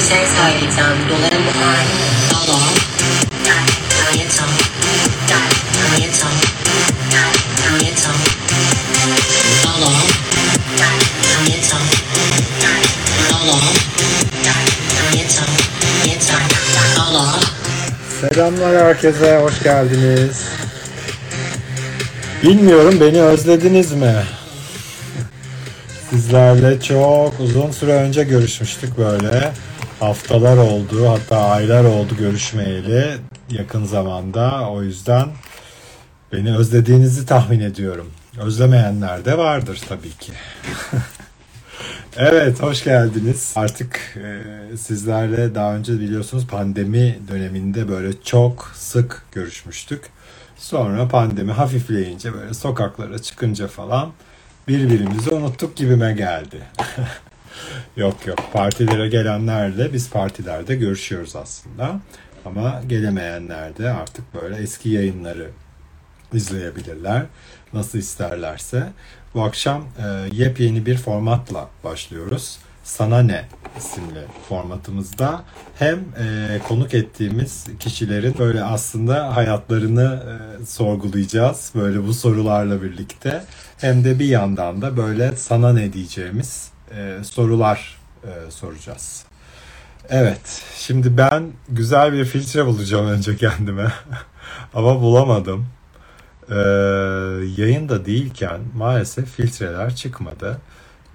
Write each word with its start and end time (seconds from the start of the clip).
söyleyeceğim. 0.00 0.98
Doların 1.10 1.46
o. 1.46 1.50
Dolu. 2.34 2.58
Gayet 3.44 4.40
o. 4.40 4.46
Gayet 5.28 6.22
o. 6.24 6.44
Dolu. 16.98 17.26
Selamlar 18.20 18.84
herkese, 18.84 19.38
hoş 19.38 19.62
geldiniz. 19.62 20.42
Bilmiyorum 22.42 22.98
beni 23.00 23.22
özlediniz 23.22 23.92
mi? 23.92 24.14
Sizlerle 26.10 26.80
çok 26.80 27.40
uzun 27.40 27.70
süre 27.70 27.92
önce 27.92 28.24
görüşmüştük 28.24 28.98
böyle. 28.98 29.52
Haftalar 30.00 30.56
oldu, 30.56 31.08
hatta 31.08 31.38
aylar 31.38 31.84
oldu 31.84 32.16
görüşmeyeli 32.18 33.16
yakın 33.50 33.84
zamanda. 33.84 34.70
O 34.70 34.82
yüzden 34.82 35.28
beni 36.32 36.56
özlediğinizi 36.56 37.26
tahmin 37.26 37.60
ediyorum. 37.60 38.10
Özlemeyenler 38.40 39.24
de 39.24 39.38
vardır 39.38 39.80
tabii 39.88 40.10
ki. 40.10 40.32
Evet, 42.16 42.62
hoş 42.62 42.84
geldiniz. 42.84 43.52
Artık 43.56 44.16
e, 44.16 44.76
sizlerle 44.76 45.54
daha 45.54 45.74
önce 45.76 46.00
biliyorsunuz 46.00 46.46
pandemi 46.46 47.18
döneminde 47.28 47.88
böyle 47.88 48.22
çok 48.22 48.72
sık 48.74 49.22
görüşmüştük. 49.32 50.04
Sonra 50.56 51.08
pandemi 51.08 51.52
hafifleyince 51.52 52.34
böyle 52.34 52.54
sokaklara 52.54 53.18
çıkınca 53.18 53.68
falan 53.68 54.12
birbirimizi 54.68 55.30
unuttuk 55.30 55.76
gibime 55.76 56.12
geldi. 56.12 56.58
yok 57.96 58.26
yok, 58.26 58.38
partilere 58.52 59.08
gelenlerle 59.08 59.92
biz 59.92 60.10
partilerde 60.10 60.74
görüşüyoruz 60.74 61.36
aslında. 61.36 62.00
Ama 62.44 62.82
gelemeyenler 62.86 63.76
de 63.76 63.90
artık 63.90 64.34
böyle 64.42 64.56
eski 64.56 64.88
yayınları 64.88 65.50
izleyebilirler. 66.32 67.22
Nasıl 67.72 67.98
isterlerse. 67.98 68.86
Bu 69.34 69.42
akşam 69.42 69.82
e, 69.82 70.36
yepyeni 70.36 70.86
bir 70.86 70.96
formatla 70.96 71.68
başlıyoruz. 71.84 72.58
Sana 72.84 73.22
Ne 73.22 73.44
isimli 73.78 74.20
formatımızda 74.48 75.42
hem 75.78 75.98
e, 75.98 76.58
konuk 76.68 76.94
ettiğimiz 76.94 77.66
kişilerin 77.80 78.34
böyle 78.38 78.62
aslında 78.62 79.36
hayatlarını 79.36 80.22
e, 80.62 80.66
sorgulayacağız 80.66 81.72
böyle 81.74 82.06
bu 82.06 82.14
sorularla 82.14 82.82
birlikte 82.82 83.44
hem 83.78 84.04
de 84.04 84.18
bir 84.18 84.26
yandan 84.26 84.82
da 84.82 84.96
böyle 84.96 85.36
sana 85.36 85.72
ne 85.72 85.92
diyeceğimiz 85.92 86.73
e, 86.90 87.24
sorular 87.24 87.98
e, 88.24 88.50
soracağız. 88.50 89.24
Evet, 90.08 90.62
şimdi 90.76 91.16
ben 91.16 91.52
güzel 91.68 92.12
bir 92.12 92.24
filtre 92.24 92.66
bulacağım 92.66 93.06
önce 93.06 93.36
kendime 93.36 93.92
ama 94.74 95.00
bulamadım. 95.00 95.66
Ee, 96.50 96.54
yayında 97.56 98.06
değilken 98.06 98.60
maalesef 98.76 99.30
filtreler 99.30 99.96
çıkmadı. 99.96 100.58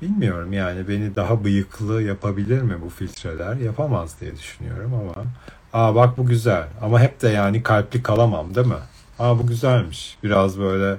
Bilmiyorum 0.02 0.54
yani 0.54 0.88
beni 0.88 1.16
daha 1.16 1.44
bıyıklı 1.44 2.02
yapabilir 2.02 2.62
mi 2.62 2.82
bu 2.82 2.90
filtreler? 2.90 3.56
Yapamaz 3.56 4.16
diye 4.22 4.38
düşünüyorum 4.38 4.94
ama. 4.94 5.26
Aa 5.74 5.96
bak 5.96 6.18
bu 6.18 6.26
güzel 6.26 6.68
ama 6.82 7.00
hep 7.02 7.22
de 7.22 7.30
yani 7.30 7.64
kalpli 7.64 8.04
kalamam 8.04 8.56
değil 8.56 8.68
mi? 8.68 8.74
Aa 9.20 9.40
bu 9.40 9.48
güzelmiş. 9.48 10.18
Biraz 10.24 10.60
böyle 10.60 10.98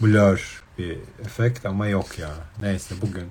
blur 0.00 0.62
bir 0.78 0.98
efekt 1.24 1.66
ama 1.66 1.86
yok 1.86 2.18
ya. 2.18 2.30
Neyse 2.62 2.94
bugün 3.02 3.24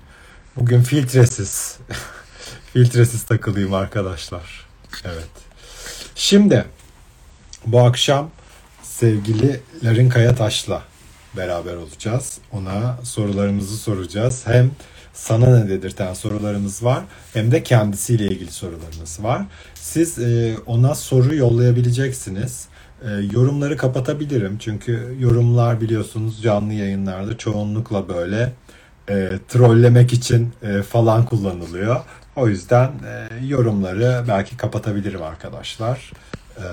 bugün 0.56 0.82
filtresiz 0.82 1.78
filtresiz 2.74 3.24
takılayım 3.24 3.74
arkadaşlar. 3.74 4.66
Evet. 5.06 5.30
Şimdi 6.16 6.66
bu 7.66 7.80
akşam 7.80 8.30
sevgili 8.84 9.60
Larin 9.84 10.10
Kayataş'la 10.10 10.84
beraber 11.38 11.76
olacağız. 11.76 12.38
Ona 12.52 12.98
sorularımızı 13.04 13.78
soracağız. 13.78 14.42
Hem 14.48 14.72
sana 15.14 15.60
ne 15.60 15.70
dedirten 15.70 16.14
sorularımız 16.14 16.84
var 16.84 17.04
hem 17.34 17.52
de 17.52 17.64
kendisiyle 17.64 18.26
ilgili 18.26 18.52
sorularımız 18.52 19.24
var. 19.24 19.46
Siz 19.76 20.20
e, 20.20 20.56
ona 20.66 20.96
soru 20.96 21.36
yollayabileceksiniz. 21.36 22.68
E, 23.02 23.10
yorumları 23.10 23.78
kapatabilirim 23.78 24.58
çünkü 24.60 25.16
yorumlar 25.20 25.82
biliyorsunuz 25.82 26.42
canlı 26.42 26.74
yayınlarda 26.74 27.38
çoğunlukla 27.38 28.10
böyle 28.10 28.54
e, 29.10 29.30
trollemek 29.48 30.14
için 30.14 30.54
e, 30.62 30.82
falan 30.82 31.26
kullanılıyor. 31.26 32.02
O 32.36 32.48
yüzden 32.48 32.88
e, 32.88 33.46
yorumları 33.46 34.26
belki 34.28 34.58
kapatabilirim 34.58 35.24
arkadaşlar. 35.24 36.12
E, 36.58 36.64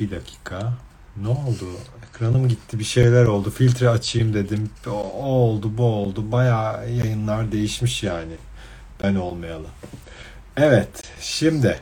bir 0.00 0.10
dakika. 0.10 0.72
Ne 1.16 1.28
oldu? 1.28 1.66
Ekranım 2.08 2.48
gitti 2.48 2.78
bir 2.78 2.84
şeyler 2.84 3.24
oldu. 3.24 3.50
Filtre 3.50 3.88
açayım 3.88 4.34
dedim. 4.34 4.70
O, 4.86 4.90
o 4.90 5.24
oldu 5.24 5.72
bu 5.78 5.84
oldu. 5.84 6.32
Bayağı 6.32 6.90
yayınlar 6.90 7.52
değişmiş 7.52 8.02
yani. 8.02 8.32
Ben 9.02 9.14
olmayalı. 9.14 9.66
Evet 10.56 10.88
şimdi 11.20 11.80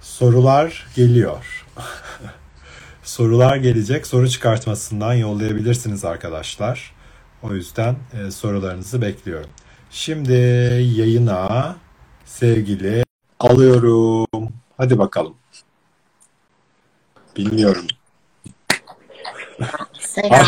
sorular 0.00 0.86
geliyor. 0.96 1.66
sorular 3.02 3.56
gelecek. 3.56 4.06
Soru 4.06 4.28
çıkartmasından 4.28 5.14
yollayabilirsiniz 5.14 6.04
arkadaşlar. 6.04 6.92
O 7.42 7.52
yüzden 7.54 7.96
e, 8.12 8.30
sorularınızı 8.30 9.02
bekliyorum. 9.02 9.50
Şimdi 9.90 10.32
yayına 10.96 11.76
sevgili 12.24 13.04
alıyorum. 13.40 14.52
Hadi 14.76 14.98
bakalım. 14.98 15.34
Bilmiyorum. 17.36 17.86
Selam. 19.98 20.46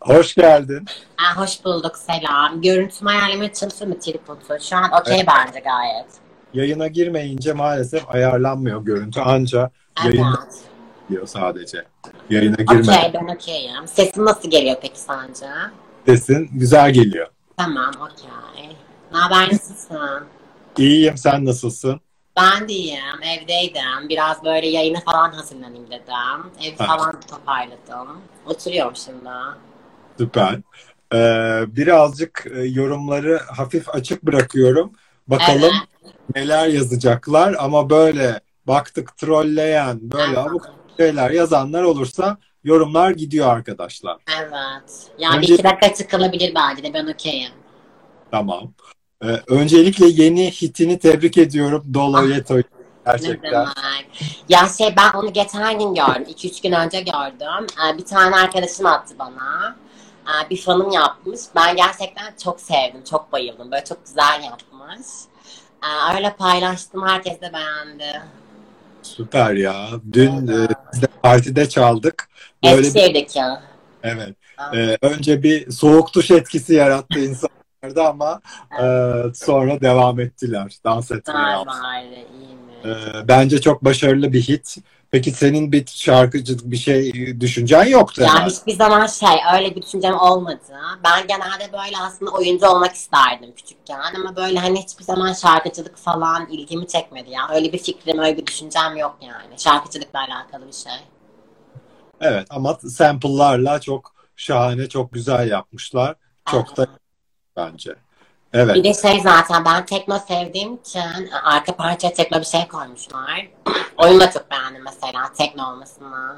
Hoş 0.00 0.34
geldin. 0.34 0.84
Aa, 1.18 1.36
hoş 1.42 1.64
bulduk 1.64 1.96
selam. 1.96 2.62
Görüntümü 2.62 3.10
ayarlamaya 3.10 3.52
çalışıyorum 3.52 3.96
mı 3.96 4.00
tripodu? 4.02 4.40
Şu 4.60 4.76
an 4.76 4.90
okey 5.00 5.16
Evet. 5.16 5.28
bence 5.28 5.60
gayet. 5.60 6.06
Yayına 6.54 6.86
girmeyince 6.86 7.52
maalesef 7.52 8.10
ayarlanmıyor 8.10 8.84
görüntü. 8.84 9.20
Anca 9.20 9.70
yayın 10.04 10.26
Evet. 11.06 11.10
diyor 11.10 11.26
sadece. 11.26 11.84
Yayına 12.30 12.56
girme 12.56 12.92
Okey 12.92 13.10
ben 13.14 13.34
okeyim. 13.34 13.86
Sesim 13.88 14.24
nasıl 14.24 14.50
geliyor 14.50 14.76
peki 14.82 15.00
sence? 15.00 15.46
desin. 16.06 16.48
Güzel 16.52 16.92
geliyor. 16.92 17.26
Tamam 17.56 17.92
okey. 18.00 18.76
Ne 19.12 19.18
haber 19.18 19.52
nasılsın? 19.52 20.24
İyiyim 20.78 21.16
sen 21.16 21.44
nasılsın? 21.44 22.00
Ben 22.36 22.68
de 22.68 22.72
iyiyim. 22.72 23.22
Evdeydim. 23.22 24.08
Biraz 24.08 24.44
böyle 24.44 24.66
yayına 24.68 25.00
falan 25.00 25.32
hazırlanayım 25.32 25.86
dedim. 25.86 26.52
Evi 26.62 26.76
Ha. 26.78 26.96
falan 26.96 27.20
toparladım. 27.20 28.18
Oturuyorum 28.46 28.96
şimdi. 28.96 29.28
Süper. 30.18 30.58
Ee, 31.14 31.64
birazcık 31.76 32.46
e, 32.56 32.60
yorumları 32.64 33.40
hafif 33.56 33.88
açık 33.94 34.22
bırakıyorum. 34.22 34.92
Bakalım 35.28 35.72
neler 36.34 36.68
yazacaklar 36.68 37.54
ama 37.58 37.90
böyle 37.90 38.40
baktık 38.66 39.16
trolleyen 39.16 39.98
böyle 40.02 40.24
Evet. 40.28 40.38
abuk 40.38 40.66
şeyler 40.96 41.30
yazanlar 41.30 41.82
olursa 41.82 42.36
yorumlar 42.64 43.10
gidiyor 43.10 43.48
arkadaşlar. 43.48 44.16
Evet. 44.40 45.06
Yani 45.18 45.36
Önce- 45.38 45.48
bir 45.48 45.54
iki 45.54 45.64
dakika 45.64 45.94
çıkılabilir 45.94 46.54
bence 46.54 46.82
de 46.82 46.94
ben 46.94 47.06
okeyim. 47.06 47.50
Tamam. 48.30 48.72
Ee, 49.24 49.26
öncelikle 49.48 50.06
yeni 50.06 50.50
hitini 50.50 50.98
tebrik 50.98 51.38
ediyorum. 51.38 51.84
Dolo 51.94 52.16
Ah. 52.16 52.28
Yeto 52.28 52.56
Ne 52.56 52.62
gerçekten. 53.06 53.66
Ya 54.48 54.68
şey 54.78 54.94
ben 54.96 55.18
onu 55.18 55.32
geçen 55.32 55.78
gün 55.78 55.94
gördüm. 55.94 56.24
2-3 56.28 56.60
gün 56.62 56.72
önce 56.72 57.00
gördüm. 57.00 57.66
Ee, 57.94 57.98
Bir 57.98 58.04
tane 58.04 58.36
arkadaşım 58.36 58.86
attı 58.86 59.14
bana. 59.18 59.76
Ee, 60.26 60.50
Bir 60.50 60.56
fanım 60.60 60.90
yapmış. 60.90 61.40
Ben 61.56 61.76
gerçekten 61.76 62.34
çok 62.44 62.60
sevdim. 62.60 63.04
Çok 63.10 63.32
bayıldım. 63.32 63.70
Böyle 63.70 63.84
çok 63.84 64.04
güzel 64.06 64.42
yapmış. 64.44 65.06
Ee, 65.84 66.16
Öyle 66.16 66.34
paylaştım. 66.36 67.06
Herkes 67.06 67.40
de 67.40 67.52
beğendi. 67.52 68.22
Süper 69.06 69.54
ya. 69.54 69.88
Dün 70.12 70.46
e, 70.46 70.68
biz 70.92 71.02
de 71.02 71.06
partide 71.22 71.68
çaldık. 71.68 72.28
Böyle 72.64 72.78
bir, 72.78 72.82
Eskişehir'deki. 72.82 73.40
evet. 74.02 74.36
Ee, 74.74 74.96
önce 75.02 75.42
bir 75.42 75.70
soğuk 75.70 76.14
duş 76.14 76.30
etkisi 76.30 76.74
yarattı 76.74 77.18
insanlarda 77.18 78.08
ama 78.08 78.40
e, 78.72 78.84
sonra 79.34 79.80
devam 79.80 80.20
ettiler. 80.20 80.76
Dans 80.84 81.10
etmeye. 81.10 81.34
Var 81.34 81.66
var. 81.66 82.02
iyi 82.02 82.65
bence 83.28 83.60
çok 83.60 83.84
başarılı 83.84 84.32
bir 84.32 84.42
hit. 84.42 84.76
Peki 85.10 85.30
senin 85.30 85.72
bir 85.72 85.86
şarkıcılık 85.86 86.70
bir 86.70 86.76
şey 86.76 87.12
düşüncen 87.40 87.84
yoktu 87.84 88.22
Ya 88.22 88.28
herhalde. 88.34 88.50
hiçbir 88.50 88.72
zaman 88.72 89.06
şey 89.06 89.28
öyle 89.54 89.76
bir 89.76 89.82
düşüncem 89.82 90.18
olmadı. 90.18 90.60
Ben 91.04 91.26
genelde 91.26 91.72
böyle 91.72 91.98
aslında 91.98 92.30
oyuncu 92.30 92.66
olmak 92.66 92.94
isterdim 92.94 93.52
küçükken 93.56 94.00
ama 94.16 94.36
böyle 94.36 94.58
hani 94.58 94.82
hiçbir 94.82 95.04
zaman 95.04 95.32
şarkıcılık 95.32 95.96
falan 95.96 96.46
ilgimi 96.50 96.86
çekmedi 96.86 97.30
ya. 97.30 97.48
Öyle 97.54 97.72
bir 97.72 97.78
fikrim, 97.78 98.18
öyle 98.18 98.36
bir 98.36 98.46
düşüncem 98.46 98.96
yok 98.96 99.16
yani. 99.20 99.58
Şarkıcılıkla 99.58 100.18
alakalı 100.18 100.66
bir 100.68 100.72
şey. 100.72 100.92
Evet 102.20 102.46
ama 102.50 102.74
sample'larla 102.74 103.80
çok 103.80 104.14
şahane, 104.36 104.88
çok 104.88 105.12
güzel 105.12 105.50
yapmışlar. 105.50 106.14
Çok 106.50 106.76
da 106.76 106.86
bence. 107.56 107.94
Evet. 108.56 108.74
Bir 108.74 108.84
de 108.84 108.94
şey 108.94 109.20
zaten 109.20 109.64
ben 109.64 109.86
tekno 109.86 110.18
sevdiğim 110.28 110.74
için 110.74 111.28
arka 111.44 111.76
parçaya 111.76 112.12
tekno 112.12 112.40
bir 112.40 112.44
şey 112.44 112.68
koymuşlar. 112.68 113.48
Oyunu 113.98 114.20
da 114.20 114.30
çok 114.30 114.50
beğendim 114.50 114.82
mesela 114.84 115.32
tekno 115.38 115.72
olmasını. 115.72 116.36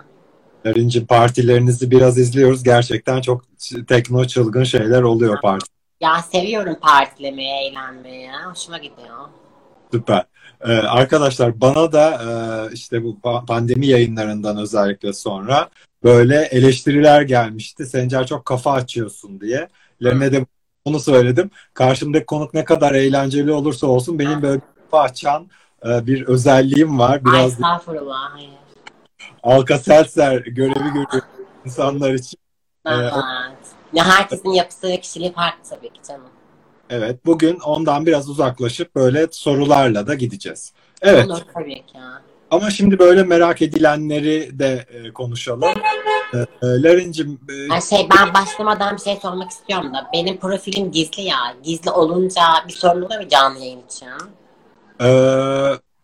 Larincim 0.66 1.06
partilerinizi 1.06 1.90
biraz 1.90 2.18
izliyoruz. 2.18 2.62
Gerçekten 2.62 3.20
çok 3.20 3.44
tekno 3.88 4.24
çılgın 4.24 4.64
şeyler 4.64 5.02
oluyor 5.02 5.40
parti. 5.40 5.66
Ya 6.00 6.22
seviyorum 6.32 6.76
partilemeyi, 6.80 7.70
eğlenmeyi. 7.70 8.30
Hoşuma 8.50 8.78
gidiyor. 8.78 9.28
Süper. 9.92 10.24
Ee, 10.60 10.72
arkadaşlar 10.72 11.60
bana 11.60 11.92
da 11.92 12.10
e, 12.10 12.28
işte 12.74 13.04
bu 13.04 13.18
pa- 13.24 13.46
pandemi 13.46 13.86
yayınlarından 13.86 14.56
özellikle 14.56 15.12
sonra 15.12 15.68
böyle 16.04 16.42
eleştiriler 16.42 17.22
gelmişti. 17.22 17.86
Sencer 17.86 18.26
çok 18.26 18.44
kafa 18.44 18.72
açıyorsun 18.72 19.40
diye. 19.40 19.68
Lerine 20.02 20.32
de 20.32 20.46
onu 20.88 21.00
söyledim. 21.00 21.50
Karşımdaki 21.74 22.26
konuk 22.26 22.54
ne 22.54 22.64
kadar 22.64 22.94
eğlenceli 22.94 23.52
olursa 23.52 23.86
olsun 23.86 24.18
benim 24.18 24.42
böyle 24.42 24.60
kafa 24.90 25.02
açan 25.02 25.48
e, 25.86 26.06
bir 26.06 26.22
özelliğim 26.26 26.98
var. 26.98 27.12
Ay 27.12 27.24
Biraz 27.24 27.52
estağfurullah. 27.52 28.34
Hayır. 28.34 28.50
Alka-Seltzer 29.42 30.38
görevi 30.40 30.88
görüyorum 30.88 31.28
insanlar 31.64 32.14
için. 32.14 32.38
Evet. 32.86 33.12
Ya 33.92 34.04
herkesin 34.04 34.50
yapısı 34.50 34.88
ve 34.88 35.00
kişiliği 35.00 35.32
farklı 35.32 35.70
tabii 35.70 35.88
ki 35.90 36.00
canım. 36.08 36.30
Evet, 36.90 37.26
bugün 37.26 37.58
ondan 37.58 38.06
biraz 38.06 38.28
uzaklaşıp 38.28 38.94
böyle 38.94 39.26
sorularla 39.30 40.06
da 40.06 40.14
gideceğiz. 40.14 40.72
Evet, 41.02 41.26
Olur 41.26 41.40
tabii 41.54 41.74
ki. 41.74 41.98
ama 42.50 42.70
şimdi 42.70 42.98
böyle 42.98 43.22
merak 43.22 43.62
edilenleri 43.62 44.58
de 44.58 44.86
e, 44.90 45.12
konuşalım. 45.12 45.68
E, 46.34 46.38
e, 46.38 46.82
Larincim, 46.82 47.40
e, 47.48 47.72
Ay 47.72 47.80
şey 47.82 48.08
ben 48.18 48.34
başlamadan 48.34 48.96
bir 48.96 49.02
şey 49.02 49.16
sormak 49.16 49.50
istiyorum 49.50 49.94
da 49.94 50.10
benim 50.12 50.36
profilim 50.36 50.90
gizli 50.92 51.22
ya. 51.22 51.36
Gizli 51.62 51.90
olunca 51.90 52.42
bir 52.68 52.72
sorun 52.72 53.02
olur 53.02 53.18
mu 53.20 53.28
canlı 53.28 53.58
yayın 53.58 53.82
için? 53.86 54.08
e, 55.00 55.06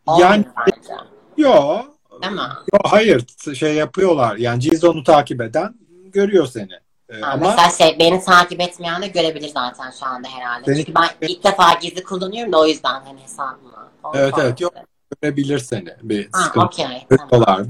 Olmuyor 0.07 0.31
yani 0.31 0.45
bence. 0.67 0.93
yo, 1.37 1.83
Değil 2.23 2.33
mi? 2.33 2.41
yo, 2.73 2.79
hayır 2.85 3.25
şey 3.55 3.75
yapıyorlar. 3.75 4.37
Yani 4.37 4.61
Cizon'u 4.61 5.05
takip 5.05 5.41
eden 5.41 5.75
görüyor 6.13 6.47
seni. 6.47 6.73
E, 7.09 7.21
Ha, 7.21 7.31
ama 7.33 7.47
Mesela 7.49 7.71
şey 7.71 7.97
beni 7.99 8.25
takip 8.25 8.61
etmeyen 8.61 9.03
de 9.03 9.07
görebilir 9.07 9.49
zaten 9.49 9.91
şu 10.01 10.07
anda 10.07 10.29
herhalde. 10.29 10.65
Seni- 10.67 10.77
Çünkü 10.77 10.95
ben 10.95 11.29
ilk 11.29 11.45
defa 11.45 11.73
gizli 11.75 12.03
kullanıyorum 12.03 12.53
da 12.53 12.61
o 12.61 12.67
yüzden 12.67 13.01
hani 13.05 13.23
hesabımı. 13.23 13.89
Evet, 14.15 14.35
evet, 14.39 14.61
yok. 14.61 14.75
görebilir 15.23 15.59
seni. 15.59 15.95
Bir 16.03 16.29
Ha 16.33 16.43
sıkıntı 16.43 16.67
okey. 16.67 17.07
Tamam. 17.31 17.67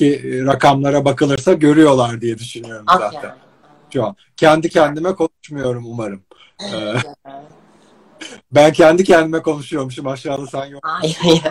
Ki 0.00 0.14
e, 0.24 0.44
rakamlara 0.44 1.04
bakılırsa 1.04 1.52
görüyorlar 1.52 2.20
diye 2.20 2.38
düşünüyorum 2.38 2.86
Okey. 2.96 3.08
zaten 3.12 3.34
şu 3.92 4.04
an. 4.04 4.16
Kendi 4.36 4.68
kendime 4.68 5.14
konuşmuyorum 5.14 5.86
umarım. 5.86 6.22
E, 6.62 6.68
ben 8.52 8.72
kendi 8.72 9.04
kendime 9.04 9.42
konuşuyormuşum 9.42 10.06
aşağıda 10.06 10.46
sen 10.46 10.66
yok 10.66 10.80
Hayır 10.86 11.18
hayır. 11.22 11.42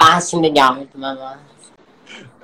Ben 0.00 0.20
şimdi 0.20 0.48
gördüm 0.48 1.04
ama. 1.04 1.38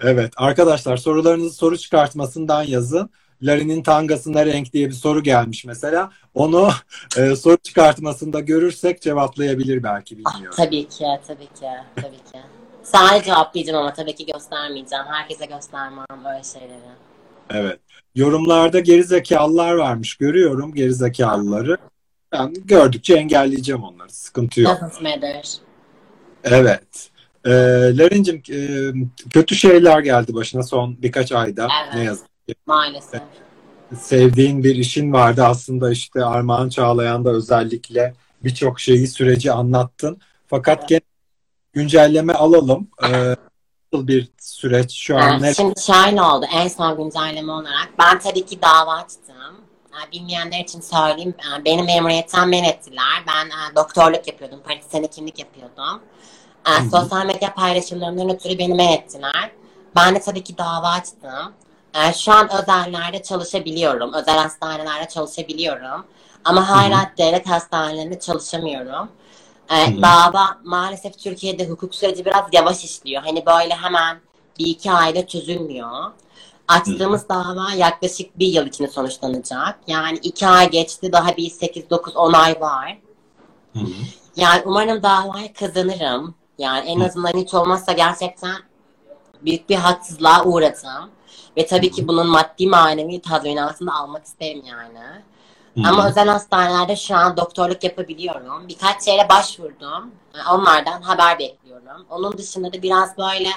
Evet 0.01 0.33
arkadaşlar 0.37 0.97
sorularınızı 0.97 1.55
soru 1.55 1.79
çıkartmasından 1.79 2.63
yazın. 2.63 3.11
Lari'nin 3.43 3.83
tangası 3.83 4.33
ne 4.33 4.47
renk 4.47 4.73
diye 4.73 4.89
bir 4.89 4.95
soru 4.95 5.23
gelmiş 5.23 5.65
mesela. 5.65 6.11
Onu 6.35 6.71
e, 7.17 7.37
soru 7.37 7.57
çıkartmasında 7.57 8.41
görürsek 8.41 9.03
cevaplayabilir 9.03 9.83
belki 9.83 10.19
Ah, 10.25 10.35
bilmiyorum. 10.35 10.57
tabii 10.57 10.89
ki, 10.89 11.05
tabii 11.27 11.47
ki, 11.47 11.67
tabii 11.97 12.33
ki. 12.33 12.39
Sadece 12.87 13.25
cevaplayacağım 13.25 13.79
ama 13.79 13.93
tabii 13.93 14.15
ki 14.15 14.27
göstermeyeceğim. 14.27 15.05
Herkese 15.09 15.47
göstermem 15.47 16.05
öyle 16.11 16.43
şeyleri. 16.45 16.81
Evet. 17.51 17.81
Yorumlarda 18.15 18.81
gerizekalılar 18.81 19.75
varmış. 19.75 20.15
Görüyorum 20.17 20.75
gerizekalıları. 20.75 21.77
Ben 22.33 22.55
gördükçe 22.65 23.15
engelleyeceğim 23.15 23.83
onları. 23.83 24.11
Sıkıntı 24.11 24.61
yok. 24.61 24.79
Doesn't 24.81 25.03
matter. 25.03 25.45
Evet. 26.45 27.11
Ee, 27.45 27.51
Larincim 27.99 28.43
e, 28.51 28.59
kötü 29.31 29.55
şeyler 29.55 30.01
geldi 30.01 30.35
başına 30.35 30.63
son 30.63 31.03
birkaç 31.03 31.33
ayda. 31.33 31.69
Evet. 31.85 31.95
Ne 31.95 32.05
yazık. 32.05 32.27
Maalesef. 32.67 33.23
sevdiğin 34.01 34.65
bir 34.65 34.77
işin 34.77 35.13
vardı 35.13 35.45
aslında 35.45 35.91
işte 35.91 36.25
Armağan 36.25 36.69
Çağlayan'da 36.69 37.31
özellikle 37.31 38.15
birçok 38.45 38.81
şeyi 38.81 39.07
süreci 39.07 39.53
anlattın. 39.53 40.21
Fakat 40.47 40.79
Evet. 40.91 41.03
Güncelleme 41.77 42.33
alalım. 42.33 42.89
Ee, 43.03 43.37
nasıl 43.93 44.09
bir 44.09 44.29
süreç 44.41 44.93
şu 44.93 45.19
an 45.19 45.41
Evet, 45.41 45.57
şimdi 45.57 45.81
şöyle 45.81 46.23
oldu 46.23 46.47
en 46.53 46.69
son 46.69 46.97
güncelleme 46.97 47.53
olarak. 47.53 47.89
Ben 47.99 48.19
tabii 48.19 48.47
ki 48.47 48.63
dava 48.63 48.93
açtım. 48.93 49.61
Yani 49.93 50.13
bilmeyenler 50.13 50.61
için 50.61 50.81
söyleyeyim. 50.81 51.35
Yani 51.45 51.65
Beni 51.65 51.83
memuriyetten 51.83 52.49
men 52.49 52.65
ettiler. 52.65 53.23
Ben 53.27 53.47
e, 53.47 53.77
doktorluk 53.77 54.27
yapıyordum. 54.29 54.61
Pratisyen 54.63 55.03
hekimlik 55.03 55.39
yapıyordum. 55.39 56.01
E, 56.67 56.71
hı. 56.71 56.91
sosyal 56.91 57.27
medya 57.27 57.55
paylaşımlarından 57.55 58.31
ötürü 58.31 58.59
beni 58.59 58.75
men 58.75 58.93
ettiler. 58.93 59.51
Ben 59.97 60.15
de 60.15 60.21
tabii 60.21 60.45
ki 60.45 60.59
dava 60.59 60.89
açtım. 60.89 61.53
Şu 62.17 62.33
an 62.33 62.49
özellerde 62.53 63.23
çalışabiliyorum. 63.23 64.13
Özel 64.13 64.39
hastanelerde 64.39 65.09
çalışabiliyorum. 65.09 66.07
Ama 66.45 66.69
hala 66.69 67.11
devlet 67.19 67.49
hastanelerinde 67.49 68.19
çalışamıyorum. 68.19 69.09
E, 69.71 69.97
Hı. 69.97 70.03
dava 70.03 70.59
maalesef 70.65 71.19
Türkiye'de 71.19 71.69
hukuk 71.69 71.95
süreci 71.95 72.25
biraz 72.25 72.45
yavaş 72.53 72.85
işliyor. 72.85 73.23
Hani 73.23 73.47
böyle 73.47 73.75
hemen 73.75 74.21
bir 74.59 74.67
iki 74.67 74.91
ayda 74.93 75.27
çözülmüyor. 75.27 76.11
Açtığımız 76.69 77.29
dava 77.29 77.73
yaklaşık 77.77 78.39
bir 78.39 78.47
yıl 78.47 78.67
içinde 78.67 78.89
sonuçlanacak. 78.89 79.79
Yani 79.87 80.19
iki 80.23 80.47
ay 80.47 80.71
geçti 80.71 81.13
daha 81.13 81.37
bir 81.37 81.51
8-9-10 81.51 82.37
ay 82.37 82.61
var. 82.61 82.99
Hı 83.73 83.79
hı. 83.79 83.91
Yani 84.37 84.63
umarım 84.65 85.03
davayı 85.03 85.53
kazanırım. 85.55 86.35
Yani 86.59 86.89
en 86.89 87.01
Hı. 87.01 87.05
azından 87.05 87.33
hiç 87.33 87.55
olmazsa 87.55 87.93
gerçekten 87.93 88.57
büyük 89.43 89.69
bir 89.69 89.77
haksızlığa 89.77 90.45
uğradım. 90.45 91.11
Ve 91.57 91.67
tabii 91.67 91.91
ki 91.91 92.09
bunun 92.09 92.27
maddi 92.27 92.67
manevi 92.67 93.21
tazminatını 93.21 93.99
almak 93.99 94.25
isterim 94.25 94.63
yani. 94.67 95.23
Hı 95.77 95.81
Ama 95.89 96.09
özel 96.09 96.29
hastanelerde 96.29 96.97
şu 96.97 97.17
an 97.17 97.37
doktorluk 97.37 97.85
yapabiliyorum. 97.85 98.69
Birkaç 98.69 99.07
yere 99.09 99.29
başvurdum. 99.29 100.11
Onlardan 100.53 101.03
haber 101.03 101.39
bekliyorum. 101.39 102.07
Onun 102.11 102.39
dışında 102.39 102.73
da 102.73 102.83
biraz 102.83 103.19
böyle 103.19 103.49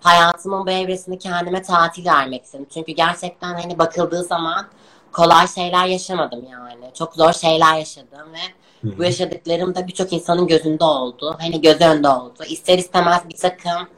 hayatımın 0.00 0.66
bu 0.66 0.70
evresini 0.70 1.18
kendime 1.18 1.62
tatil 1.62 2.06
vermek 2.06 2.44
istedim. 2.44 2.66
Çünkü 2.74 2.92
gerçekten 2.92 3.54
hani 3.54 3.78
bakıldığı 3.78 4.24
zaman 4.24 4.66
kolay 5.12 5.48
şeyler 5.48 5.86
yaşamadım 5.86 6.44
yani. 6.50 6.90
Çok 6.94 7.14
zor 7.14 7.32
şeyler 7.32 7.78
yaşadım 7.78 8.32
ve 8.32 8.38
Hı 8.82 8.98
bu 8.98 9.04
yaşadıklarım 9.04 9.74
da 9.74 9.86
birçok 9.86 10.12
insanın 10.12 10.46
gözünde 10.46 10.84
oldu. 10.84 11.36
Hani 11.40 11.60
göz 11.60 11.80
önünde 11.80 12.08
oldu. 12.08 12.44
İster 12.48 12.78
istemez 12.78 13.28
bir 13.28 13.36
takım 13.36 13.88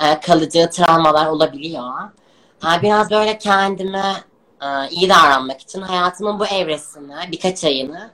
e, 0.00 0.20
kalıcı 0.20 0.70
travmalar 0.70 1.26
olabiliyor. 1.26 1.90
Ha, 2.60 2.82
biraz 2.82 3.10
böyle 3.10 3.38
kendime 3.38 4.14
iyi 4.90 5.08
davranmak 5.08 5.60
için 5.60 5.80
hayatımın 5.80 6.38
bu 6.38 6.46
evresini, 6.46 7.14
birkaç 7.32 7.64
ayını 7.64 8.10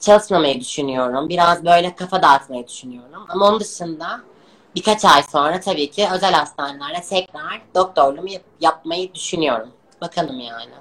çalışmamayı 0.00 0.60
düşünüyorum. 0.60 1.28
Biraz 1.28 1.64
böyle 1.64 1.94
kafa 1.94 2.22
dağıtmayı 2.22 2.68
düşünüyorum. 2.68 3.26
Ama 3.28 3.48
onun 3.48 3.60
dışında 3.60 4.20
birkaç 4.76 5.04
ay 5.04 5.22
sonra 5.32 5.60
tabii 5.60 5.90
ki 5.90 6.08
özel 6.14 6.32
hastanelerde 6.32 7.00
tekrar 7.08 7.62
doktorluğumu 7.74 8.28
yap- 8.30 8.42
yapmayı 8.60 9.14
düşünüyorum. 9.14 9.68
Bakalım 10.00 10.40
yani. 10.40 10.72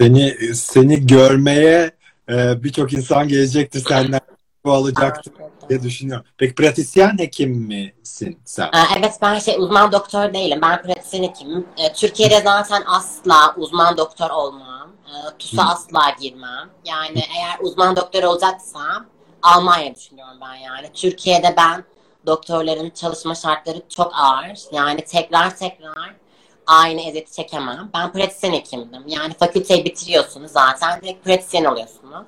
Seni 0.00 0.54
seni 0.54 1.06
görmeye 1.06 1.90
e, 2.28 2.62
birçok 2.64 2.92
insan 2.92 3.28
gelecektir 3.28 3.84
senden 3.88 4.20
bu 4.64 4.72
alacaktır 4.72 5.32
diye 5.68 5.82
düşünüyorum. 5.82 6.24
Peki 6.38 6.54
pratisyen 6.54 7.18
hekim 7.18 7.50
misin 7.50 8.40
sen? 8.44 8.70
Evet 8.98 9.18
ben 9.22 9.38
şey 9.38 9.56
uzman 9.58 9.92
doktor 9.92 10.34
değilim. 10.34 10.58
Ben 10.62 10.82
pratisyen 10.82 11.22
hekimim. 11.22 11.66
Ee, 11.76 11.92
Türkiye'de 11.92 12.40
zaten 12.40 12.82
asla 12.86 13.54
uzman 13.56 13.96
doktor 13.96 14.30
olmam. 14.30 14.92
Ee, 15.06 15.38
TUS'a 15.38 15.64
Hı. 15.64 15.72
asla 15.72 16.16
girmem. 16.20 16.70
Yani 16.84 17.18
eğer 17.36 17.58
uzman 17.60 17.96
doktor 17.96 18.22
olacaksam 18.22 19.06
Almanya 19.42 19.94
düşünüyorum 19.94 20.38
ben 20.40 20.54
yani. 20.54 20.92
Türkiye'de 20.94 21.54
ben 21.56 21.84
doktorların 22.26 22.90
çalışma 22.90 23.34
şartları 23.34 23.82
çok 23.88 24.12
ağır. 24.14 24.58
Yani 24.72 25.04
tekrar 25.04 25.56
tekrar 25.56 26.14
aynı 26.66 27.00
eziyeti 27.00 27.32
çekemem. 27.32 27.90
Ben 27.94 28.12
pratisyen 28.12 28.52
hekimdim. 28.52 29.02
Yani 29.06 29.34
fakülteyi 29.34 29.84
bitiriyorsunuz 29.84 30.50
zaten 30.50 31.00
direkt 31.02 31.24
pratisyen 31.24 31.64
oluyorsunuz. 31.64 32.26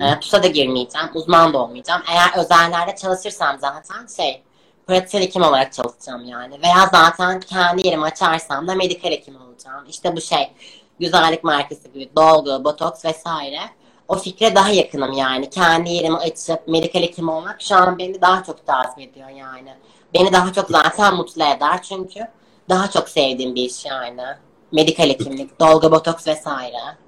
E, 0.00 0.20
TUS'a 0.20 0.42
da 0.42 0.46
girmeyeceğim, 0.46 1.08
uzman 1.14 1.52
da 1.52 1.58
olmayacağım. 1.58 2.02
Eğer 2.08 2.44
özellerde 2.44 2.96
çalışırsam 2.96 3.58
zaten 3.60 4.06
şey, 4.16 4.42
pratisyen 4.86 5.22
hekim 5.22 5.42
olarak 5.42 5.72
çalışacağım 5.72 6.24
yani. 6.24 6.62
Veya 6.62 6.88
zaten 6.92 7.40
kendi 7.40 7.86
yerimi 7.86 8.04
açarsam 8.04 8.68
da 8.68 8.74
medikal 8.74 9.10
hekim 9.10 9.36
olacağım. 9.36 9.84
İşte 9.88 10.16
bu 10.16 10.20
şey, 10.20 10.52
güzellik 11.00 11.44
merkezi 11.44 11.92
gibi 11.92 12.10
dolgu, 12.16 12.64
botoks 12.64 13.04
vesaire. 13.04 13.60
O 14.08 14.18
fikre 14.18 14.54
daha 14.54 14.70
yakınım 14.70 15.12
yani. 15.12 15.50
Kendi 15.50 15.92
yerimi 15.92 16.16
açıp 16.16 16.68
medikal 16.68 17.02
hekim 17.02 17.28
olmak 17.28 17.62
şu 17.62 17.76
an 17.76 17.98
beni 17.98 18.20
daha 18.20 18.44
çok 18.44 18.66
tatmin 18.66 19.08
ediyor 19.08 19.28
yani. 19.28 19.74
Beni 20.14 20.32
daha 20.32 20.52
çok 20.52 20.70
zaten 20.70 21.14
mutlu 21.14 21.42
eder 21.42 21.82
çünkü 21.82 22.20
daha 22.68 22.90
çok 22.90 23.08
sevdiğim 23.08 23.54
bir 23.54 23.62
iş 23.62 23.84
yani. 23.84 24.22
Medikal 24.72 25.08
hekimlik, 25.08 25.60
dolgu, 25.60 25.92
botoks 25.92 26.26
vesaire. 26.26 27.05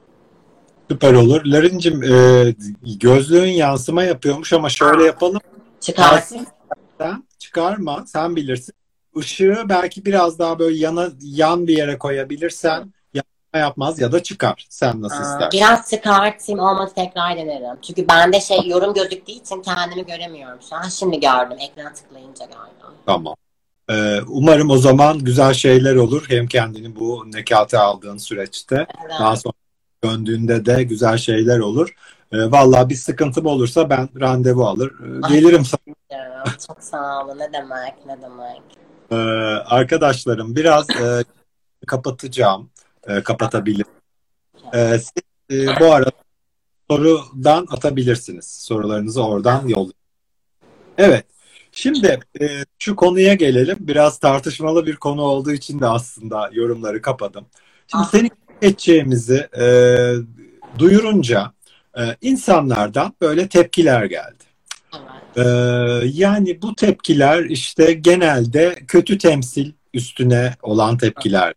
Süper 0.91 1.13
olur. 1.13 1.45
Larincim 1.45 2.03
e, 2.03 2.55
gözlüğün 3.01 3.53
yansıma 3.53 4.03
yapıyormuş 4.03 4.53
ama 4.53 4.69
şöyle 4.69 5.05
yapalım. 5.05 5.41
Çıkarsın. 5.81 6.47
Sen 6.99 7.25
çıkarma. 7.39 8.05
Sen 8.07 8.37
bilirsin. 8.37 8.75
Işığı 9.17 9.63
belki 9.69 10.05
biraz 10.05 10.39
daha 10.39 10.59
böyle 10.59 10.79
yana 10.79 11.09
yan 11.21 11.67
bir 11.67 11.77
yere 11.77 11.99
koyabilirsen 11.99 12.93
yansıma 13.15 13.59
yapmaz 13.59 14.01
ya 14.01 14.13
da 14.13 14.23
çıkar. 14.23 14.67
Sen 14.71 15.03
nasıl 15.03 15.17
Aa, 15.17 15.23
istersen. 15.23 15.51
Biraz 15.53 15.91
çıkartayım 15.91 16.61
olmadı 16.61 16.93
tekrar 16.95 17.37
denerim. 17.37 17.79
Çünkü 17.83 18.09
bende 18.09 18.41
şey 18.41 18.59
yorum 18.67 18.95
gözüktüğü 18.95 19.33
için 19.33 19.63
kendimi 19.63 20.07
göremiyorum 20.07 20.59
şu 20.69 20.77
an. 20.77 20.89
Şimdi 20.89 21.21
gördüm. 21.21 21.59
Ekrana 21.61 21.93
tıklayınca 21.93 22.45
gördüm. 22.45 22.97
Tamam. 23.07 23.35
Ee, 23.91 24.21
umarım 24.29 24.71
o 24.71 24.77
zaman 24.79 25.19
güzel 25.19 25.55
şeyler 25.55 25.95
olur. 25.95 26.25
Hem 26.29 26.47
kendini 26.47 26.97
bu 26.97 27.25
nekate 27.33 27.79
aldığın 27.79 28.19
süreçte 28.19 28.75
Evet. 28.77 29.21
daha 29.21 29.37
sonra 29.37 29.53
döndüğünde 30.05 30.67
de 30.67 30.83
güzel 30.83 31.17
şeyler 31.17 31.59
olur. 31.59 31.95
Ee, 32.33 32.51
vallahi 32.51 32.89
bir 32.89 32.95
sıkıntım 32.95 33.47
olursa 33.47 33.91
ben 33.91 34.09
randevu 34.21 34.67
alır. 34.67 34.93
Ay. 35.23 35.33
gelirim 35.33 35.65
sana. 35.65 35.95
Çok 36.67 36.83
sağ 36.83 37.25
olun. 37.25 37.39
Ne 37.39 37.53
demek 37.53 38.07
ne 38.07 38.23
demek. 38.23 38.63
Ee, 39.11 39.15
arkadaşlarım 39.67 40.57
biraz 40.57 40.91
e, 40.91 41.25
kapatacağım. 41.87 42.71
E, 43.07 43.23
kapatabilirim. 43.23 43.87
Ee, 44.75 44.99
siz 44.99 45.59
e, 45.67 45.81
bu 45.81 45.93
arada 45.93 46.11
sorudan 46.91 47.67
atabilirsiniz. 47.71 48.45
Sorularınızı 48.51 49.25
oradan 49.25 49.69
yollayın. 49.69 49.93
Evet. 50.99 51.27
Şimdi 51.73 52.21
e, 52.41 52.47
şu 52.79 52.97
konuya 52.97 53.35
gelelim. 53.35 53.77
Biraz 53.81 54.19
tartışmalı 54.19 54.87
bir 54.87 54.97
konu 54.97 55.23
olduğu 55.23 55.53
için 55.53 55.81
de 55.81 55.87
aslında 55.87 56.51
yorumları 56.53 57.03
kapadım. 57.03 57.47
Şimdi 57.87 58.05
Ah. 58.05 58.11
senin 58.11 58.31
geçeceğimizi 58.61 59.49
e, 59.59 59.67
duyurunca 60.79 61.53
e, 61.99 62.17
insanlardan 62.21 63.15
böyle 63.21 63.49
tepkiler 63.49 64.05
geldi. 64.05 64.45
Evet. 64.95 65.47
Ee, 65.47 66.07
yani 66.13 66.63
bu 66.63 66.75
tepkiler 66.75 67.45
işte 67.45 67.93
genelde 67.93 68.75
kötü 68.89 69.19
temsil 69.19 69.73
üstüne 69.95 70.55
olan 70.63 70.99
tepkiler. 70.99 71.55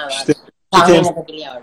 Evet. 0.00 0.12
İşte 0.12 0.34
Tahmin 0.70 0.94
edebiliyorum. 0.94 1.62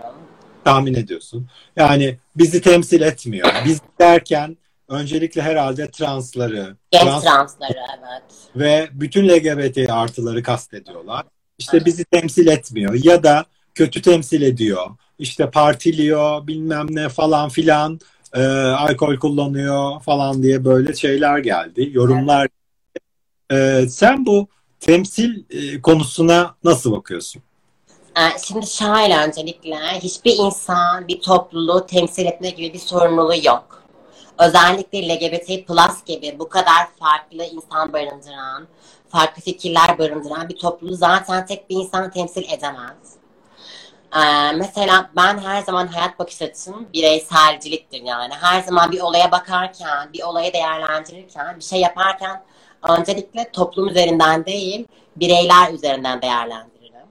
tahmin 0.64 0.94
ediyorsun. 0.94 1.48
Yani 1.76 2.18
bizi 2.36 2.60
temsil 2.60 3.00
etmiyor. 3.00 3.48
Biz 3.64 3.80
derken 4.00 4.56
öncelikle 4.88 5.42
herhalde 5.42 5.90
transları, 5.90 6.76
Genç 6.90 7.02
trans 7.02 7.24
transları 7.24 7.78
evet. 7.98 8.22
ve 8.56 8.88
bütün 8.92 9.28
LGBT 9.28 9.90
artıları 9.90 10.42
kastediyorlar. 10.42 11.26
İşte 11.58 11.84
bizi 11.84 12.04
temsil 12.04 12.46
etmiyor 12.46 12.94
ya 13.04 13.22
da 13.22 13.44
kötü 13.74 14.02
temsil 14.02 14.42
ediyor. 14.42 14.86
İşte 15.18 15.50
partiliyor 15.50 16.46
bilmem 16.46 16.86
ne 16.90 17.08
falan 17.08 17.48
filan 17.48 18.00
e, 18.34 18.42
alkol 18.56 19.16
kullanıyor 19.16 20.00
falan 20.00 20.42
diye 20.42 20.64
böyle 20.64 20.94
şeyler 20.94 21.38
geldi. 21.38 21.90
Yorumlar. 21.92 22.48
E, 23.52 23.86
sen 23.88 24.26
bu 24.26 24.48
temsil 24.80 25.44
e, 25.50 25.82
konusuna 25.82 26.54
nasıl 26.64 26.92
bakıyorsun? 26.92 27.42
Ee, 28.16 28.38
Şimdi 28.38 28.66
şöyle 28.66 29.18
öncelikle 29.18 29.76
hiçbir 29.76 30.36
insan 30.38 31.08
bir 31.08 31.20
topluluğu 31.20 31.86
temsil 31.86 32.26
etme 32.26 32.50
gibi 32.50 32.72
bir 32.72 32.78
sorumluluğu 32.78 33.46
yok. 33.46 33.82
Özellikle 34.38 35.08
LGBT 35.08 35.66
plus 35.66 36.04
gibi 36.06 36.36
bu 36.38 36.48
kadar 36.48 36.88
farklı 36.98 37.44
insan 37.44 37.92
barındıran, 37.92 38.66
farklı 39.08 39.42
fikirler 39.42 39.98
barındıran 39.98 40.48
bir 40.48 40.56
topluluğu 40.56 40.96
zaten 40.96 41.46
tek 41.46 41.70
bir 41.70 41.76
insan 41.76 42.10
temsil 42.10 42.44
edemez. 42.52 43.19
Ee, 44.16 44.52
mesela 44.52 45.10
ben 45.16 45.38
her 45.38 45.62
zaman 45.62 45.86
hayat 45.86 46.18
bakış 46.18 46.42
açım 46.42 46.86
bireyselciliktir 46.92 48.02
yani. 48.02 48.34
Her 48.34 48.62
zaman 48.62 48.92
bir 48.92 49.00
olaya 49.00 49.32
bakarken, 49.32 50.12
bir 50.12 50.22
olayı 50.22 50.52
değerlendirirken, 50.52 51.56
bir 51.58 51.64
şey 51.64 51.80
yaparken 51.80 52.42
öncelikle 52.88 53.50
toplum 53.52 53.88
üzerinden 53.88 54.46
değil, 54.46 54.86
bireyler 55.16 55.72
üzerinden 55.72 56.22
değerlendiririm. 56.22 57.06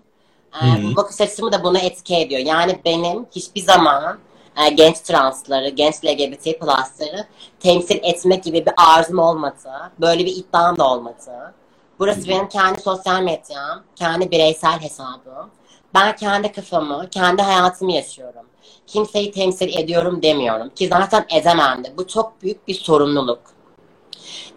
Ee, 0.54 0.66
Hı. 0.66 0.84
bu 0.84 0.96
bakış 0.96 1.22
açımı 1.22 1.52
da 1.52 1.64
buna 1.64 1.80
etki 1.80 2.16
ediyor. 2.16 2.42
Yani 2.42 2.80
benim 2.86 3.26
hiçbir 3.32 3.62
zaman 3.62 4.20
e, 4.58 4.70
genç 4.70 5.00
transları, 5.00 5.70
genç 5.70 6.06
LGBT 6.06 6.60
plusları 6.60 7.28
temsil 7.60 8.00
etmek 8.04 8.44
gibi 8.44 8.66
bir 8.66 8.74
arzum 8.78 9.20
olmadı. 9.20 9.92
Böyle 10.02 10.26
bir 10.26 10.36
iddiam 10.36 10.78
da 10.78 10.88
olmadı. 10.88 11.54
Burası 12.00 12.28
benim 12.28 12.50
kendi 12.50 12.82
sosyal 12.82 13.22
medyam, 13.22 13.84
kendi 13.96 14.32
bireysel 14.32 14.80
hesabım. 14.80 15.50
Ben 15.94 16.16
kendi 16.16 16.52
kafamı, 16.52 17.10
kendi 17.10 17.42
hayatımı 17.42 17.92
yaşıyorum. 17.92 18.46
Kimseyi 18.88 19.32
temsil 19.32 19.78
ediyorum 19.78 20.22
demiyorum. 20.22 20.70
Ki 20.70 20.88
zaten 20.88 21.26
edemem 21.30 21.84
de. 21.84 21.98
Bu 21.98 22.08
çok 22.08 22.42
büyük 22.42 22.68
bir 22.68 22.74
sorumluluk. 22.74 23.42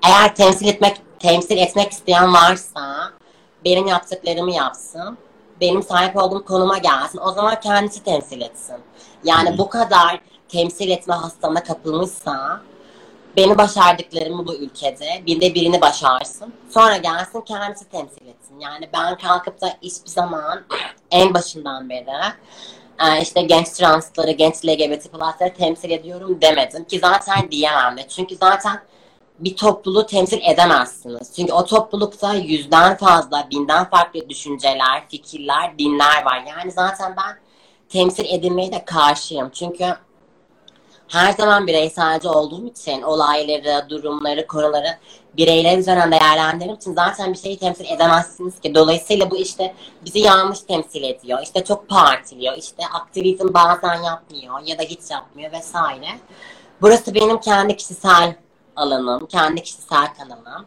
Eğer 0.06 0.34
temsil 0.34 0.68
etmek 0.68 0.96
temsil 1.18 1.56
etmek 1.56 1.92
isteyen 1.92 2.34
varsa 2.34 3.12
benim 3.64 3.86
yaptıklarımı 3.86 4.52
yapsın. 4.52 5.18
Benim 5.60 5.82
sahip 5.82 6.16
olduğum 6.16 6.44
konuma 6.44 6.78
gelsin. 6.78 7.18
O 7.18 7.32
zaman 7.32 7.60
kendisi 7.60 8.04
temsil 8.04 8.40
etsin. 8.40 8.76
Yani 9.24 9.58
bu 9.58 9.68
kadar 9.68 10.20
temsil 10.48 10.90
etme 10.90 11.14
hastalığına 11.14 11.62
kapılmışsa 11.62 12.60
beni 13.36 13.58
başardıklarımı 13.58 14.46
bu 14.46 14.54
ülkede 14.54 15.22
bir 15.26 15.40
de 15.40 15.54
birini 15.54 15.80
başarsın. 15.80 16.52
Sonra 16.70 16.96
gelsin 16.96 17.40
kendisi 17.40 17.88
temsil 17.88 18.26
etsin. 18.26 18.60
Yani 18.60 18.88
ben 18.92 19.18
kalkıp 19.18 19.60
da 19.60 19.76
hiçbir 19.82 20.10
zaman 20.10 20.62
en 21.10 21.34
başından 21.34 21.90
beri 21.90 22.06
e, 23.00 23.22
işte 23.22 23.42
genç 23.42 23.68
transları, 23.68 24.30
genç 24.30 24.64
LGBT 24.64 25.12
plusları 25.12 25.54
temsil 25.54 25.90
ediyorum 25.90 26.38
demedim. 26.42 26.84
Ki 26.84 26.98
zaten 26.98 27.50
diyemem 27.50 27.96
de. 27.96 28.08
Çünkü 28.08 28.36
zaten 28.36 28.80
bir 29.38 29.56
topluluğu 29.56 30.06
temsil 30.06 30.40
edemezsiniz. 30.42 31.32
Çünkü 31.36 31.52
o 31.52 31.64
toplulukta 31.64 32.34
yüzden 32.34 32.96
fazla, 32.96 33.48
binden 33.50 33.90
farklı 33.90 34.28
düşünceler, 34.28 35.08
fikirler, 35.08 35.78
dinler 35.78 36.24
var. 36.24 36.44
Yani 36.48 36.72
zaten 36.72 37.14
ben 37.16 37.38
temsil 37.88 38.24
edilmeye 38.24 38.72
de 38.72 38.84
karşıyım. 38.84 39.50
Çünkü 39.50 39.96
her 41.12 41.32
zaman 41.32 41.66
bireyselci 41.66 42.28
olduğum 42.28 42.66
için 42.66 43.02
olayları, 43.02 43.88
durumları, 43.88 44.46
konuları 44.46 44.98
bireyler 45.36 45.78
üzerinden 45.78 46.12
değerlendirdiğim 46.12 46.74
için 46.74 46.94
zaten 46.94 47.32
bir 47.32 47.38
şeyi 47.38 47.58
temsil 47.58 47.84
edemezsiniz 47.84 48.60
ki. 48.60 48.74
Dolayısıyla 48.74 49.30
bu 49.30 49.36
işte 49.36 49.74
bizi 50.04 50.18
yanlış 50.18 50.60
temsil 50.60 51.02
ediyor. 51.02 51.38
İşte 51.42 51.64
çok 51.64 51.88
partiliyor. 51.88 52.56
İşte 52.56 52.82
aktivizm 52.92 53.54
bazen 53.54 54.02
yapmıyor 54.02 54.60
ya 54.66 54.78
da 54.78 54.82
hiç 54.82 55.10
yapmıyor 55.10 55.52
vesaire. 55.52 56.08
Burası 56.82 57.14
benim 57.14 57.40
kendi 57.40 57.76
kişisel 57.76 58.34
alanım, 58.76 59.26
kendi 59.26 59.62
kişisel 59.62 60.14
kanalım. 60.14 60.66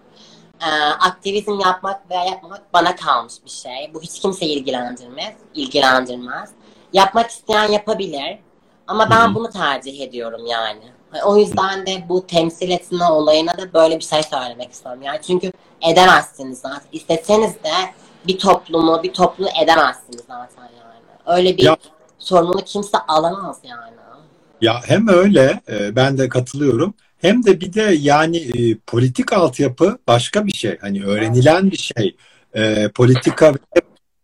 Ee, 0.61 0.65
aktivizm 0.99 1.59
yapmak 1.59 2.09
veya 2.09 2.25
yapmamak 2.25 2.73
bana 2.73 2.95
kalmış 2.95 3.33
bir 3.45 3.49
şey. 3.49 3.91
Bu 3.93 4.01
hiç 4.01 4.19
kimseyi 4.19 4.59
ilgilendirmez, 4.59 5.33
ilgilendirmez. 5.53 6.49
Yapmak 6.93 7.29
isteyen 7.29 7.71
yapabilir. 7.71 8.39
Ama 8.87 9.09
ben 9.09 9.27
Hı 9.27 9.29
hı. 9.29 9.35
bunu 9.35 9.49
tercih 9.49 10.01
ediyorum 10.01 10.45
yani. 10.45 10.81
O 11.25 11.37
yüzden 11.37 11.85
de 11.85 12.03
bu 12.09 12.27
temsil 12.27 12.69
etme 12.69 13.05
olayına 13.05 13.57
da 13.57 13.73
böyle 13.73 13.99
bir 13.99 14.03
şey 14.03 14.23
söylemek 14.23 14.71
istiyorum. 14.71 15.01
Yani 15.01 15.19
çünkü 15.27 15.51
edemezsiniz 15.81 16.59
zaten. 16.59 16.87
İsteseniz 16.91 17.53
de 17.53 17.73
bir 18.27 18.39
toplumu, 18.39 19.03
bir 19.03 19.13
topluluğu 19.13 19.49
edemezsiniz 19.63 20.21
zaten 20.27 20.63
yani. 20.63 21.37
Öyle 21.37 21.57
bir 21.57 21.63
Ya- 21.63 21.77
sorumluluk 22.19 22.67
kimse 22.67 22.97
alamaz 22.97 23.57
yani. 23.63 23.95
Ya 24.61 24.81
hem 24.85 25.07
öyle 25.07 25.61
e, 25.69 25.95
ben 25.95 26.17
de 26.17 26.29
katılıyorum 26.29 26.93
hem 27.17 27.45
de 27.45 27.61
bir 27.61 27.73
de 27.73 27.95
yani 27.99 28.37
e, 28.37 28.77
politik 28.87 29.33
altyapı 29.33 29.97
başka 30.07 30.45
bir 30.45 30.51
şey. 30.51 30.77
Hani 30.81 31.05
öğrenilen 31.05 31.71
bir 31.71 31.77
şey. 31.77 32.15
E, 32.53 32.89
politika 32.89 33.53
ve 33.53 33.57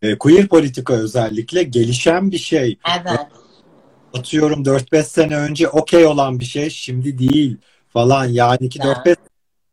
e, 0.01 0.17
queer 0.17 0.47
politika 0.47 0.93
özellikle 0.93 1.63
gelişen 1.63 2.31
bir 2.31 2.37
şey. 2.37 2.79
Evet. 2.99 3.19
Atıyorum 4.13 4.63
4-5 4.63 5.03
sene 5.03 5.37
önce 5.37 5.67
okey 5.67 6.05
olan 6.05 6.39
bir 6.39 6.45
şey 6.45 6.69
şimdi 6.69 7.17
değil 7.17 7.57
falan. 7.89 8.25
Yani 8.25 8.69
ki 8.69 8.79
Evet. 8.83 8.97
4-5 8.97 9.15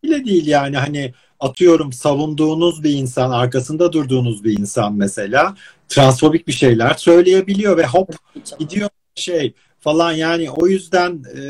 bile 0.02 0.24
değil 0.24 0.46
yani 0.46 0.76
hani 0.76 1.14
atıyorum 1.40 1.92
savunduğunuz 1.92 2.84
bir 2.84 2.90
insan, 2.90 3.30
arkasında 3.30 3.92
durduğunuz 3.92 4.44
bir 4.44 4.58
insan 4.58 4.94
mesela 4.94 5.54
transfobik 5.88 6.46
bir 6.46 6.52
şeyler 6.52 6.94
söyleyebiliyor 6.94 7.76
ve 7.76 7.86
hop 7.86 8.14
gidiyor 8.58 8.88
şey 9.14 9.54
falan 9.80 10.12
yani 10.12 10.50
o 10.50 10.66
yüzden 10.66 11.22
e, 11.36 11.42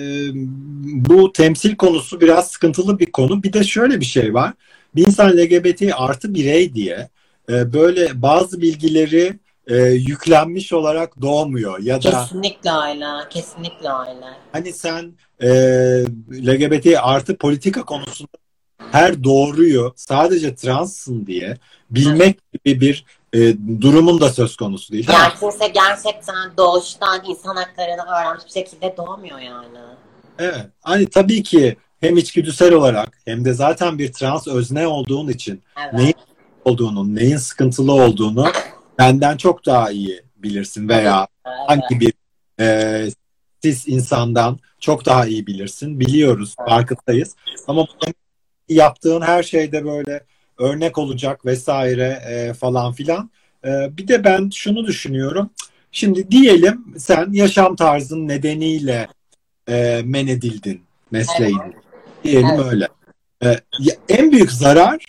bu 1.08 1.32
temsil 1.32 1.76
konusu 1.76 2.20
biraz 2.20 2.50
sıkıntılı 2.50 2.98
bir 2.98 3.12
konu. 3.12 3.42
Bir 3.42 3.52
de 3.52 3.64
şöyle 3.64 4.00
bir 4.00 4.04
şey 4.04 4.34
var. 4.34 4.52
Bir 4.94 5.06
insan 5.06 5.36
LGBT 5.36 5.82
artı 5.96 6.34
birey 6.34 6.74
diye 6.74 7.08
e, 7.48 7.72
böyle 7.72 8.22
bazı 8.22 8.60
bilgileri 8.60 9.38
e, 9.68 9.76
yüklenmiş 9.86 10.72
olarak 10.72 11.22
doğmuyor 11.22 11.78
ya 11.82 12.02
da 12.02 12.10
Kesinlikle 12.10 12.70
öyle. 12.70 13.06
Kesinlikle 13.30 13.88
öyle. 13.88 14.26
hani 14.52 14.72
sen 14.72 15.12
e, 15.42 15.48
LGBT 16.46 16.86
artı 17.02 17.36
politika 17.36 17.84
konusunda 17.84 18.32
her 18.92 19.24
doğruyu 19.24 19.92
sadece 19.96 20.54
transsın 20.54 21.26
diye 21.26 21.56
bilmek 21.90 22.38
gibi 22.52 22.80
bir 22.80 23.04
e, 23.32 23.38
durumun 23.80 24.20
da 24.20 24.30
söz 24.30 24.56
konusu 24.56 24.92
değil. 24.92 25.08
Yani 25.12 25.32
kimse 25.40 25.68
gerçekten 25.68 26.56
doğuştan 26.56 27.24
insan 27.28 27.56
haklarını 27.56 28.02
öğrenmiş 28.02 28.44
bir 28.46 28.50
şekilde 28.50 28.94
doğmuyor 28.96 29.38
yani. 29.38 29.78
Evet. 30.38 30.66
Hani 30.80 31.06
tabii 31.06 31.42
ki 31.42 31.76
hem 32.00 32.16
içgüdüsel 32.16 32.72
olarak 32.72 33.18
hem 33.24 33.44
de 33.44 33.52
zaten 33.52 33.98
bir 33.98 34.12
trans 34.12 34.48
özne 34.48 34.86
olduğun 34.86 35.28
için 35.28 35.62
Evet. 35.82 35.92
neyin 35.92 36.14
olduğunu, 36.64 37.14
neyin 37.14 37.36
sıkıntılı 37.36 37.92
olduğunu 37.92 38.46
benden 38.98 39.36
çok 39.36 39.66
daha 39.66 39.90
iyi 39.90 40.22
bilirsin 40.36 40.88
veya 40.88 41.26
Evet. 41.46 41.56
hangi 41.66 42.00
bir 42.00 42.12
e, 42.60 43.08
cis 43.60 43.88
insandan 43.88 44.58
çok 44.80 45.06
daha 45.06 45.26
iyi 45.26 45.46
bilirsin. 45.46 46.00
Biliyoruz, 46.00 46.56
farkındayız. 46.68 47.36
Ama 47.68 47.86
yaptığın 48.68 49.20
her 49.20 49.42
şeyde 49.42 49.84
böyle 49.84 50.24
örnek 50.58 50.98
olacak 50.98 51.46
vesaire 51.46 52.22
e, 52.28 52.52
falan 52.52 52.92
filan. 52.92 53.30
E, 53.64 53.96
bir 53.96 54.08
de 54.08 54.24
ben 54.24 54.50
şunu 54.54 54.86
düşünüyorum. 54.86 55.50
Şimdi 55.92 56.30
diyelim 56.30 56.84
sen 56.98 57.32
yaşam 57.32 57.76
tarzın 57.76 58.28
nedeniyle 58.28 59.08
e, 59.68 60.02
men 60.04 60.26
edildin 60.26 60.82
mesleğini. 61.10 61.72
Diyelim 62.24 62.48
Evet. 62.54 62.72
öyle. 62.72 62.88
E, 63.44 63.60
en 64.08 64.32
büyük 64.32 64.52
zarar 64.52 65.04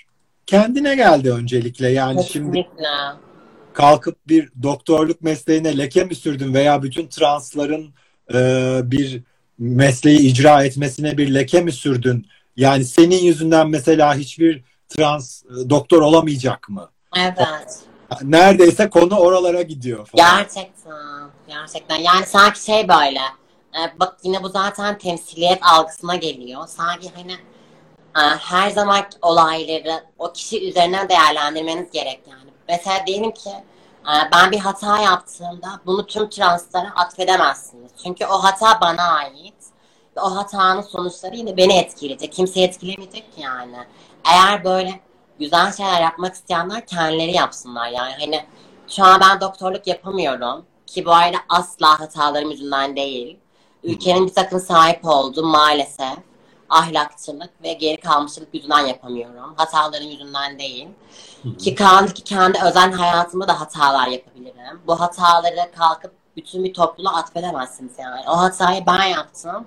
kendine 0.45 0.95
geldi 0.95 1.31
öncelikle. 1.31 1.89
Yani 1.89 2.23
şimdi 2.23 2.51
Kesinlikle. 2.51 3.28
Kalkıp 3.73 4.27
bir 4.27 4.49
doktorluk 4.63 5.21
mesleğine 5.21 5.77
leke 5.77 6.03
mi 6.03 6.15
sürdün 6.15 6.53
veya 6.53 6.83
bütün 6.83 7.07
transların 7.07 7.93
e, 8.33 8.37
bir 8.83 9.23
mesleği 9.57 10.19
icra 10.19 10.63
etmesine 10.63 11.17
bir 11.17 11.33
leke 11.33 11.61
mi 11.61 11.71
sürdün? 11.71 12.27
Yani 12.55 12.85
senin 12.85 13.23
yüzünden 13.23 13.69
mesela 13.69 14.15
hiçbir 14.15 14.63
trans 14.89 15.43
e, 15.43 15.69
doktor 15.69 16.01
olamayacak 16.01 16.69
mı? 16.69 16.89
Evet. 17.17 17.79
Neredeyse 18.23 18.89
konu 18.89 19.17
oralara 19.19 19.61
gidiyor 19.61 20.05
falan. 20.05 20.37
Gerçekten. 20.37 21.29
Gerçekten. 21.47 21.95
Yani 21.95 22.25
sanki 22.25 22.63
şey 22.63 22.87
böyle. 22.87 23.19
e, 23.73 23.99
bak 23.99 24.17
yine 24.23 24.43
bu 24.43 24.49
zaten 24.49 24.97
temsiliyet 24.97 25.59
algısına 25.61 26.15
geliyor. 26.15 26.67
Sanki 26.67 27.11
hani 27.15 27.31
e, 28.15 28.37
her 28.39 28.69
zaman 28.69 29.05
olayları 29.21 30.03
o 30.17 30.33
kişi 30.33 30.69
üzerinden 30.69 31.09
değerlendirmeniz 31.09 31.91
gerek 31.91 32.21
yani. 32.29 32.49
Mesela 32.69 33.07
diyelim 33.07 33.31
ki 33.31 33.49
e, 34.03 34.13
ben 34.33 34.51
bir 34.51 34.59
hata 34.59 34.99
yaptığımda 34.99 35.81
bunu 35.85 36.05
tüm 36.05 36.29
translara 36.29 36.91
atfedemezsiniz. 36.95 37.91
Çünkü 38.03 38.25
o 38.25 38.43
hata 38.43 38.81
bana 38.81 39.03
ait. 39.03 39.53
Ve 40.17 40.21
o 40.21 40.35
hatanın 40.35 40.81
sonuçları 40.81 41.35
yine 41.35 41.57
beni 41.57 41.77
etkileyecek. 41.77 42.33
Kimseyi 42.33 42.67
etkilemeyecek 42.67 43.35
ki 43.35 43.41
yani. 43.41 43.77
Eğer 44.25 44.63
böyle 44.63 44.99
güzel 45.39 45.73
şeyler 45.73 46.01
yapmak 46.01 46.33
isteyenler 46.33 46.85
kendileri 46.85 47.31
yapsınlar 47.31 47.89
yani. 47.89 48.13
Hani 48.19 48.45
şu 48.87 49.03
an 49.03 49.21
ben 49.21 49.41
doktorluk 49.41 49.87
yapamıyorum. 49.87 50.65
Ki 50.87 51.05
bu 51.05 51.13
arada 51.13 51.37
asla 51.49 51.99
hatalarım 51.99 52.51
yüzünden 52.51 52.95
değil. 52.95 53.39
Ülkenin 53.83 54.27
bir 54.27 54.33
takım 54.33 54.59
sahip 54.59 55.05
olduğu 55.05 55.45
maalesef 55.45 56.17
ahlakçılık 56.69 57.63
ve 57.63 57.73
geri 57.73 57.97
kalmışlık 57.97 58.53
yüzünden 58.53 58.85
yapamıyorum. 58.85 59.53
Hataların 59.57 60.07
yüzünden 60.07 60.59
değil. 60.59 60.87
Ki 61.59 61.75
kaldı 61.75 62.13
ki 62.13 62.23
kendi 62.23 62.59
özel 62.65 62.93
hayatımda 62.93 63.47
da 63.47 63.59
hatalar 63.59 64.07
yapabilirim. 64.07 64.81
Bu 64.87 64.99
hataları 64.99 65.71
kalkıp 65.77 66.11
bütün 66.35 66.63
bir 66.63 66.73
topluluğa 66.73 67.13
atfedemezsiniz 67.13 67.91
yani. 67.99 68.21
O 68.27 68.37
hatayı 68.37 68.85
ben 68.85 69.03
yaptım. 69.03 69.65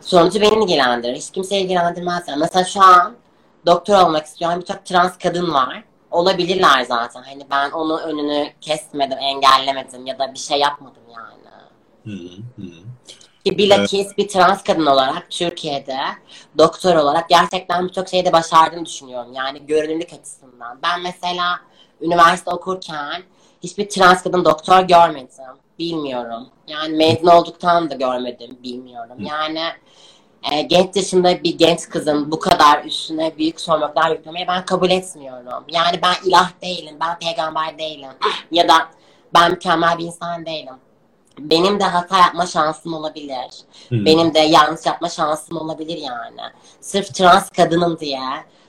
Sonucu 0.00 0.40
beni 0.40 0.64
ilgilendirir. 0.64 1.16
Hiç 1.16 1.30
kimseyi 1.30 1.64
ilgilendirmez. 1.64 2.28
Yani. 2.28 2.40
Mesela 2.40 2.64
şu 2.64 2.82
an 2.82 3.14
doktor 3.66 4.02
olmak 4.02 4.26
isteyen 4.26 4.60
birçok 4.60 4.84
trans 4.84 5.18
kadın 5.18 5.54
var. 5.54 5.84
Olabilirler 6.10 6.82
zaten. 6.82 7.22
Hani 7.22 7.46
ben 7.50 7.70
onun 7.70 7.98
önünü 7.98 8.52
kesmedim, 8.60 9.18
engellemedim 9.18 10.06
ya 10.06 10.18
da 10.18 10.34
bir 10.34 10.38
şey 10.38 10.58
yapmadım 10.58 11.02
yani. 11.08 11.42
Hı 12.04 12.34
hı. 12.56 12.66
Ki 13.44 13.58
bilakis 13.58 14.18
bir 14.18 14.28
trans 14.28 14.62
kadın 14.62 14.86
olarak 14.86 15.30
Türkiye'de 15.30 15.98
doktor 16.58 16.96
olarak 16.96 17.28
gerçekten 17.28 17.88
birçok 17.88 18.08
şeyi 18.08 18.24
de 18.24 18.32
başardığını 18.32 18.86
düşünüyorum. 18.86 19.32
Yani 19.32 19.66
görünürlük 19.66 20.12
açısından. 20.12 20.78
Ben 20.82 21.00
mesela 21.02 21.60
üniversite 22.00 22.50
okurken 22.50 23.22
hiçbir 23.62 23.88
trans 23.88 24.22
kadın 24.22 24.44
doktor 24.44 24.80
görmedim. 24.80 25.44
Bilmiyorum. 25.78 26.48
Yani 26.68 26.96
mezun 26.96 27.26
olduktan 27.26 27.90
da 27.90 27.94
görmedim. 27.94 28.58
Bilmiyorum. 28.62 29.16
Yani 29.18 29.62
e, 30.52 30.62
genç 30.62 30.96
yaşında 30.96 31.42
bir 31.44 31.58
genç 31.58 31.88
kızın 31.88 32.30
bu 32.30 32.40
kadar 32.40 32.84
üstüne 32.84 33.38
büyük 33.38 33.60
sorumluluklar 33.60 34.10
yüklemeyi 34.10 34.46
ben 34.48 34.64
kabul 34.64 34.90
etmiyorum. 34.90 35.64
Yani 35.68 36.00
ben 36.02 36.28
ilah 36.28 36.50
değilim. 36.62 36.96
Ben 37.00 37.18
peygamber 37.18 37.78
değilim. 37.78 38.10
ya 38.50 38.68
da 38.68 38.74
ben 39.34 39.50
mükemmel 39.50 39.98
bir 39.98 40.04
insan 40.04 40.46
değilim. 40.46 40.74
Benim 41.38 41.80
de 41.80 41.84
hata 41.84 42.18
yapma 42.18 42.46
şansım 42.46 42.94
olabilir. 42.94 43.48
Hı. 43.88 44.04
Benim 44.04 44.34
de 44.34 44.38
yanlış 44.38 44.86
yapma 44.86 45.08
şansım 45.08 45.56
olabilir 45.56 45.98
yani. 45.98 46.40
Sırf 46.80 47.14
trans 47.14 47.48
kadınım 47.48 47.98
diye, 47.98 48.20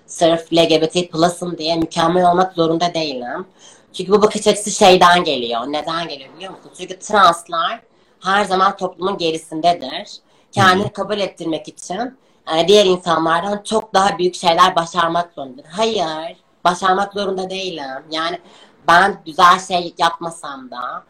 sırf 0.05 0.53
LGBT 0.53 1.11
plus'ım 1.11 1.57
diye 1.57 1.75
mükemmel 1.75 2.31
olmak 2.31 2.53
zorunda 2.53 2.93
değilim. 2.93 3.45
Çünkü 3.93 4.11
bu 4.11 4.21
bakış 4.21 4.47
açısı 4.47 4.71
şeyden 4.71 5.23
geliyor. 5.23 5.61
Neden 5.67 6.07
geliyor 6.07 6.35
biliyor 6.35 6.51
musun? 6.51 6.71
Çünkü 6.77 6.99
translar 6.99 7.81
her 8.23 8.45
zaman 8.45 8.77
toplumun 8.77 9.17
gerisindedir. 9.17 10.17
Kendini 10.51 10.93
kabul 10.93 11.19
ettirmek 11.19 11.67
için 11.67 12.17
e, 12.55 12.67
diğer 12.67 12.85
insanlardan 12.85 13.61
çok 13.63 13.93
daha 13.93 14.17
büyük 14.17 14.35
şeyler 14.35 14.75
başarmak 14.75 15.33
zorundadır. 15.33 15.69
Hayır, 15.69 16.37
başarmak 16.63 17.13
zorunda 17.13 17.49
değilim. 17.49 18.03
Yani 18.11 18.39
ben 18.87 19.21
güzel 19.25 19.59
şey 19.59 19.93
yapmasam 19.97 20.71
da, 20.71 21.03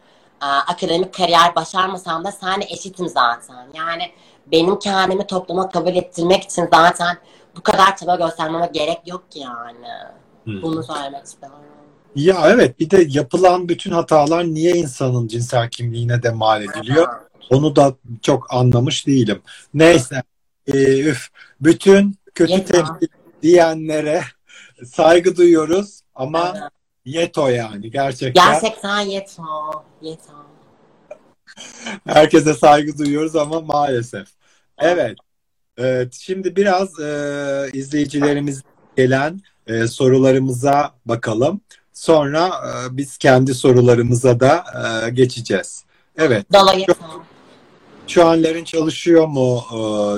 akademik 0.44 1.14
kariyer 1.14 1.54
başarmasam 1.54 2.24
da 2.24 2.32
seninle 2.32 2.66
eşitim 2.70 3.08
zaten. 3.08 3.66
Yani 3.74 4.02
benim 4.46 4.78
kendimi 4.78 5.26
topluma 5.26 5.68
kabul 5.68 5.96
ettirmek 5.96 6.42
için 6.42 6.68
zaten 6.72 7.16
bu 7.56 7.62
kadar 7.62 7.96
çaba 7.96 8.16
göstermeme 8.16 8.70
gerek 8.72 9.00
yok 9.06 9.30
ki 9.30 9.38
yani. 9.38 9.86
Hı. 10.44 10.62
Bunu 10.62 10.82
söylemek 10.82 11.24
istiyorum. 11.24 11.58
Ya 12.16 12.42
evet 12.46 12.80
bir 12.80 12.90
de 12.90 13.06
yapılan 13.08 13.68
bütün 13.68 13.90
hatalar 13.90 14.44
niye 14.44 14.72
insanın 14.72 15.28
cinsel 15.28 15.70
kimliğine 15.70 16.22
de 16.22 16.30
mal 16.30 16.62
ediliyor? 16.62 17.08
Onu 17.50 17.76
da 17.76 17.94
çok 18.22 18.54
anlamış 18.54 19.06
değilim. 19.06 19.42
Neyse. 19.74 20.22
Ee, 20.66 21.00
üf. 21.00 21.28
Bütün 21.60 22.18
kötü 22.34 22.52
Yeter. 22.52 22.86
temsil 22.86 23.06
diyenlere 23.42 24.22
saygı 24.86 25.36
duyuyoruz 25.36 26.00
ama 26.14 26.54
Evet. 26.56 26.70
Yeto 27.04 27.48
yani 27.48 27.90
gerçekten. 27.90 28.52
Gerçekten 28.52 29.00
yeter. 29.00 29.44
Yeter. 30.02 30.34
Herkese 32.06 32.54
saygı 32.54 32.98
duyuyoruz 32.98 33.36
ama 33.36 33.60
maalesef. 33.60 34.28
Evet. 34.78 35.16
Evet, 35.78 36.14
şimdi 36.20 36.56
biraz 36.56 37.00
e, 37.00 37.70
izleyicilerimiz 37.72 38.62
gelen 38.96 39.40
e, 39.66 39.86
sorularımıza 39.86 40.94
bakalım. 41.06 41.60
Sonra 41.92 42.46
e, 42.48 42.96
biz 42.96 43.18
kendi 43.18 43.54
sorularımıza 43.54 44.40
da 44.40 44.64
e, 45.06 45.10
geçeceğiz. 45.10 45.84
Evet. 46.18 46.46
Dolayısıyla 46.52 46.94
Şu 48.06 48.26
an 48.26 48.42
Lerin 48.42 48.64
çalışıyor 48.64 49.26
mu 49.26 49.64
e, 49.72 49.76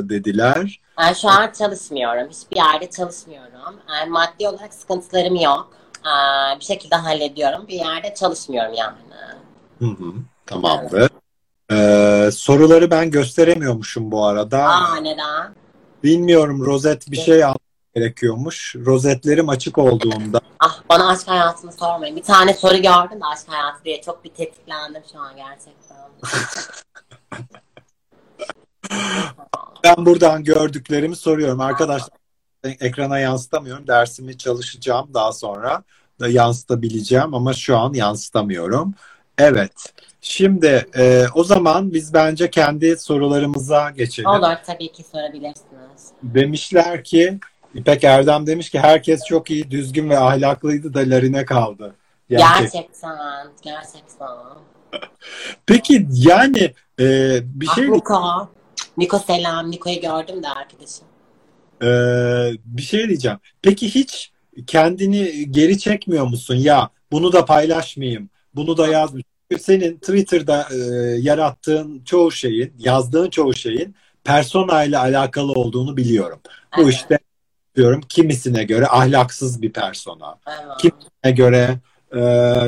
dediler. 0.09 0.81
ben 0.99 1.13
şu 1.13 1.29
an 1.29 1.53
çalışmıyorum. 1.59 2.31
Hiçbir 2.31 2.57
yerde 2.57 2.91
çalışmıyorum. 2.91 3.77
Yani 3.89 4.11
maddi 4.11 4.49
olarak 4.49 4.75
sıkıntılarım 4.75 5.37
yok. 5.37 5.71
Ee, 6.07 6.61
bir 6.61 6.65
şekilde 6.65 6.97
hallediyorum. 6.97 7.65
Bir 7.69 7.75
yerde 7.75 8.15
çalışmıyorum 8.15 8.75
yani. 8.75 8.97
Hı 9.79 9.87
hı, 9.87 10.13
tamamdır. 10.47 11.11
E, 11.73 12.31
soruları 12.31 12.91
ben 12.91 13.11
gösteremiyormuşum 13.11 14.11
bu 14.11 14.25
arada. 14.25 14.65
Aa 14.65 14.97
neden? 14.97 15.55
Bilmiyorum 16.03 16.67
rozet 16.67 17.11
bir 17.11 17.17
şey 17.17 17.45
almak 17.45 17.61
gerekiyormuş. 17.95 18.77
Rozetlerim 18.77 19.49
açık 19.49 19.79
olduğunda. 19.79 20.41
Ah 20.61 20.81
bana 20.89 21.09
aşk 21.09 21.29
hayatını 21.29 21.73
sormayın. 21.73 22.17
Bir 22.17 22.23
tane 22.23 22.55
soru 22.55 22.77
gördüm 22.77 23.21
de 23.21 23.25
aşk 23.33 23.49
hayatı 23.49 23.85
diye 23.85 24.03
çok 24.03 24.25
bir 24.25 24.31
tetiklendim 24.31 25.03
şu 25.13 25.21
an 25.21 25.37
gerçekten. 25.37 25.97
Ben 29.85 30.07
buradan 30.07 30.45
gördüklerimi 30.45 31.17
soruyorum. 31.17 31.61
Arkadaşlar 31.61 32.19
ekrana 32.81 33.19
yansıtamıyorum. 33.19 33.87
Dersimi 33.87 34.39
çalışacağım 34.39 35.09
daha 35.15 35.33
sonra 35.33 35.83
da 36.21 36.29
yansıtabileceğim 36.29 37.35
ama 37.35 37.53
şu 37.53 37.79
an 37.79 37.93
yansıtamıyorum. 37.93 38.95
Evet. 39.39 39.93
Şimdi 40.21 40.87
e, 40.97 41.25
o 41.35 41.45
zaman 41.45 41.93
biz 41.93 42.15
bence 42.15 42.51
kendi 42.51 42.97
sorularımıza 42.97 43.91
geçelim. 43.91 44.31
Olur 44.31 44.57
tabii 44.67 44.93
ki 44.93 45.05
sorabilirsiniz. 45.13 46.13
Demişler 46.23 47.05
ki 47.05 47.39
İpek 47.75 48.05
Erdem 48.05 48.47
demiş 48.47 48.71
ki 48.71 48.79
herkes 48.79 49.25
çok 49.25 49.51
iyi, 49.51 49.71
düzgün 49.71 50.11
ve 50.11 50.19
ahlaklıydı 50.19 50.95
da 50.95 50.99
Larine 50.99 51.45
kaldı. 51.45 51.95
Yani- 52.31 52.59
Gerçekten, 52.61 53.19
gerçekten. 53.63 54.29
Peki 55.67 56.07
yani 56.11 56.75
e, 57.01 57.39
bir 57.43 57.69
Ah 57.71 57.75
şey 57.75 57.93
Niko. 57.93 58.49
Niko 58.97 59.19
selam. 59.19 59.71
Niko'yu 59.71 60.01
gördüm 60.01 60.43
de 60.43 60.49
arkadaşım. 60.49 61.07
Ee, 61.83 62.53
bir 62.65 62.83
şey 62.83 63.09
diyeceğim. 63.09 63.39
Peki 63.63 63.95
hiç 63.95 64.33
kendini 64.67 65.53
geri 65.53 65.79
çekmiyor 65.79 66.27
musun? 66.27 66.55
Ya 66.55 66.91
bunu 67.13 67.33
da 67.33 67.45
paylaşmayayım, 67.45 68.31
bunu 68.55 68.77
da 68.77 68.89
yazmayayım. 68.89 69.27
Senin 69.61 69.97
Twitter'da 69.97 70.69
e, 70.73 70.77
yarattığın 71.21 72.03
çoğu 72.05 72.33
şeyin, 72.33 72.73
yazdığın 72.79 73.31
çoğu 73.31 73.55
şeyin 73.55 73.95
persona 74.25 74.85
ile 74.85 74.99
alakalı 74.99 75.53
olduğunu 75.53 75.97
biliyorum. 75.97 76.41
Bu 76.77 76.83
Evet. 76.83 76.95
işte 76.95 77.19
diyorum 77.77 78.01
kimisine 78.09 78.65
göre 78.65 78.87
ahlaksız 78.87 79.63
bir 79.63 79.73
persona, 79.73 80.39
Evet. 80.47 80.77
kimisine 80.79 81.33
göre 81.33 81.79
e, 82.13 82.21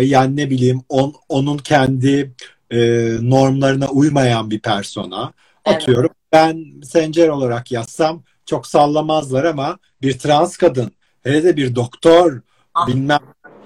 yani 0.04 0.36
ne 0.36 0.50
bileyim 0.50 0.80
on, 0.88 1.14
onun 1.28 1.58
kendi 1.58 2.32
e, 2.70 2.78
normlarına 3.20 3.88
uymayan 3.88 4.50
bir 4.50 4.60
persona. 4.60 5.32
Evet. 5.66 5.76
Atıyorum 5.76 6.10
ben 6.32 6.64
Sencer 6.84 7.28
olarak 7.28 7.72
yazsam 7.72 8.22
çok 8.48 8.66
sallamazlar 8.66 9.44
ama 9.44 9.78
bir 10.02 10.18
trans 10.18 10.56
kadın 10.56 10.92
hele 11.22 11.44
de 11.44 11.56
bir 11.56 11.74
doktor 11.74 12.40
Ah. 12.74 12.86
bilmem 12.86 13.18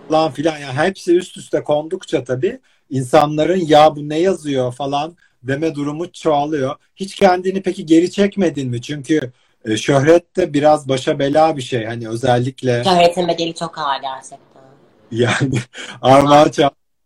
falan 0.08 0.30
filan 0.32 0.58
yani 0.58 0.72
hepsi 0.72 1.16
üst 1.16 1.36
üste 1.36 1.62
kondukça 1.64 2.24
tabii 2.24 2.60
insanların 2.90 3.60
ya 3.66 3.96
bu 3.96 4.08
ne 4.08 4.18
yazıyor 4.18 4.72
falan 4.72 5.16
deme 5.42 5.74
durumu 5.74 6.12
çoğalıyor. 6.12 6.76
Hiç 6.96 7.14
kendini 7.14 7.62
peki 7.62 7.86
geri 7.86 8.10
çekmedin 8.10 8.68
mi? 8.70 8.82
Çünkü 8.82 9.32
e, 9.64 9.76
şöhret 9.76 10.36
de 10.36 10.52
biraz 10.54 10.88
başa 10.88 11.18
bela 11.18 11.56
bir 11.56 11.62
şey. 11.62 11.84
Hani 11.84 12.08
özellikle 12.08 12.84
Şöhretin 12.84 13.28
bedeli 13.28 13.54
çok 13.54 13.78
ağır 13.78 14.00
gerçekten. 14.02 14.62
yani 15.10 15.58
Armağan 16.02 16.50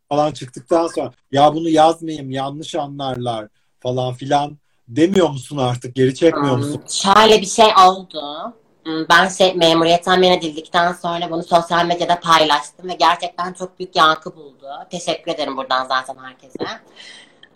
falan 0.09 0.33
çıktıktan 0.33 0.87
sonra 0.87 1.13
ya 1.33 1.55
bunu 1.55 1.69
yazmayayım 1.69 2.31
yanlış 2.31 2.75
anlarlar 2.75 3.49
falan 3.81 4.15
filan 4.15 4.59
demiyor 4.89 5.29
musun 5.31 5.57
artık? 5.57 5.95
Geri 5.95 6.15
çekmiyor 6.15 6.55
Hmm, 6.55 6.59
musun? 6.59 6.83
Şöyle 6.89 7.41
bir 7.41 7.47
şey 7.47 7.67
oldu. 7.89 8.53
Hmm, 8.85 9.09
Ben 9.11 9.29
şey 9.29 9.55
memuriyetten 9.55 10.21
men 10.21 10.33
edildikten 10.33 10.93
sonra 10.93 11.31
bunu 11.31 11.43
sosyal 11.43 11.87
medyada 11.87 12.21
paylaştım 12.21 12.89
ve 12.89 12.95
gerçekten 12.95 13.53
çok 13.53 13.79
büyük 13.79 13.97
yankı 13.97 14.37
buldu. 14.37 14.67
Teşekkür 14.91 15.33
ederim 15.33 15.57
buradan 15.57 15.87
zaten 15.89 16.17
herkese. 16.23 16.65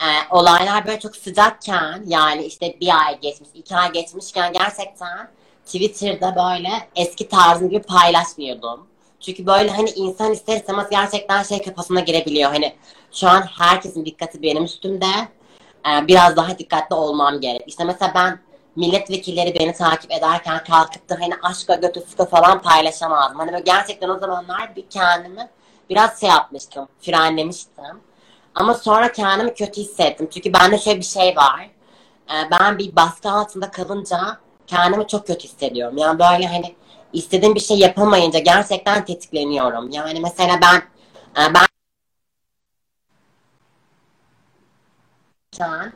Ee, 0.02 0.04
olaylar 0.30 0.86
böyle 0.86 1.00
çok 1.00 1.16
sıcakken 1.16 2.02
yani 2.06 2.44
işte 2.44 2.76
bir 2.80 3.06
ay 3.06 3.20
geçmiş, 3.20 3.48
iki 3.54 3.76
ay 3.76 3.92
geçmişken 3.92 4.52
gerçekten 4.52 5.30
Twitter'da 5.66 6.36
böyle 6.36 6.68
eski 6.96 7.28
tarzım 7.28 7.70
gibi 7.70 7.82
paylaşmıyordum. 7.82 8.86
Çünkü 9.20 9.46
böyle 9.46 9.70
hani 9.70 9.90
insan 9.90 10.32
ister 10.32 10.56
istemez 10.56 10.86
gerçekten 10.90 11.42
şey 11.42 11.62
kafasına 11.62 12.00
girebiliyor. 12.00 12.50
Hani 12.50 12.74
şu 13.12 13.28
an 13.28 13.42
herkesin 13.58 14.04
dikkati 14.04 14.42
benim 14.42 14.64
üstümde. 14.64 15.06
Ee, 15.86 16.08
biraz 16.08 16.36
daha 16.36 16.58
dikkatli 16.58 16.94
olmam 16.94 17.40
gerek. 17.40 17.64
İşte 17.66 17.84
mesela 17.84 18.12
ben 18.14 18.38
milletvekilleri 18.76 19.54
beni 19.60 19.72
takip 19.72 20.12
ederken 20.12 20.64
kalkıp 20.64 21.08
da 21.08 21.14
hani 21.20 21.34
aşka 21.42 21.74
götü 21.74 22.00
sıkı 22.00 22.24
falan 22.24 22.62
paylaşamazdım. 22.62 23.38
Hani 23.38 23.52
böyle 23.52 23.62
gerçekten 23.64 24.08
o 24.08 24.18
zamanlar 24.18 24.76
bir 24.76 24.84
kendimi 24.90 25.48
biraz 25.90 26.20
şey 26.20 26.28
yapmıştım, 26.28 26.88
frenlemiştim. 27.00 28.00
Ama 28.54 28.74
sonra 28.74 29.12
kendimi 29.12 29.54
kötü 29.54 29.80
hissettim. 29.80 30.28
Çünkü 30.34 30.52
bende 30.52 30.78
şöyle 30.78 30.98
bir 30.98 31.04
şey 31.04 31.36
var. 31.36 31.70
Ee, 32.30 32.50
ben 32.50 32.78
bir 32.78 32.96
baskı 32.96 33.30
altında 33.30 33.70
kalınca 33.70 34.18
kendimi 34.66 35.06
çok 35.06 35.26
kötü 35.26 35.44
hissediyorum. 35.44 35.98
Yani 35.98 36.18
böyle 36.18 36.46
hani 36.46 36.74
istediğim 37.12 37.54
bir 37.54 37.60
şey 37.60 37.78
yapamayınca 37.78 38.38
gerçekten 38.38 39.04
tetikleniyorum. 39.04 39.90
Yani 39.90 40.20
mesela 40.20 40.60
ben 40.62 40.82
e, 41.42 41.54
ben 45.58 45.58
Can, 45.58 45.92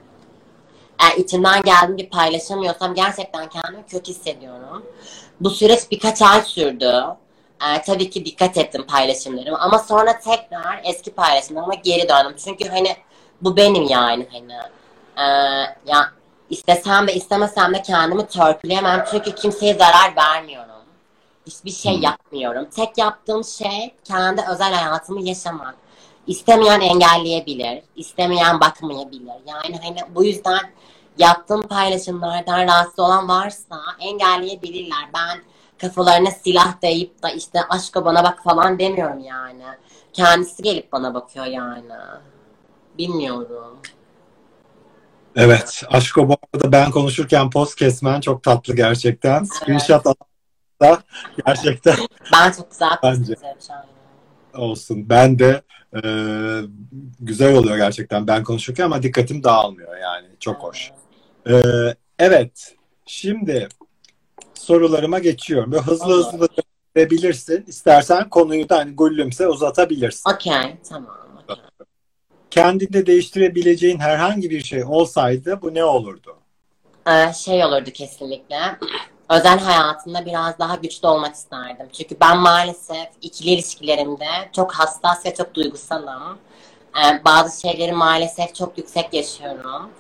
e, 1.13 1.17
içimden 1.17 1.63
geldiğim 1.63 1.97
gibi 1.97 2.09
paylaşamıyorsam 2.11 2.95
gerçekten 2.95 3.49
kendimi 3.49 3.87
kötü 3.87 4.11
hissediyorum. 4.11 4.87
Bu 5.41 5.51
süreç 5.51 5.91
birkaç 5.91 6.23
ay 6.23 6.43
sürdü. 6.43 7.05
E, 7.63 7.83
tabii 7.83 8.11
ki 8.11 8.25
dikkat 8.25 8.59
ettim 8.59 8.87
paylaşımlarıma 8.87 9.59
ama 9.59 9.79
sonra 9.79 10.19
tekrar 10.19 10.81
eski 10.85 11.11
paylaşımlarıma 11.11 11.75
geri 11.75 12.09
döndüm. 12.09 12.37
Çünkü 12.45 12.69
hani 12.69 12.97
bu 13.41 13.57
benim 13.57 13.83
yani 13.83 14.29
hani. 14.33 14.53
E, 15.17 15.25
ya 15.87 16.13
istesem 16.51 17.09
de 17.09 17.15
istemesem 17.15 17.75
de 17.75 17.83
kendimi 17.83 18.27
törpüleyemem 18.27 19.05
çünkü 19.11 19.35
kimseye 19.35 19.75
zarar 19.75 20.17
vermiyorum. 20.17 20.71
Hiçbir 21.47 21.71
şey 21.71 21.99
yapmıyorum. 21.99 22.65
Tek 22.77 22.99
yaptığım 22.99 23.45
şey 23.45 23.95
kendi 24.05 24.43
özel 24.51 24.73
hayatımı 24.75 25.29
yaşamak. 25.29 25.84
İstemeyen 26.27 26.81
engelleyebilir, 26.81 27.83
istemeyen 27.97 28.61
bakmayabilir. 28.61 29.35
Yani 29.47 29.79
hani 29.83 30.15
bu 30.15 30.25
yüzden 30.25 30.61
yaptığım 31.19 31.63
paylaşımlardan 31.63 32.67
rahatsız 32.67 32.99
olan 32.99 33.29
varsa 33.29 33.81
engelleyebilirler. 34.01 35.09
Ben 35.15 35.43
kafalarına 35.79 36.31
silah 36.31 36.83
dayayıp 36.83 37.23
da 37.23 37.31
işte 37.31 37.61
aşka 37.69 38.05
bana 38.05 38.25
bak 38.25 38.43
falan 38.45 38.79
demiyorum 38.79 39.19
yani. 39.21 39.65
Kendisi 40.13 40.63
gelip 40.63 40.93
bana 40.93 41.15
bakıyor 41.15 41.47
yani. 41.47 41.93
Bilmiyorum. 42.99 43.79
Evet. 45.37 45.83
Aşko 45.89 46.29
bu 46.29 46.37
arada 46.55 46.73
ben 46.73 46.91
konuşurken 46.91 47.51
poz 47.51 47.75
kesmen 47.75 48.21
çok 48.21 48.43
tatlı 48.43 48.77
gerçekten. 48.77 49.45
Screenshot 49.45 50.05
da 50.81 51.03
gerçekten 51.47 51.97
Ben 52.33 52.53
çok 52.53 52.71
güzel 52.71 52.99
Bence. 53.03 53.35
olsun. 54.55 55.09
Ben 55.09 55.39
de 55.39 55.63
e, 55.95 56.01
güzel 57.21 57.57
oluyor 57.57 57.77
gerçekten 57.77 58.27
ben 58.27 58.45
konuşurken 58.45 58.85
ama 58.85 59.03
dikkatim 59.03 59.45
dağılmıyor 59.45 59.97
yani. 59.97 60.27
Çok 60.41 60.57
hoş. 60.57 60.91
E, 61.51 61.63
evet. 62.19 62.75
Şimdi 63.07 63.69
sorularıma 64.55 65.19
geçiyorum. 65.19 65.73
Böyle 65.73 65.83
hızlı 65.83 66.07
Olur. 66.07 66.33
hızlı 66.33 66.49
verebilirsin. 66.97 67.65
İstersen 67.67 68.29
konuyu 68.29 68.69
da 68.69 68.79
hani 68.79 68.97
güllümse 68.97 69.49
uzatabilirsin. 69.49 70.31
Okey, 70.31 70.77
tamam. 70.89 71.17
okey. 71.45 71.65
Kendinde 72.51 73.07
değiştirebileceğin 73.07 73.99
herhangi 73.99 74.51
bir 74.51 74.65
şey 74.65 74.85
olsaydı 74.85 75.59
bu 75.63 75.75
ne 75.75 75.85
olurdu? 75.85 76.37
Ee, 77.07 77.33
şey 77.33 77.65
olurdu 77.65 77.91
kesinlikle. 77.91 78.57
Özel 79.35 79.59
hayatımda 79.59 80.27
biraz 80.27 80.59
daha 80.59 80.75
güçlü 80.75 81.09
olmak 81.09 81.35
isterdim. 81.35 81.89
Çünkü 81.93 82.17
ben 82.21 82.39
maalesef 82.39 83.09
ikili 83.23 83.51
ilişkilerimde 83.51 84.29
çok 84.53 84.73
hassas 84.73 85.27
ve 85.27 85.35
çok 85.35 85.55
duygusalım. 85.55 86.39
Ee, 86.97 87.25
bazı 87.25 87.61
şeyleri 87.61 87.93
maalesef 87.93 88.55
çok 88.55 88.79
yüksek 88.79 89.15
yaşıyorum. 89.15 89.91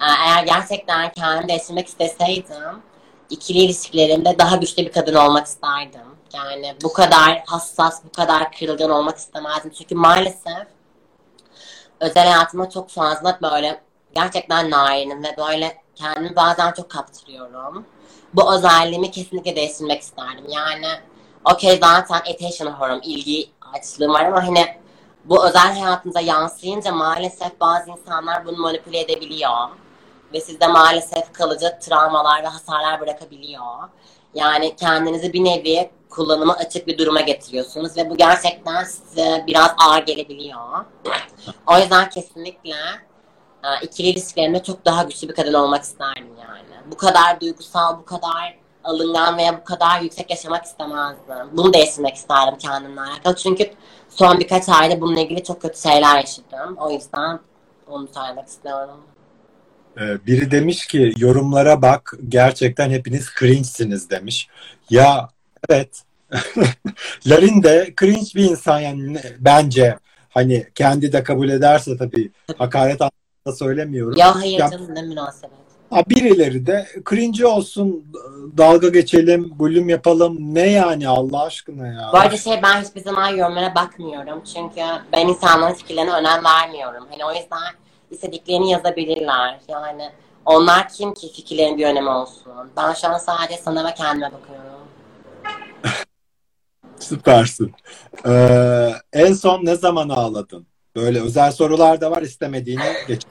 Ee, 0.00 0.04
eğer 0.26 0.44
gerçekten 0.44 1.12
kendimi 1.12 1.48
değiştirmek 1.48 1.86
isteseydim, 1.88 2.82
ikili 3.30 3.58
ilişkilerimde 3.58 4.38
daha 4.38 4.56
güçlü 4.56 4.86
bir 4.86 4.92
kadın 4.92 5.14
olmak 5.14 5.46
isterdim. 5.46 6.16
Yani 6.34 6.74
bu 6.82 6.92
kadar 6.92 7.42
hassas, 7.46 8.04
bu 8.04 8.12
kadar 8.12 8.52
kırılgan 8.52 8.90
olmak 8.90 9.16
istemezdim. 9.16 9.70
Çünkü 9.78 9.94
maalesef 9.94 10.66
özel 12.00 12.24
hayatıma 12.24 12.70
çok 12.70 12.90
fazla 12.90 13.38
böyle 13.42 13.80
gerçekten 14.14 14.70
nainim 14.70 15.24
ve 15.24 15.36
böyle 15.38 15.82
kendimi 15.94 16.36
bazen 16.36 16.72
çok 16.72 16.90
kaptırıyorum. 16.90 17.86
Bu 18.34 18.54
özelliğimi 18.54 19.10
kesinlikle 19.10 19.56
değiştirmek 19.56 20.02
isterdim. 20.02 20.44
Yani 20.48 20.86
okey 21.44 21.78
zaten 21.82 22.14
attention 22.14 22.68
whore'um, 22.68 23.00
ilgi 23.04 23.50
açlığım 23.72 24.14
var 24.14 24.24
ama 24.24 24.46
hani 24.46 24.66
bu 25.24 25.46
özel 25.46 25.78
hayatınıza 25.78 26.20
yansıyınca 26.20 26.92
maalesef 26.92 27.60
bazı 27.60 27.90
insanlar 27.90 28.46
bunu 28.46 28.56
manipüle 28.56 29.00
edebiliyor. 29.00 29.68
Ve 30.32 30.40
sizde 30.40 30.66
maalesef 30.66 31.32
kalıcı 31.32 31.78
travmalar 31.80 32.42
ve 32.42 32.46
hasarlar 32.46 33.00
bırakabiliyor. 33.00 33.88
Yani 34.34 34.76
kendinizi 34.76 35.32
bir 35.32 35.44
nevi 35.44 35.90
kullanıma 36.10 36.54
açık 36.54 36.86
bir 36.86 36.98
duruma 36.98 37.20
getiriyorsunuz 37.20 37.96
ve 37.96 38.10
bu 38.10 38.16
gerçekten 38.16 38.84
size 38.84 39.44
biraz 39.46 39.70
ağır 39.78 40.02
gelebiliyor. 40.02 40.84
O 41.66 41.78
yüzden 41.78 42.10
kesinlikle 42.10 42.74
e, 43.64 43.68
ikili 43.82 44.08
ilişkilerimde 44.08 44.62
çok 44.62 44.84
daha 44.84 45.02
güçlü 45.02 45.28
bir 45.28 45.34
kadın 45.34 45.54
olmak 45.54 45.82
isterdim 45.82 46.36
yani. 46.40 46.75
Bu 46.90 46.96
kadar 46.96 47.40
duygusal, 47.40 47.98
bu 47.98 48.04
kadar 48.04 48.58
alıngan 48.84 49.38
veya 49.38 49.60
bu 49.60 49.64
kadar 49.64 50.00
yüksek 50.00 50.30
yaşamak 50.30 50.64
istemezdim. 50.64 51.46
Bunu 51.52 51.72
değiştirmek 51.74 52.14
isterdim 52.14 52.58
kendimle 52.58 53.00
alakalı. 53.00 53.36
Çünkü 53.36 53.70
son 54.08 54.40
birkaç 54.40 54.68
ayda 54.68 55.00
bununla 55.00 55.20
ilgili 55.20 55.44
çok 55.44 55.62
kötü 55.62 55.80
şeyler 55.80 56.16
yaşadım. 56.16 56.76
O 56.76 56.90
yüzden 56.90 57.40
onu 57.86 58.08
söylemek 58.14 58.48
istiyorum. 58.48 59.00
Ee, 60.00 60.26
Biri 60.26 60.50
demiş 60.50 60.86
ki 60.86 61.12
yorumlara 61.16 61.82
bak 61.82 62.14
gerçekten 62.28 62.90
hepiniz 62.90 63.26
cringe'siniz 63.38 64.10
demiş. 64.10 64.48
Ya 64.90 65.28
evet. 65.68 66.02
Larin 67.26 67.62
de 67.62 67.94
cringe 68.00 68.30
bir 68.34 68.50
insan 68.50 68.80
yani 68.80 69.20
bence 69.38 69.98
hani 70.28 70.66
kendi 70.74 71.12
de 71.12 71.22
kabul 71.22 71.48
ederse 71.48 71.96
tabii 71.96 72.32
hakaret 72.58 73.00
anlamında 73.00 73.58
söylemiyorum. 73.58 74.16
Ya 74.16 74.36
hayır 74.36 74.58
canım 74.58 74.94
ne 74.94 75.02
münasebet. 75.02 75.65
Birileri 76.08 76.66
de 76.66 76.86
cringe 77.10 77.46
olsun 77.46 78.04
dalga 78.56 78.88
geçelim, 78.88 79.52
bölüm 79.58 79.88
yapalım. 79.88 80.54
Ne 80.54 80.70
yani 80.70 81.08
Allah 81.08 81.42
aşkına 81.42 81.86
ya. 81.86 82.10
Bu 82.12 82.16
arada 82.16 82.36
şey 82.36 82.62
ben 82.62 82.82
hiçbir 82.82 83.00
zaman 83.00 83.28
yorumlara 83.28 83.74
bakmıyorum. 83.74 84.42
Çünkü 84.54 84.80
ben 85.12 85.28
insanların 85.28 85.74
fikirlerine 85.74 86.12
önem 86.12 86.44
vermiyorum. 86.44 87.06
Hani 87.10 87.24
o 87.24 87.32
yüzden 87.32 87.72
istediklerini 88.10 88.70
yazabilirler. 88.70 89.60
Yani 89.68 90.10
onlar 90.44 90.88
kim 90.88 91.14
ki 91.14 91.32
fikirlerin 91.32 91.78
bir 91.78 91.86
önemi 91.86 92.08
olsun. 92.08 92.52
Ben 92.76 92.92
şu 92.92 93.08
an 93.08 93.18
sadece 93.18 93.60
sana 93.62 93.88
ve 93.88 93.94
kendime 93.94 94.30
bakıyorum. 94.32 94.80
Süpersin. 96.98 97.74
Ee, 98.26 98.92
en 99.12 99.32
son 99.32 99.64
ne 99.64 99.76
zaman 99.76 100.08
ağladın? 100.08 100.66
Böyle 100.96 101.20
özel 101.20 101.52
sorular 101.52 102.00
da 102.00 102.10
var 102.10 102.22
istemediğini 102.22 102.82
geç. 103.08 103.22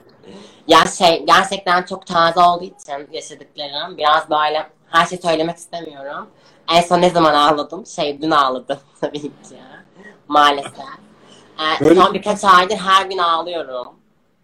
Ya 0.67 0.77
şey 0.97 1.25
gerçekten 1.25 1.83
çok 1.83 2.05
taze 2.07 2.39
olduğu 2.39 2.63
için 2.63 3.07
yaşadıklarım 3.11 3.97
biraz 3.97 4.29
böyle 4.29 4.67
her 4.89 5.05
şeyi 5.05 5.21
söylemek 5.21 5.57
istemiyorum. 5.57 6.27
En 6.73 6.81
son 6.81 7.01
ne 7.01 7.09
zaman 7.09 7.33
ağladım? 7.33 7.85
Şey 7.85 8.21
dün 8.21 8.31
ağladım 8.31 8.77
tabii 9.01 9.21
ki. 9.21 9.29
Maalesef. 10.27 10.73
Ee, 11.59 11.85
Böyle- 11.85 12.01
son 12.01 12.13
birkaç 12.13 12.43
aydır 12.43 12.75
her 12.77 13.05
gün 13.05 13.17
ağlıyorum. 13.17 13.87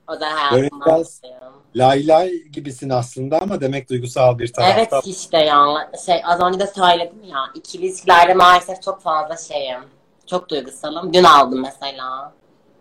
Hayatımdan 0.07 0.81
biraz- 0.85 1.21
dolayı. 1.23 1.35
Lay 1.75 2.07
lay 2.07 2.31
gibisin 2.53 2.89
aslında 2.89 3.39
ama 3.41 3.61
demek 3.61 3.89
duygusal 3.89 4.39
bir 4.39 4.53
tarafta. 4.53 4.75
Evet 4.79 5.07
işte 5.07 5.37
ya. 5.37 5.89
Şey 6.05 6.21
az 6.25 6.39
önce 6.41 6.59
de 6.59 6.67
söyledim 6.67 7.23
ya. 7.23 7.37
İkili 7.55 7.85
ilişkilerde 7.85 8.33
maalesef 8.33 8.81
çok 8.81 9.01
fazla 9.01 9.37
şeyim. 9.37 9.79
Çok 10.27 10.49
duygusalım. 10.49 11.13
Dün 11.13 11.23
aldım 11.23 11.61
mesela. 11.61 12.33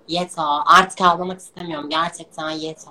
Yeto. 0.08 0.42
Artık 0.66 1.00
ağlamak 1.00 1.40
istemiyorum. 1.40 1.90
Gerçekten 1.90 2.50
yeto. 2.50 2.90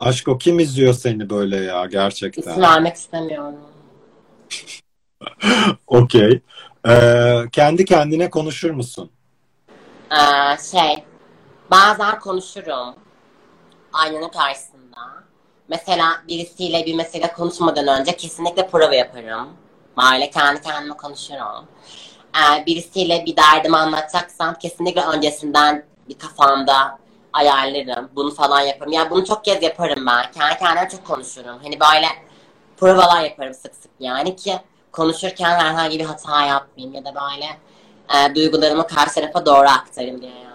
Aşk 0.00 0.28
o 0.28 0.38
kim 0.38 0.58
izliyor 0.58 0.94
seni 0.94 1.30
böyle 1.30 1.56
ya 1.56 1.80
İsim 1.80 1.90
gerçekten. 1.90 2.60
vermek 2.62 2.96
istemiyorum. 2.96 3.56
Okey. 5.86 6.40
Ee, 6.88 7.42
kendi 7.52 7.84
kendine 7.84 8.30
konuşur 8.30 8.70
musun? 8.70 9.10
Ee, 10.10 10.56
şey, 10.70 11.04
bazen 11.70 12.18
konuşurum 12.20 12.94
aynanın 13.92 14.28
karşısında. 14.28 14.76
Mesela 15.68 16.22
birisiyle 16.28 16.86
bir 16.86 16.94
mesele 16.94 17.32
konuşmadan 17.32 18.00
önce 18.00 18.16
kesinlikle 18.16 18.68
prova 18.68 18.94
yaparım. 18.94 19.48
Böyle 19.98 20.30
kendi 20.30 20.60
kendime 20.62 20.96
konuşurum. 20.96 21.66
Ee, 22.36 22.66
birisiyle 22.66 23.24
bir 23.26 23.36
derdimi 23.36 23.76
anlatacaksam 23.76 24.54
kesinlikle 24.54 25.04
öncesinden 25.04 25.84
bir 26.08 26.18
kafamda 26.18 26.98
ayarlarım. 27.36 28.10
Bunu 28.16 28.34
falan 28.34 28.60
yaparım. 28.60 28.92
Yani 28.92 29.10
bunu 29.10 29.24
çok 29.24 29.44
kez 29.44 29.62
yaparım 29.62 30.06
ben. 30.06 30.32
Kendi 30.32 30.58
kendime 30.58 30.88
çok 30.88 31.04
konuşurum. 31.04 31.58
Hani 31.62 31.80
böyle 31.80 32.06
provalar 32.76 33.24
yaparım 33.24 33.54
sık 33.54 33.74
sık 33.74 33.90
yani 34.00 34.36
ki 34.36 34.52
konuşurken 34.92 35.58
herhangi 35.58 35.98
bir 35.98 36.04
hata 36.04 36.44
yapmayayım 36.44 36.94
ya 36.94 37.04
da 37.04 37.14
böyle 37.14 37.46
e, 38.14 38.34
duygularımı 38.34 38.86
karşı 38.86 39.14
tarafa 39.14 39.46
doğru 39.46 39.68
aktarayım 39.68 40.22
diye 40.22 40.32
yani. 40.32 40.46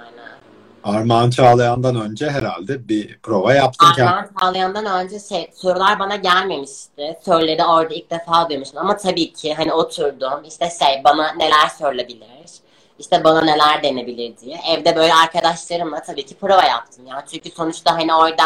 Armağan 0.84 1.30
Çağlayan'dan 1.30 1.96
önce 1.96 2.30
herhalde 2.30 2.88
bir 2.88 3.20
prova 3.20 3.54
yaptın. 3.54 3.86
Armağan 3.86 4.30
Çağlayan'dan 4.40 4.86
önce 4.86 5.20
şey, 5.20 5.52
sorular 5.56 6.00
bana 6.00 6.16
gelmemişti. 6.16 7.20
Soruları 7.26 7.64
orada 7.64 7.94
ilk 7.94 8.12
defa 8.12 8.50
duymuştum. 8.50 8.78
Ama 8.78 8.98
tabii 8.98 9.34
ki 9.34 9.54
hani 9.54 9.74
oturdum. 9.74 10.44
işte 10.48 10.70
şey 10.80 11.02
bana 11.04 11.34
neler 11.34 11.70
sorulabilir. 11.80 12.28
İşte 13.02 13.24
bana 13.24 13.42
neler 13.42 13.84
denebilir 13.84 14.38
diye. 14.38 14.60
Evde 14.70 14.96
böyle 14.96 15.14
arkadaşlarımla 15.14 16.02
tabii 16.02 16.26
ki 16.26 16.36
prova 16.36 16.64
yaptım. 16.64 17.06
Yani 17.08 17.24
çünkü 17.32 17.52
sonuçta 17.52 17.94
hani 17.94 18.14
orada 18.14 18.44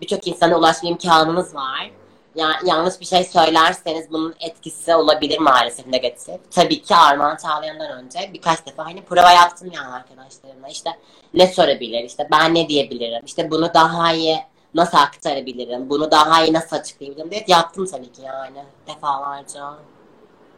birçok 0.00 0.26
insana 0.26 0.56
ulaşma 0.56 0.88
imkanınız 0.88 1.54
var. 1.54 1.90
Yani 2.34 2.54
yanlış 2.64 3.00
bir 3.00 3.06
şey 3.06 3.24
söylerseniz 3.24 4.10
bunun 4.10 4.34
etkisi 4.40 4.94
olabilir 4.94 5.38
maalesef 5.38 5.86
negatif. 5.86 6.34
Tabii 6.50 6.82
ki 6.82 6.94
Armağan 6.96 7.36
Çağlayan'dan 7.36 8.04
önce 8.04 8.30
birkaç 8.34 8.66
defa 8.66 8.84
hani 8.84 9.02
prova 9.02 9.32
yaptım 9.32 9.70
yani 9.74 9.94
arkadaşlarımla. 9.94 10.68
İşte 10.68 10.90
ne 11.34 11.46
sorabilir, 11.46 12.04
işte 12.04 12.28
ben 12.32 12.54
ne 12.54 12.68
diyebilirim, 12.68 13.24
işte 13.26 13.50
bunu 13.50 13.74
daha 13.74 14.12
iyi 14.12 14.38
nasıl 14.74 14.98
aktarabilirim, 14.98 15.90
bunu 15.90 16.10
daha 16.10 16.44
iyi 16.44 16.52
nasıl 16.52 16.76
açıklayabilirim 16.76 17.30
diye 17.30 17.44
yaptım 17.48 17.86
tabii 17.86 18.12
ki 18.12 18.22
yani 18.22 18.64
defalarca. 18.86 19.74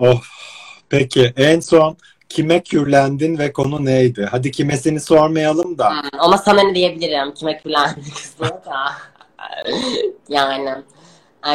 Oh. 0.01 0.21
Peki 0.89 1.33
en 1.37 1.61
son 1.61 1.97
kime 2.35 2.63
kürlendin 2.63 3.39
ve 3.39 3.53
konu 3.53 3.85
neydi? 3.85 4.29
Hadi 4.31 4.51
kimesini 4.51 5.01
sormayalım 5.01 5.79
da. 5.79 5.91
Hmm, 5.91 6.09
ama 6.19 6.39
sana 6.39 6.63
ne 6.63 6.75
diyebilirim, 6.75 7.35
kime 7.35 7.59
küllendim 7.59 8.05
kısmı 8.15 8.47
da. 8.47 8.93
yani 10.29 10.83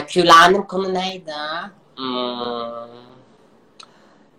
küllendim 0.07 0.67
konu 0.67 0.93
neydi? 0.93 1.33
Hmm. 1.95 2.89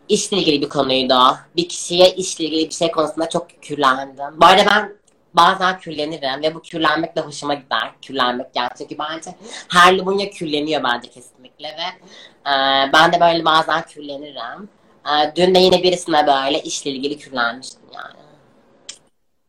İşle 0.08 0.36
ilgili 0.36 0.62
bir 0.62 0.68
konuydu. 0.68 1.18
Bir 1.56 1.68
kişiye 1.68 2.10
işle 2.10 2.44
ilgili 2.44 2.68
bir 2.68 2.74
şey 2.74 2.90
konusunda 2.90 3.28
çok 3.28 3.62
küllendim. 3.62 4.40
Bu 4.40 4.46
arada 4.46 4.66
ben 4.70 4.92
bazen 5.34 5.78
küllenirim 5.78 6.42
ve 6.42 6.54
bu 6.54 6.62
küllenmek 6.62 7.16
de 7.16 7.20
hoşuma 7.20 7.54
gider. 7.54 7.90
Küllenmek 8.02 8.46
yani 8.54 8.70
çünkü 8.78 8.98
bence 8.98 9.34
her 9.68 9.98
Lubunya 9.98 10.30
külleniyor 10.30 10.84
bence 10.84 11.10
kesinlikle 11.10 11.68
ve 11.68 12.06
e, 12.50 12.52
ben 12.92 13.12
de 13.12 13.20
böyle 13.20 13.44
bazen 13.44 13.82
küllenirim. 13.82 14.68
E, 15.10 15.36
dün 15.36 15.54
de 15.54 15.58
yine 15.58 15.82
birisine 15.82 16.26
böyle 16.26 16.62
işle 16.62 16.90
ilgili 16.90 17.18
küllenmiştim 17.18 17.80
yani. 17.94 18.20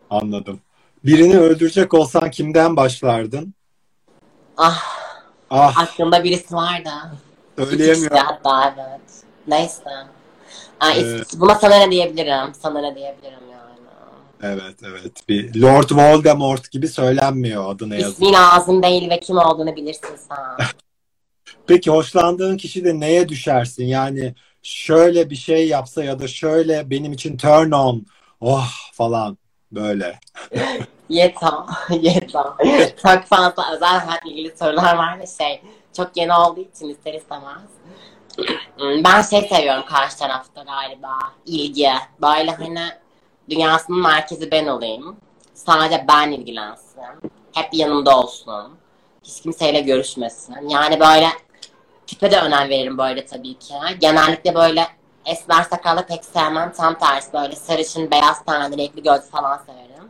Anladım. 0.09 0.59
Birini 1.05 1.37
öldürecek 1.37 1.93
olsan 1.93 2.31
kimden 2.31 2.75
başlardın? 2.75 3.53
Ah 4.57 5.01
Ah 5.51 5.77
aklımda 5.77 6.23
birisi 6.23 6.55
var 6.55 6.85
da. 6.85 7.11
söyleyemiyorum. 7.65 8.17
Hatta 8.17 8.73
evet. 8.77 9.01
Neyse. 9.47 9.81
Aa, 10.79 10.91
Evet. 10.93 11.27
Buna 11.35 11.55
sana 11.55 11.75
ne 11.75 11.91
diyebilirim? 11.91 12.53
Sana 12.61 12.81
ne 12.81 12.95
diyebilirim 12.95 13.39
yani? 13.51 13.71
Evet 14.43 14.75
evet. 14.83 15.29
Bir 15.29 15.61
Lord 15.61 15.91
Voldemort 15.91 16.71
gibi 16.71 16.87
söylenmiyor 16.87 17.71
adı 17.71 17.89
ne 17.89 18.01
yazık. 18.01 18.13
İsmi 18.13 18.31
lazım 18.31 18.83
değil 18.83 19.09
ve 19.09 19.19
kim 19.19 19.37
olduğunu 19.37 19.75
bilirsin 19.75 20.15
sen. 20.29 20.65
Peki 21.67 21.91
hoşlandığın 21.91 22.57
kişi 22.57 22.85
de 22.85 22.99
neye 22.99 23.29
düşersin? 23.29 23.85
Yani 23.85 24.35
şöyle 24.63 25.29
bir 25.29 25.35
şey 25.35 25.67
yapsa 25.67 26.03
ya 26.03 26.19
da 26.19 26.27
şöyle 26.27 26.89
benim 26.89 27.13
için 27.13 27.37
turn 27.37 27.71
on. 27.71 28.05
Oh 28.41 28.67
falan 28.93 29.37
böyle. 29.71 30.19
Yeter. 31.09 31.51
Yeter. 31.89 32.43
çok 33.01 33.23
fazla 33.23 33.73
özel 33.75 33.99
hayatla 33.99 34.29
ilgili 34.29 34.57
sorular 34.57 34.95
var 34.95 35.19
ve 35.19 35.25
şey 35.27 35.61
çok 35.97 36.17
yeni 36.17 36.33
olduğu 36.33 36.59
için 36.59 36.89
ister 36.89 37.13
istemez. 37.13 37.61
Ben 39.03 39.21
şey 39.21 39.41
seviyorum 39.41 39.83
karşı 39.85 40.17
tarafta 40.17 40.63
galiba. 40.63 41.19
ilgi. 41.45 41.89
Böyle 42.21 42.51
hani 42.51 42.79
dünyasının 43.49 44.01
merkezi 44.01 44.51
ben 44.51 44.67
olayım. 44.67 45.17
Sadece 45.53 46.05
ben 46.07 46.31
ilgilensin. 46.31 47.01
Hep 47.53 47.73
yanımda 47.73 48.19
olsun. 48.19 48.71
Hiç 49.23 49.41
kimseyle 49.41 49.81
görüşmesin. 49.81 50.69
Yani 50.69 50.99
böyle 50.99 51.27
tipe 52.11 52.31
de 52.31 52.39
önem 52.39 52.69
veririm 52.69 52.97
böyle 52.97 53.25
tabii 53.25 53.59
ki. 53.59 53.73
Genellikle 53.99 54.55
böyle 54.55 54.87
esmer 55.25 55.63
sakallı 55.63 56.05
pek 56.05 56.25
sevmem. 56.25 56.71
Tam 56.71 56.99
tersi 56.99 57.33
böyle 57.33 57.55
sarışın, 57.55 58.11
beyaz 58.11 58.45
tenli, 58.45 58.77
renkli 58.77 59.03
göz 59.03 59.29
falan 59.29 59.57
severim. 59.57 60.09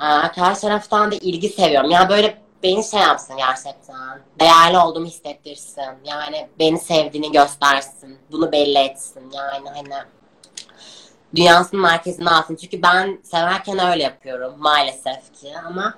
Aa, 0.00 0.32
karşı 0.32 0.60
taraftan 0.60 1.12
da 1.12 1.14
ilgi 1.14 1.48
seviyorum. 1.48 1.90
Yani 1.90 2.08
böyle 2.08 2.38
beni 2.62 2.84
şey 2.84 3.00
yapsın 3.00 3.36
gerçekten. 3.36 4.20
Değerli 4.40 4.78
olduğumu 4.78 5.06
hissettirsin. 5.06 5.92
Yani 6.04 6.48
beni 6.58 6.78
sevdiğini 6.78 7.32
göstersin. 7.32 8.18
Bunu 8.32 8.52
belli 8.52 8.78
etsin. 8.78 9.32
Yani 9.34 9.68
hani 9.68 10.04
dünyasının 11.36 11.82
merkezine 11.82 12.30
alsın. 12.30 12.56
Çünkü 12.56 12.82
ben 12.82 13.18
severken 13.22 13.78
öyle 13.78 14.02
yapıyorum 14.02 14.54
maalesef 14.58 15.40
ki 15.40 15.52
ama 15.66 15.94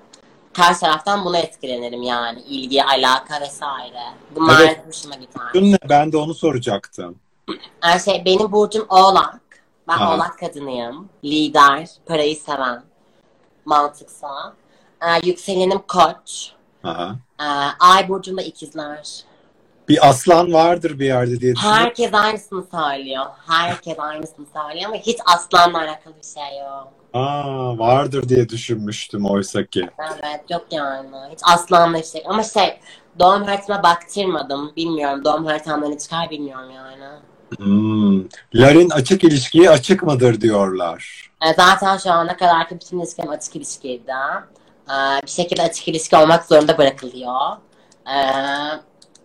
karşı 0.55 0.81
taraftan 0.81 1.25
buna 1.25 1.39
etkilenirim 1.39 2.03
yani. 2.03 2.41
ilgi, 2.41 2.85
alaka 2.85 3.41
vesaire. 3.41 4.03
Bunlar 4.35 4.61
Evet. 4.61 4.81
hoşuma 4.87 5.15
gider. 5.15 5.73
Ne? 5.73 5.79
Ben 5.89 6.13
de 6.13 6.17
onu 6.17 6.35
soracaktım. 6.35 7.19
Her 7.81 7.99
şey 7.99 8.23
benim 8.25 8.53
burcum 8.53 8.87
Oğlak. 8.89 9.41
Ben 9.89 9.95
Aha. 9.95 10.15
Oğlak 10.15 10.39
kadınıyım. 10.39 11.09
Lider, 11.25 11.89
parayı 12.07 12.37
seven, 12.37 12.83
mantıksal. 13.65 14.51
Ee, 15.03 15.27
yükselenim 15.27 15.79
Koç. 15.79 16.53
Aha. 16.85 17.15
Ee, 17.41 17.45
Ay 17.81 18.09
burcum 18.09 18.37
da 18.37 18.43
ikizler. 18.43 19.25
Bir 19.89 20.09
aslan 20.09 20.53
vardır 20.53 20.99
bir 20.99 21.07
yerde 21.07 21.41
diye 21.41 21.55
düşünüyorum. 21.55 21.83
Herkes 21.85 22.15
aynısını 22.15 22.65
söylüyor. 22.71 23.27
Herkes 23.47 23.99
aynısını 23.99 24.47
söylüyor 24.55 24.87
ama 24.87 24.97
hiç 24.97 25.19
aslanla 25.27 25.79
alakalı 25.79 26.15
bir 26.23 26.41
şey 26.41 26.59
yok. 26.59 26.93
Aa, 27.15 27.79
vardır 27.79 28.29
diye 28.29 28.49
düşünmüştüm 28.49 29.27
oysa 29.27 29.65
ki. 29.67 29.89
Evet 30.23 30.51
yok 30.51 30.67
yani. 30.71 31.09
Hiç 31.33 31.39
aslanla 31.43 32.03
şey. 32.03 32.23
Ama 32.27 32.43
şey 32.43 32.81
doğum 33.19 33.43
haritama 33.45 33.83
baktırmadım. 33.83 34.73
Bilmiyorum. 34.77 35.25
Doğum 35.25 35.45
haritamda 35.47 35.89
ne 35.89 35.99
çıkar 35.99 36.31
bilmiyorum 36.31 36.71
yani. 36.77 37.05
Hmm. 37.59 38.25
Larin 38.55 38.91
açık 38.91 39.25
ilişkiye 39.25 39.71
açık 39.71 40.03
mıdır 40.03 40.41
diyorlar. 40.41 41.31
E, 41.43 41.55
Zaten 41.55 41.97
şu 41.97 42.11
ana 42.13 42.37
kadarki 42.37 42.75
bütün 42.75 42.99
ilişkilerim 43.01 43.31
açık 43.33 43.57
ilişkiydi. 43.57 44.13
E, 44.91 44.97
Bir 45.27 45.31
şekilde 45.31 45.63
açık 45.63 45.89
ilişki 45.89 46.17
olmak 46.17 46.45
zorunda 46.45 46.79
bırakılıyor. 46.79 47.37
E, 48.07 48.17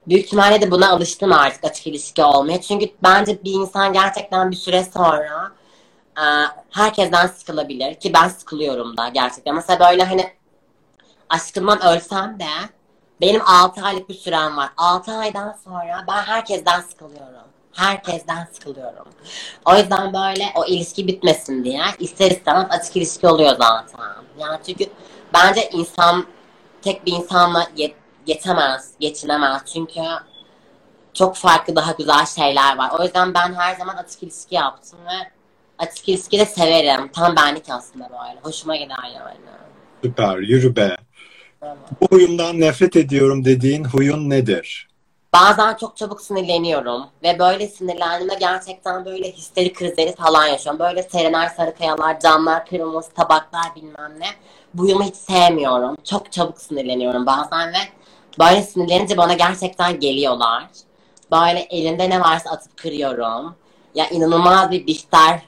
Büyük 0.07 0.25
ihtimalle 0.25 0.61
de 0.61 0.71
buna 0.71 0.89
alıştım 0.89 1.31
artık 1.33 1.63
açık 1.63 1.87
ilişki 1.87 2.23
olmaya. 2.23 2.61
Çünkü 2.61 2.85
bence 3.03 3.43
bir 3.43 3.51
insan 3.53 3.93
gerçekten 3.93 4.51
bir 4.51 4.55
süre 4.55 4.83
sonra 4.93 5.51
e, 6.17 6.23
herkesten 6.71 7.27
sıkılabilir. 7.27 7.95
Ki 7.95 8.13
ben 8.13 8.27
sıkılıyorum 8.27 8.97
da 8.97 9.07
gerçekten. 9.09 9.55
Mesela 9.55 9.79
böyle 9.79 10.03
hani 10.03 10.33
aşkımdan 11.29 11.85
ölsem 11.85 12.39
de 12.39 12.45
benim 13.21 13.41
6 13.45 13.81
aylık 13.81 14.09
bir 14.09 14.13
sürem 14.13 14.57
var. 14.57 14.69
6 14.77 15.11
aydan 15.11 15.55
sonra 15.63 16.05
ben 16.07 16.21
herkesten 16.21 16.81
sıkılıyorum. 16.81 17.47
Herkesten 17.73 18.47
sıkılıyorum. 18.53 19.07
O 19.65 19.75
yüzden 19.75 20.13
böyle 20.13 20.45
o 20.55 20.65
ilişki 20.65 21.07
bitmesin 21.07 21.63
diye 21.63 21.81
ister 21.99 22.31
istemez 22.31 22.67
açık 22.69 22.95
ilişki 22.95 23.27
oluyor 23.27 23.49
zaten. 23.49 23.99
Yani 24.39 24.59
çünkü 24.65 24.85
bence 25.33 25.69
insan 25.69 26.25
tek 26.81 27.05
bir 27.05 27.11
insanla 27.11 27.63
yet- 27.63 27.95
yetemez, 28.27 28.91
geçinemez. 28.99 29.61
Çünkü 29.73 30.01
çok 31.13 31.35
farklı 31.35 31.75
daha 31.75 31.91
güzel 31.91 32.25
şeyler 32.25 32.77
var. 32.77 32.91
O 32.99 33.03
yüzden 33.03 33.33
ben 33.33 33.53
her 33.53 33.75
zaman 33.75 33.95
açık 33.95 34.23
ilişki 34.23 34.55
yaptım 34.55 34.99
ve 35.05 35.36
açık 35.77 36.09
ilişki 36.09 36.39
de 36.39 36.45
severim. 36.45 37.09
Tam 37.13 37.35
benlik 37.35 37.69
aslında 37.69 38.09
böyle. 38.09 38.39
Hoşuma 38.43 38.75
gider 38.75 39.11
yani. 39.15 39.37
Süper, 40.03 40.37
yürü 40.37 40.75
be. 40.75 40.97
Evet. 41.61 41.77
Bu 42.01 42.07
huyumdan 42.15 42.59
nefret 42.59 42.95
ediyorum 42.95 43.45
dediğin 43.45 43.83
huyun 43.83 44.29
nedir? 44.29 44.87
Bazen 45.33 45.75
çok 45.75 45.97
çabuk 45.97 46.21
sinirleniyorum 46.21 47.05
ve 47.23 47.39
böyle 47.39 47.67
sinirlendiğimde 47.67 48.35
gerçekten 48.39 49.05
böyle 49.05 49.31
histeri 49.31 49.73
krizleri 49.73 50.15
falan 50.15 50.45
yaşıyorum. 50.45 50.79
Böyle 50.79 51.03
Serenay 51.03 51.49
Sarıkayalar, 51.49 52.19
camlar 52.19 52.65
kırılması, 52.65 53.13
tabaklar 53.13 53.75
bilmem 53.75 54.19
ne. 54.19 54.27
Bu 54.73 54.83
huyumu 54.83 55.03
hiç 55.03 55.15
sevmiyorum. 55.15 55.95
Çok 56.03 56.31
çabuk 56.31 56.61
sinirleniyorum 56.61 57.25
bazen 57.25 57.69
ve 57.69 57.77
böyle 58.39 58.61
sinirlenince 58.61 59.17
bana 59.17 59.33
gerçekten 59.33 59.99
geliyorlar. 59.99 60.67
Böyle 61.31 61.59
elinde 61.59 62.09
ne 62.09 62.21
varsa 62.21 62.49
atıp 62.49 62.77
kırıyorum. 62.77 63.55
Ya 63.95 64.09
inanılmaz 64.09 64.71
bir 64.71 64.87
bihter 64.87 65.41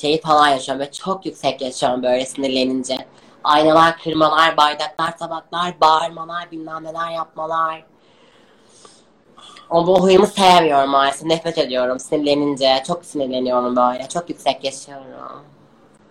şeyi 0.00 0.20
falan 0.20 0.48
yaşıyorum 0.48 0.86
ve 0.86 0.92
çok 0.92 1.26
yüksek 1.26 1.60
yaşıyorum 1.60 2.02
böyle 2.02 2.26
sinirlenince. 2.26 2.96
Aynalar 3.44 3.98
kırmalar, 3.98 4.56
bardaklar, 4.56 5.18
tabaklar, 5.18 5.80
bağırmalar, 5.80 6.50
bilmem 6.50 6.84
neler 6.84 7.10
yapmalar. 7.10 7.84
O 9.70 9.86
bu 9.86 10.02
huyumu 10.02 10.26
sevmiyorum 10.26 10.90
maalesef. 10.90 11.22
Nefret 11.22 11.58
ediyorum 11.58 11.98
sinirlenince. 11.98 12.82
Çok 12.86 13.04
sinirleniyorum 13.04 13.76
böyle. 13.76 14.08
Çok 14.08 14.30
yüksek 14.30 14.64
yaşıyorum. 14.64 15.42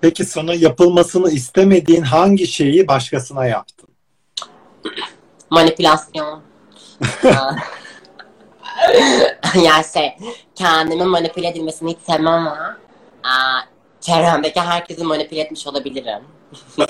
Peki 0.01 0.25
sana 0.25 0.53
yapılmasını 0.53 1.31
istemediğin 1.31 2.01
hangi 2.01 2.47
şeyi 2.47 2.87
başkasına 2.87 3.45
yaptın? 3.45 3.89
Manipülasyon. 5.49 6.41
yani 9.63 9.85
şey, 9.93 10.17
kendimin 10.55 11.07
manipüle 11.07 11.47
edilmesini 11.47 11.91
hiç 11.91 11.99
sevmem 11.99 12.33
ama 12.33 12.77
çevremdeki 14.07 14.59
herkesi 14.59 15.03
manipüle 15.03 15.39
etmiş 15.39 15.67
olabilirim. 15.67 16.21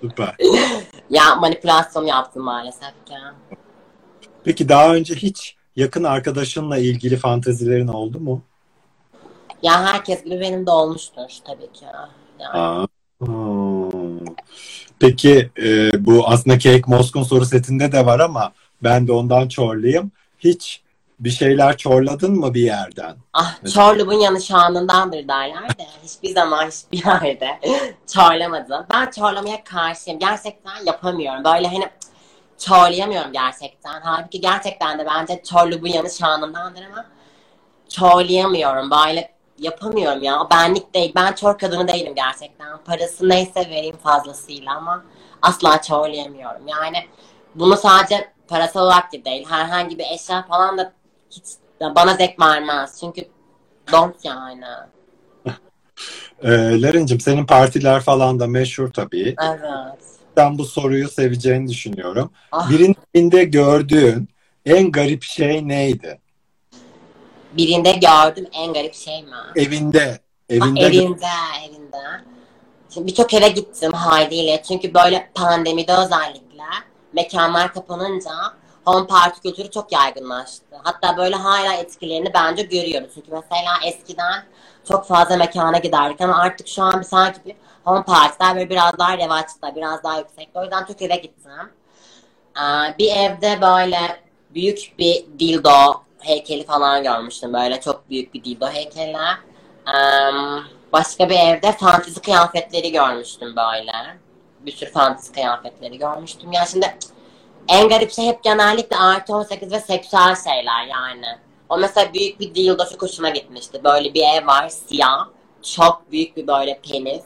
Süper. 0.00 0.36
ya 1.10 1.34
manipülasyon 1.34 2.06
yaptım 2.06 2.42
maalesef 2.42 2.88
ki. 3.06 3.14
Peki 4.44 4.68
daha 4.68 4.94
önce 4.94 5.14
hiç 5.14 5.56
yakın 5.76 6.04
arkadaşınla 6.04 6.78
ilgili 6.78 7.16
fantezilerin 7.16 7.88
oldu 7.88 8.20
mu? 8.20 8.42
Ya 9.62 9.84
herkes 9.84 10.24
gibi 10.24 10.40
benim 10.40 10.66
de 10.66 10.70
olmuştur 10.70 11.30
tabii 11.44 11.72
ki. 11.72 11.84
Yani. 12.40 12.58
Aa. 12.58 12.86
Peki 14.98 15.50
e, 15.62 15.90
bu 16.06 16.28
aslında 16.28 16.58
Cake 16.58 16.82
Mosk'un 16.86 17.22
soru 17.22 17.44
setinde 17.44 17.92
de 17.92 18.06
var 18.06 18.20
ama 18.20 18.52
ben 18.82 19.06
de 19.06 19.12
ondan 19.12 19.48
çorlayayım. 19.48 20.10
Hiç 20.38 20.81
bir 21.24 21.30
şeyler 21.30 21.76
çorladın 21.76 22.32
mı 22.32 22.54
bir 22.54 22.62
yerden? 22.62 23.16
Ah 23.32 23.54
Çorlu'nun 23.74 24.20
yanı 24.20 24.40
şanındandır 24.40 25.28
derler 25.28 25.78
de 25.78 25.86
hiçbir 26.04 26.34
zaman 26.34 26.66
hiçbir 26.66 27.06
yerde 27.06 27.60
çorlamadım. 28.14 28.86
Ben 28.94 29.10
çorlamaya 29.10 29.64
karşıyım. 29.64 30.18
Gerçekten 30.18 30.84
yapamıyorum. 30.86 31.44
Böyle 31.44 31.68
hani 31.68 31.88
çorlayamıyorum 32.58 33.32
gerçekten. 33.32 34.00
Halbuki 34.00 34.40
gerçekten 34.40 34.98
de 34.98 35.06
bence 35.06 35.42
Çorlu 35.50 35.82
bu 35.82 35.86
yanı 35.86 36.10
şanındandır 36.10 36.82
ama 36.92 37.04
çorlayamıyorum. 37.88 38.90
Böyle 38.90 39.32
yapamıyorum 39.58 40.22
ya. 40.22 40.46
Benlik 40.50 40.94
değil. 40.94 41.12
Ben 41.14 41.32
çor 41.32 41.58
kadını 41.58 41.88
değilim 41.88 42.14
gerçekten. 42.16 42.78
Parası 42.84 43.28
neyse 43.28 43.60
vereyim 43.60 43.96
fazlasıyla 43.96 44.76
ama 44.76 45.04
asla 45.42 45.82
çorlayamıyorum. 45.82 46.68
Yani 46.68 46.96
bunu 47.54 47.76
sadece 47.76 48.32
parasal 48.48 48.82
olarak 48.82 49.12
değil. 49.12 49.46
Herhangi 49.48 49.98
bir 49.98 50.04
eşya 50.14 50.42
falan 50.42 50.78
da 50.78 50.92
hiç 51.32 51.44
bana 51.80 52.14
zevk 52.14 52.40
vermez. 52.40 52.96
Çünkü 53.00 53.28
don't 53.92 54.24
yani. 54.24 54.64
E, 56.42 56.48
Lerincim 56.82 57.20
senin 57.20 57.46
partiler 57.46 58.00
falan 58.00 58.40
da 58.40 58.46
meşhur 58.46 58.92
tabii. 58.92 59.34
Evet. 59.42 60.02
Ben 60.36 60.58
bu 60.58 60.64
soruyu 60.64 61.08
seveceğini 61.08 61.68
düşünüyorum. 61.68 62.30
Ah, 62.52 62.70
Birinde 62.70 63.44
gördüğün 63.44 64.28
en 64.66 64.92
garip 64.92 65.22
şey 65.22 65.68
neydi? 65.68 66.18
birinde 67.52 67.92
gördüm 67.92 68.46
en 68.52 68.72
garip 68.72 68.94
şey 68.94 69.22
mi? 69.22 69.30
Evinde. 69.56 70.18
Evinde. 70.48 70.80
evinde, 70.80 71.26
evinde. 71.68 71.98
Şimdi 72.94 73.06
birçok 73.06 73.34
eve 73.34 73.48
gittim 73.48 73.92
haliyle. 73.92 74.62
Çünkü 74.68 74.94
böyle 74.94 75.30
pandemide 75.34 75.92
özellikle 75.92 76.64
mekanlar 77.12 77.72
kapanınca 77.74 78.30
home 78.84 79.06
party 79.06 79.40
kültürü 79.40 79.70
çok 79.70 79.92
yaygınlaştı. 79.92 80.76
Hatta 80.82 81.16
böyle 81.16 81.36
hala 81.36 81.74
etkilerini 81.74 82.34
bence 82.34 82.62
görüyoruz. 82.62 83.10
Çünkü 83.14 83.30
mesela 83.30 83.72
eskiden 83.86 84.44
çok 84.88 85.06
fazla 85.06 85.36
mekana 85.36 85.78
giderdik 85.78 86.20
ama 86.20 86.38
artık 86.38 86.68
şu 86.68 86.82
an 86.82 87.00
bir 87.00 87.04
sanki 87.04 87.44
bir 87.44 87.54
home 87.84 88.04
partiler 88.04 88.54
böyle 88.56 88.70
biraz 88.70 88.98
daha 88.98 89.18
revaçta, 89.18 89.74
biraz 89.76 90.02
daha 90.04 90.18
yüksek. 90.18 90.48
O 90.54 90.62
yüzden 90.62 90.84
çok 90.84 91.02
eve 91.02 91.16
gittim. 91.16 91.52
Ee, 92.56 92.98
bir 92.98 93.16
evde 93.16 93.60
böyle 93.60 94.22
büyük 94.54 94.94
bir 94.98 95.26
dildo 95.38 96.02
heykeli 96.18 96.66
falan 96.66 97.02
görmüştüm. 97.02 97.52
Böyle 97.52 97.80
çok 97.80 98.10
büyük 98.10 98.34
bir 98.34 98.44
dildo 98.44 98.68
heykeli. 98.68 99.16
Ee, 99.88 100.32
başka 100.92 101.30
bir 101.30 101.38
evde 101.38 101.72
fantezi 101.72 102.20
kıyafetleri 102.20 102.92
görmüştüm 102.92 103.56
böyle. 103.56 103.92
Bir 104.60 104.72
sürü 104.72 104.90
fantezi 104.90 105.32
kıyafetleri 105.32 105.98
görmüştüm. 105.98 106.52
Ya 106.52 106.66
şimdi 106.66 106.96
en 107.68 107.88
garip 107.88 108.12
şey 108.12 108.26
hep 108.26 108.42
genellikle 108.42 108.96
artı 108.96 109.34
18 109.34 109.72
ve 109.72 109.80
seksüel 109.80 110.36
şeyler 110.44 110.86
yani. 110.86 111.26
O 111.68 111.78
mesela 111.78 112.14
büyük 112.14 112.40
bir 112.40 112.54
dildo 112.54 112.84
çok 112.90 113.02
hoşuma 113.02 113.28
gitmişti. 113.28 113.80
Böyle 113.84 114.14
bir 114.14 114.22
ev 114.22 114.46
var 114.46 114.68
siyah. 114.68 115.28
Çok 115.62 116.12
büyük 116.12 116.36
bir 116.36 116.46
böyle 116.46 116.80
penis. 116.90 117.24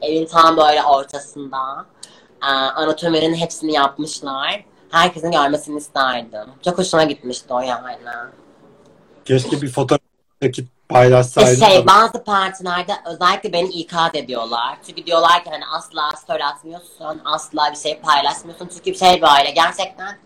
Evin 0.00 0.26
tam 0.26 0.56
böyle 0.56 0.82
ortasında. 0.82 1.86
Ee, 2.42 2.46
anatominin 2.46 3.34
hepsini 3.34 3.72
yapmışlar. 3.72 4.64
Herkesin 4.90 5.30
görmesini 5.30 5.78
isterdim. 5.78 6.50
Çok 6.64 6.78
hoşuma 6.78 7.04
gitmişti 7.04 7.54
o 7.54 7.60
yani. 7.60 7.96
Keşke 9.24 9.62
bir 9.62 9.68
fotoğraf 9.68 10.00
çekip 10.42 10.68
Paylaşsaydın. 10.92 11.66
şey 11.66 11.82
da- 11.82 11.86
bazı 11.86 12.24
partilerde 12.24 12.92
özellikle 13.06 13.52
beni 13.52 13.68
ikaz 13.68 14.10
ediyorlar. 14.14 14.78
Çünkü 14.86 15.06
diyorlar 15.06 15.44
ki 15.44 15.50
hani 15.50 15.66
asla 15.66 16.10
story 16.16 16.44
atmıyorsun, 16.44 17.20
asla 17.24 17.70
bir 17.72 17.76
şey 17.78 18.00
paylaşmıyorsun. 18.00 18.68
Çünkü 18.72 18.90
bir 18.92 18.98
şey 18.98 19.22
böyle 19.22 19.50
gerçekten 19.50 20.18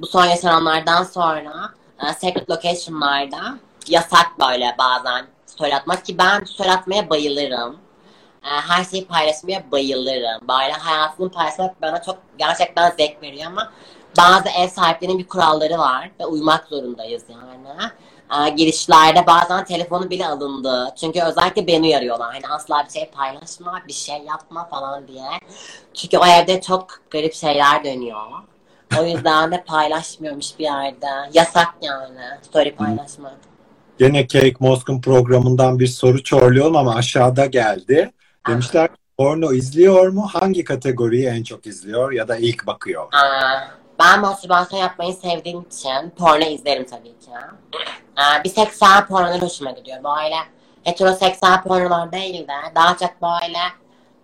bu 0.00 0.06
son 0.06 0.24
yaşananlardan 0.24 1.04
sonra 1.04 1.70
e, 2.02 2.14
secret 2.14 2.50
location'larda 2.50 3.54
yasak 3.88 4.26
böyle 4.40 4.74
bazen 4.78 5.26
story 5.46 5.76
atmak 5.76 6.04
ki 6.04 6.18
ben 6.18 6.44
story 6.44 6.70
atmaya 6.72 7.10
bayılırım. 7.10 7.76
E, 8.44 8.48
her 8.48 8.84
şeyi 8.84 9.06
paylaşmaya 9.06 9.70
bayılırım. 9.72 10.48
Böyle 10.48 10.72
hayatımı 10.72 11.30
paylaşmak 11.30 11.82
bana 11.82 12.02
çok 12.02 12.18
gerçekten 12.38 12.90
zevk 12.90 13.22
veriyor 13.22 13.46
ama 13.46 13.70
bazı 14.18 14.48
ev 14.48 14.68
sahiplerinin 14.68 15.18
bir 15.18 15.28
kuralları 15.28 15.78
var 15.78 16.10
ve 16.20 16.26
uymak 16.26 16.66
zorundayız 16.68 17.22
yani. 17.28 17.90
Girişlerde 18.56 19.26
bazen 19.26 19.64
telefonu 19.64 20.10
bile 20.10 20.26
alındı. 20.26 20.94
Çünkü 21.00 21.20
özellikle 21.20 21.66
beni 21.66 21.86
uyarıyorlar. 21.86 22.32
Hani 22.32 22.54
asla 22.54 22.84
bir 22.88 22.92
şey 22.92 23.10
paylaşma, 23.10 23.82
bir 23.88 23.92
şey 23.92 24.18
yapma 24.18 24.68
falan 24.68 25.08
diye. 25.08 25.28
Çünkü 25.94 26.18
o 26.18 26.26
evde 26.26 26.60
çok 26.60 26.86
garip 27.10 27.34
şeyler 27.34 27.84
dönüyor. 27.84 28.20
O 29.00 29.04
yüzden 29.04 29.52
de 29.52 29.64
paylaşmıyormuş 29.66 30.58
bir 30.58 30.64
yerde. 30.64 31.06
Yasak 31.34 31.68
yani 31.82 32.20
story 32.42 32.74
paylaşmak. 32.74 33.36
Gene 33.98 34.28
Cake 34.28 34.54
Mosk'un 34.60 35.00
programından 35.00 35.78
bir 35.78 35.86
soru 35.86 36.22
çorluyorum 36.22 36.76
ama 36.76 36.94
aşağıda 36.94 37.46
geldi. 37.46 38.10
Demişler 38.48 38.88
ki, 38.88 38.94
porno 39.18 39.52
izliyor 39.52 40.08
mu? 40.08 40.28
Hangi 40.32 40.64
kategoriyi 40.64 41.26
en 41.26 41.42
çok 41.42 41.66
izliyor 41.66 42.12
ya 42.12 42.28
da 42.28 42.36
ilk 42.36 42.66
bakıyor? 42.66 43.12
Aa, 43.12 43.60
ben 43.98 44.20
mastürbasyon 44.20 44.80
yapmayı 44.80 45.14
sevdiğim 45.14 45.60
için 45.60 46.10
porno 46.18 46.44
izlerim 46.44 46.86
tabii 46.86 47.08
ki. 47.08 47.30
Aa, 48.20 48.44
biseksüel 48.44 49.06
pornolar 49.06 49.42
hoşuma 49.42 49.70
gidiyor. 49.70 50.04
Böyle 50.04 50.36
heteroseksüel 50.84 51.62
pornolar 51.62 52.12
değil 52.12 52.48
de 52.48 52.52
daha 52.74 52.96
çok 52.96 53.22
böyle 53.22 53.58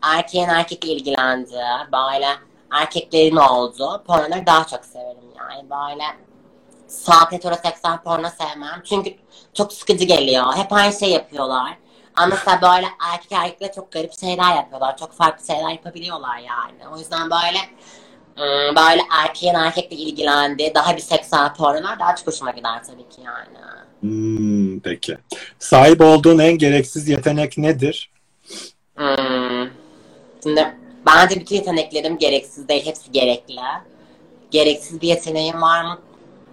erkeğin 0.02 0.48
erkekle 0.48 0.88
ilgilendiği, 0.88 1.62
böyle 1.92 2.28
erkeklerin 2.70 3.36
olduğu 3.36 4.02
pornoları 4.06 4.46
daha 4.46 4.66
çok 4.66 4.84
severim 4.84 5.32
yani. 5.38 5.70
Böyle 5.70 6.04
salt 6.86 7.32
heteroseksüel 7.32 7.98
porno 7.98 8.28
sevmem. 8.38 8.82
Çünkü 8.84 9.14
çok 9.54 9.72
sıkıcı 9.72 10.04
geliyor. 10.04 10.56
Hep 10.56 10.72
aynı 10.72 10.92
şey 10.92 11.10
yapıyorlar. 11.10 11.78
Ama 12.16 12.26
mesela 12.26 12.62
böyle 12.62 12.86
erkek 13.12 13.32
erkekle 13.32 13.72
çok 13.72 13.92
garip 13.92 14.20
şeyler 14.20 14.56
yapıyorlar. 14.56 14.96
Çok 14.96 15.12
farklı 15.12 15.46
şeyler 15.46 15.70
yapabiliyorlar 15.70 16.38
yani. 16.38 16.94
O 16.94 16.98
yüzden 16.98 17.30
böyle 17.30 17.58
ım, 18.38 18.76
böyle 18.76 19.02
erkeğin 19.10 19.54
erkekle 19.54 19.96
ilgilendiği 19.96 20.74
daha 20.74 20.96
bir 20.96 21.02
seksüel 21.02 21.54
pornolar 21.54 22.00
daha 22.00 22.16
çok 22.16 22.26
hoşuma 22.26 22.50
gider 22.50 22.84
tabii 22.84 23.08
ki 23.08 23.20
yani. 23.20 23.58
Hmm, 24.00 24.80
peki. 24.80 25.18
Sahip 25.58 26.00
olduğun 26.00 26.38
en 26.38 26.58
gereksiz 26.58 27.08
yetenek 27.08 27.58
nedir? 27.58 28.10
Hmm. 28.96 29.68
Şimdi 30.42 30.74
bence 31.06 31.40
bütün 31.40 31.56
yeteneklerim 31.56 32.18
gereksiz 32.18 32.68
değil. 32.68 32.86
Hepsi 32.86 33.12
gerekli. 33.12 33.56
Gereksiz 34.50 35.02
bir 35.02 35.08
yeteneğim 35.08 35.62
var 35.62 35.84
mı? 35.84 35.98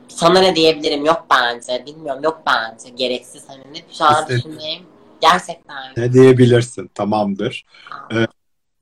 Sana 0.08 0.40
ne 0.40 0.56
diyebilirim? 0.56 1.06
Yok 1.06 1.26
bence. 1.32 1.84
Bilmiyorum. 1.86 2.24
Yok 2.24 2.42
bence. 2.48 2.90
Gereksiz. 2.90 3.44
Hani 3.48 3.62
ne 3.74 3.82
şu 3.98 4.06
an 4.06 4.22
İstedim. 4.22 4.52
düşüneyim. 4.52 4.84
Gerçekten. 5.22 5.94
Ne 5.98 6.14
diyebilirsin? 6.14 6.92
Tamamdır. 6.96 7.66
Ee, 8.14 8.28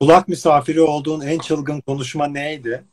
kulak 0.00 0.28
misafiri 0.28 0.80
olduğun 0.80 1.20
en 1.20 1.38
çılgın 1.38 1.80
konuşma 1.80 2.26
neydi? 2.26 2.84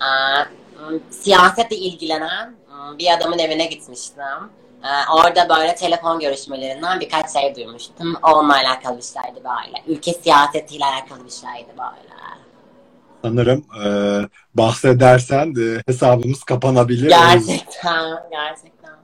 Aa, 0.00 0.44
hmm, 0.76 0.98
siyasetle 1.10 1.76
ilgilenen 1.76 2.54
bir 2.98 3.16
adamın 3.16 3.38
evine 3.38 3.66
gitmiştim. 3.66 4.50
Ee, 4.84 5.12
Orada 5.14 5.48
böyle 5.48 5.74
telefon 5.74 6.20
görüşmelerinden 6.20 7.00
birkaç 7.00 7.32
şey 7.32 7.54
duymuştum. 7.56 8.14
Onunla 8.22 8.54
alakalı 8.54 8.96
bir 8.96 9.02
şeydi 9.02 9.44
böyle. 9.44 9.82
Ülke 9.86 10.12
siyasetiyle 10.12 10.84
alakalı 10.84 11.24
bir 11.24 11.30
şeydi 11.30 11.68
böyle. 11.68 12.12
Sanırım 13.22 13.64
e, 13.84 13.86
bahsedersen 14.54 15.56
de 15.56 15.82
hesabımız 15.86 16.44
kapanabilir. 16.44 17.08
Gerçekten, 17.08 18.22
gerçekten. 18.30 18.94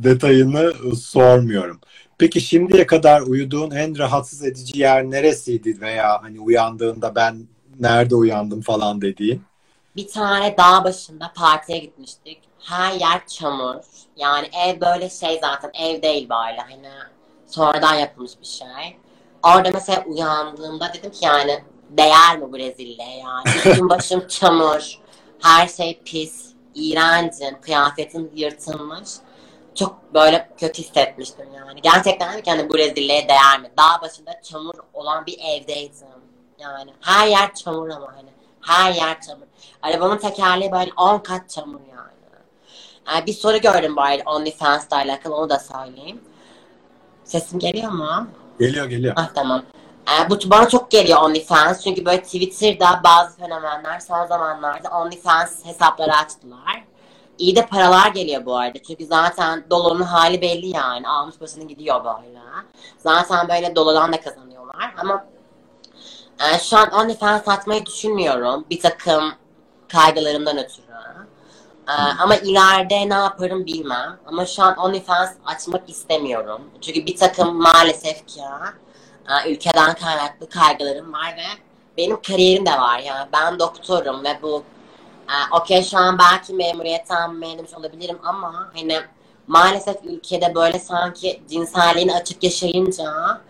Detayını 0.00 0.72
e, 0.92 0.96
sormuyorum. 0.96 1.80
Peki 2.18 2.40
şimdiye 2.40 2.86
kadar 2.86 3.20
uyuduğun 3.20 3.70
en 3.70 3.98
rahatsız 3.98 4.44
edici 4.44 4.78
yer 4.78 5.04
neresiydi 5.04 5.80
veya 5.80 6.22
hani 6.22 6.40
uyandığında 6.40 7.14
ben 7.14 7.46
nerede 7.80 8.14
uyandım 8.14 8.60
falan 8.60 9.00
dediğin? 9.00 9.42
Bir 9.96 10.08
tane 10.08 10.56
dağ 10.56 10.84
başında 10.84 11.32
partiye 11.36 11.78
gitmiştik. 11.78 12.38
Her 12.64 12.92
yer 12.92 13.26
çamur. 13.26 13.76
Yani 14.16 14.50
ev 14.66 14.80
böyle 14.80 15.10
şey 15.10 15.38
zaten 15.40 15.70
ev 15.74 16.02
değil 16.02 16.28
böyle 16.28 16.60
hani 16.60 16.90
sonradan 17.46 17.94
yapılmış 17.94 18.32
bir 18.40 18.46
şey. 18.46 18.96
Orada 19.42 19.70
mesela 19.74 20.04
uyandığımda 20.06 20.92
dedim 20.94 21.10
ki 21.10 21.24
yani 21.24 21.62
değer 21.90 22.38
mi 22.38 22.52
bu 22.52 22.58
rezilliğe 22.58 23.18
yani? 23.18 23.44
Üstüm 23.56 23.88
başım 23.88 24.28
çamur. 24.28 24.98
Her 25.42 25.68
şey 25.68 26.00
pis. 26.04 26.52
iğrencim. 26.74 27.60
Kıyafetim 27.60 28.30
yırtılmış. 28.34 29.08
Çok 29.74 30.14
böyle 30.14 30.48
kötü 30.60 30.82
hissetmiştim 30.82 31.46
yani. 31.54 31.80
Gerçekten 31.82 32.32
dedim 32.32 32.42
ki 32.42 32.50
hani 32.50 32.70
bu 32.70 32.78
rezilliğe 32.78 33.28
değer 33.28 33.60
mi? 33.60 33.70
Dağ 33.78 34.02
başında 34.02 34.40
çamur 34.42 34.74
olan 34.94 35.26
bir 35.26 35.38
evdeydim. 35.38 36.06
Yani 36.58 36.90
her 37.00 37.26
yer 37.26 37.54
çamur 37.54 37.88
ama 37.88 38.12
hani. 38.16 38.28
Her 38.60 38.92
yer 38.92 39.20
çamur. 39.20 39.46
Arabamın 39.82 40.18
tekerleği 40.18 40.72
böyle 40.72 40.90
10 40.96 41.18
kat 41.18 41.50
çamur 41.50 41.80
yani. 41.90 42.21
Yani 43.06 43.26
bir 43.26 43.32
soru 43.32 43.58
gördüm 43.58 43.96
bari 43.96 44.22
OnlyFans'la 44.26 44.96
alakalı 44.96 45.36
onu 45.36 45.50
da 45.50 45.58
söyleyeyim. 45.58 46.20
Sesim 47.24 47.58
geliyor 47.58 47.92
mu? 47.92 48.26
Geliyor 48.58 48.86
geliyor. 48.86 49.14
Ah 49.16 49.28
tamam. 49.34 49.62
Ee, 50.08 50.30
bu 50.30 50.38
bana 50.50 50.68
çok 50.68 50.90
geliyor 50.90 51.22
OnlyFans 51.22 51.84
çünkü 51.84 52.04
böyle 52.04 52.22
Twitter'da 52.22 53.00
bazı 53.04 53.36
fenomenler 53.36 54.00
son 54.00 54.26
zamanlarda 54.26 54.88
OnlyFans 54.90 55.64
hesapları 55.64 56.12
açtılar. 56.12 56.84
İyi 57.38 57.56
de 57.56 57.66
paralar 57.66 58.10
geliyor 58.10 58.46
bu 58.46 58.56
arada. 58.56 58.82
Çünkü 58.82 59.06
zaten 59.06 59.64
doların 59.70 60.02
hali 60.02 60.40
belli 60.40 60.66
yani. 60.66 61.08
Almış 61.08 61.40
başını 61.40 61.64
gidiyor 61.64 62.04
böyle. 62.04 62.40
Zaten 62.98 63.48
böyle 63.48 63.76
dolardan 63.76 64.12
da 64.12 64.20
kazanıyorlar. 64.20 64.94
Ama 64.96 65.26
e, 66.40 66.58
şu 66.58 66.76
an 66.76 66.90
OnlyFans 66.90 67.48
açmayı 67.48 67.86
düşünmüyorum. 67.86 68.64
Bir 68.70 68.80
takım 68.80 69.32
kaygılarımdan 69.88 70.58
ötürü. 70.58 70.92
E, 71.92 72.22
ama 72.22 72.36
ileride 72.36 73.08
ne 73.08 73.14
yaparım 73.14 73.66
bilmem. 73.66 74.18
Ama 74.26 74.46
şu 74.46 74.62
an 74.62 74.76
OnlyFans 74.76 75.32
açmak 75.46 75.90
istemiyorum. 75.90 76.60
Çünkü 76.80 77.06
bir 77.06 77.16
takım 77.16 77.62
maalesef 77.62 78.26
ki 78.26 78.40
e, 79.28 79.52
ülkeden 79.52 79.94
kaynaklı 79.94 80.48
kaygılarım 80.48 81.12
var 81.12 81.34
ve 81.36 81.62
benim 81.96 82.22
kariyerim 82.22 82.66
de 82.66 82.70
var 82.70 82.98
yani. 82.98 83.28
Ben 83.32 83.58
doktorum 83.58 84.24
ve 84.24 84.38
bu 84.42 84.64
e, 85.28 85.34
okey 85.56 85.84
şu 85.84 85.98
an 85.98 86.18
belki 86.18 86.54
memuriyetten 86.54 87.34
memnun 87.34 87.66
olabilirim 87.76 88.18
ama 88.24 88.70
hani 88.74 89.00
maalesef 89.46 89.96
ülkede 90.04 90.54
böyle 90.54 90.78
sanki 90.78 91.42
cinselliğini 91.50 92.14
açık 92.14 92.44
yaşayınca 92.44 93.40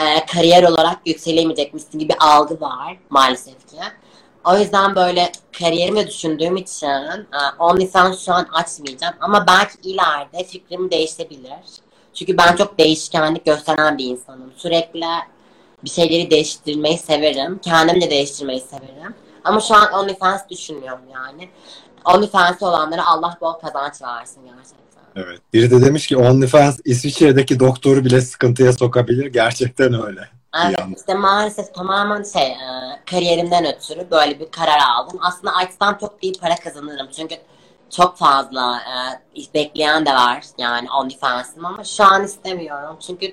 e, 0.00 0.26
kariyer 0.26 0.62
olarak 0.62 0.98
yükselemeyecekmişsin 1.06 1.98
gibi 1.98 2.14
algı 2.20 2.60
var 2.60 2.96
maalesef 3.10 3.68
ki. 3.70 3.76
O 4.46 4.58
yüzden 4.58 4.94
böyle 4.94 5.32
kariyerimi 5.58 6.06
düşündüğüm 6.06 6.56
için 6.56 6.86
e, 6.86 7.40
OnlyFans 7.58 8.24
şu 8.24 8.32
an 8.32 8.46
açmayacağım 8.52 9.14
ama 9.20 9.46
belki 9.46 9.90
ileride 9.90 10.44
fikrim 10.44 10.90
değişebilir. 10.90 11.60
Çünkü 12.14 12.38
ben 12.38 12.56
çok 12.56 12.78
değişkenlik 12.78 13.44
gösteren 13.44 13.98
bir 13.98 14.04
insanım. 14.04 14.52
Sürekli 14.56 15.04
bir 15.84 15.90
şeyleri 15.90 16.30
değiştirmeyi 16.30 16.98
severim. 16.98 17.58
Kendimi 17.58 18.00
de 18.00 18.10
değiştirmeyi 18.10 18.60
severim. 18.60 19.14
Ama 19.44 19.60
şu 19.60 19.74
an 19.74 19.92
OnlyFans 19.92 20.40
düşünmüyorum 20.50 21.04
yani. 21.14 21.48
OnlyFans 22.04 22.62
olanlara 22.62 23.06
Allah 23.06 23.38
bol 23.40 23.52
kazanç 23.52 24.02
versin 24.02 24.40
gerçekten. 24.44 24.86
Evet. 25.16 25.40
Biri 25.52 25.70
de 25.70 25.84
demiş 25.84 26.06
ki 26.06 26.16
OnlyFans 26.16 26.78
İsviçre'deki 26.84 27.60
doktoru 27.60 28.04
bile 28.04 28.20
sıkıntıya 28.20 28.72
sokabilir. 28.72 29.26
Gerçekten 29.26 30.06
öyle. 30.06 30.35
Evet, 30.64 30.78
Yani. 30.78 30.94
işte 30.96 31.14
maalesef 31.14 31.74
tamamen 31.74 32.22
şey 32.22 32.48
e, 32.48 33.00
kariyerimden 33.10 33.66
ötürü 33.66 34.10
böyle 34.10 34.40
bir 34.40 34.50
karar 34.50 34.78
aldım. 34.94 35.18
Aslında 35.22 35.54
açsam 35.54 35.98
çok 35.98 36.14
iyi 36.22 36.32
para 36.32 36.54
kazanırım. 36.54 37.08
Çünkü 37.16 37.34
çok 37.90 38.16
fazla 38.16 38.80
e, 39.36 39.54
bekleyen 39.54 40.06
de 40.06 40.10
var 40.10 40.42
yani 40.58 40.90
OnlyFans'ım 40.90 41.64
ama 41.64 41.84
şu 41.84 42.04
an 42.04 42.24
istemiyorum. 42.24 42.96
Çünkü 43.06 43.32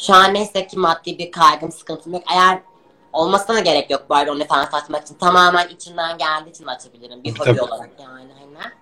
şu 0.00 0.14
an 0.14 0.34
neyse 0.34 0.66
ki 0.66 0.78
maddi 0.78 1.18
bir 1.18 1.30
kaygım, 1.30 1.72
sıkıntım 1.72 2.12
yok. 2.12 2.22
Eğer 2.34 2.58
olmasına 3.12 3.60
gerek 3.60 3.90
yok 3.90 4.06
bu 4.10 4.14
arada 4.14 4.32
OnlyFans 4.32 4.74
açmak 4.74 5.02
için. 5.02 5.14
Tamamen 5.14 5.68
içinden 5.68 6.18
geldiği 6.18 6.50
için 6.50 6.66
açabilirim. 6.66 7.24
Bir 7.24 7.38
hobi 7.38 7.62
olarak 7.62 7.90
yani. 8.00 8.32
Hani. 8.40 8.72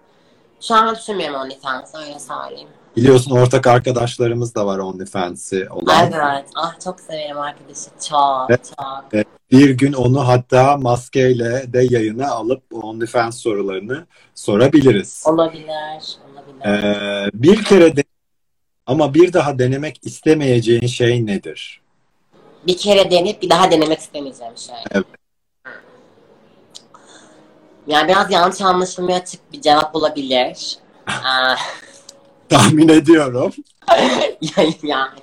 Şu 0.60 0.74
an 0.74 0.96
düşünmüyorum 0.96 1.40
OnlyFans 1.40 1.94
öyle 1.94 2.18
söyleyeyim. 2.18 2.68
Biliyorsun 2.96 3.30
ortak 3.30 3.66
arkadaşlarımız 3.66 4.54
da 4.54 4.66
var 4.66 4.78
OnlyFans'i 4.78 5.68
olan. 5.70 6.12
Evet. 6.12 6.46
Ah 6.54 6.80
çok 6.84 7.00
severim 7.00 7.38
arkadaşı. 7.38 7.90
Çok 8.08 8.50
Evet. 8.50 8.72
çok. 8.78 9.24
Bir 9.50 9.70
gün 9.70 9.92
onu 9.92 10.28
hatta 10.28 10.76
maskeyle 10.76 11.72
de 11.72 11.86
yayına 11.90 12.28
alıp 12.30 12.62
OnlyFans 12.72 13.38
sorularını 13.38 14.06
sorabiliriz. 14.34 15.22
Olabilir. 15.26 16.18
Olabilir. 16.32 16.66
Ee, 16.66 17.30
bir 17.34 17.64
kere 17.64 17.96
de 17.96 18.04
ama 18.86 19.14
bir 19.14 19.32
daha 19.32 19.58
denemek 19.58 20.00
istemeyeceğin 20.02 20.86
şey 20.86 21.26
nedir? 21.26 21.80
bir 22.66 22.76
kere 22.78 23.10
deneyip 23.10 23.42
bir 23.42 23.50
daha 23.50 23.70
denemek 23.70 23.98
istemeyeceğim 23.98 24.56
şey. 24.56 24.74
Evet. 24.90 25.06
Yani 27.86 28.08
biraz 28.08 28.30
yanlış 28.30 28.60
anlaşılmaya 28.60 29.18
açık 29.18 29.52
bir 29.52 29.60
cevap 29.60 29.96
olabilir. 29.96 30.78
Tahmin 32.50 32.88
ediyorum. 32.88 33.52
yani. 34.82 35.20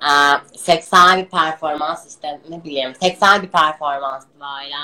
Aa, 0.00 0.36
seksüel 0.56 1.18
bir 1.18 1.30
performans 1.30 2.06
işte 2.08 2.40
ne 2.48 2.64
bileyim 2.64 2.94
seksüel 3.00 3.42
bir 3.42 3.48
performans 3.48 4.24
böyle. 4.34 4.76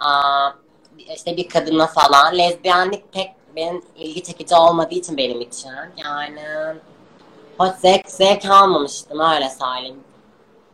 Aa, 0.00 0.50
işte 1.16 1.36
bir 1.36 1.48
kadına 1.48 1.86
falan 1.86 2.38
lezbiyenlik 2.38 3.12
pek 3.12 3.30
benim 3.56 3.82
ilgi 3.96 4.22
çekici 4.22 4.54
olmadığı 4.54 4.94
için 4.94 5.16
benim 5.16 5.40
için 5.40 5.70
yani 5.96 6.42
hoş 7.58 7.70
zevk, 7.70 8.10
zevk 8.10 8.44
almamıştım 8.44 9.20
öyle 9.20 9.50
söyleyeyim. 9.50 10.00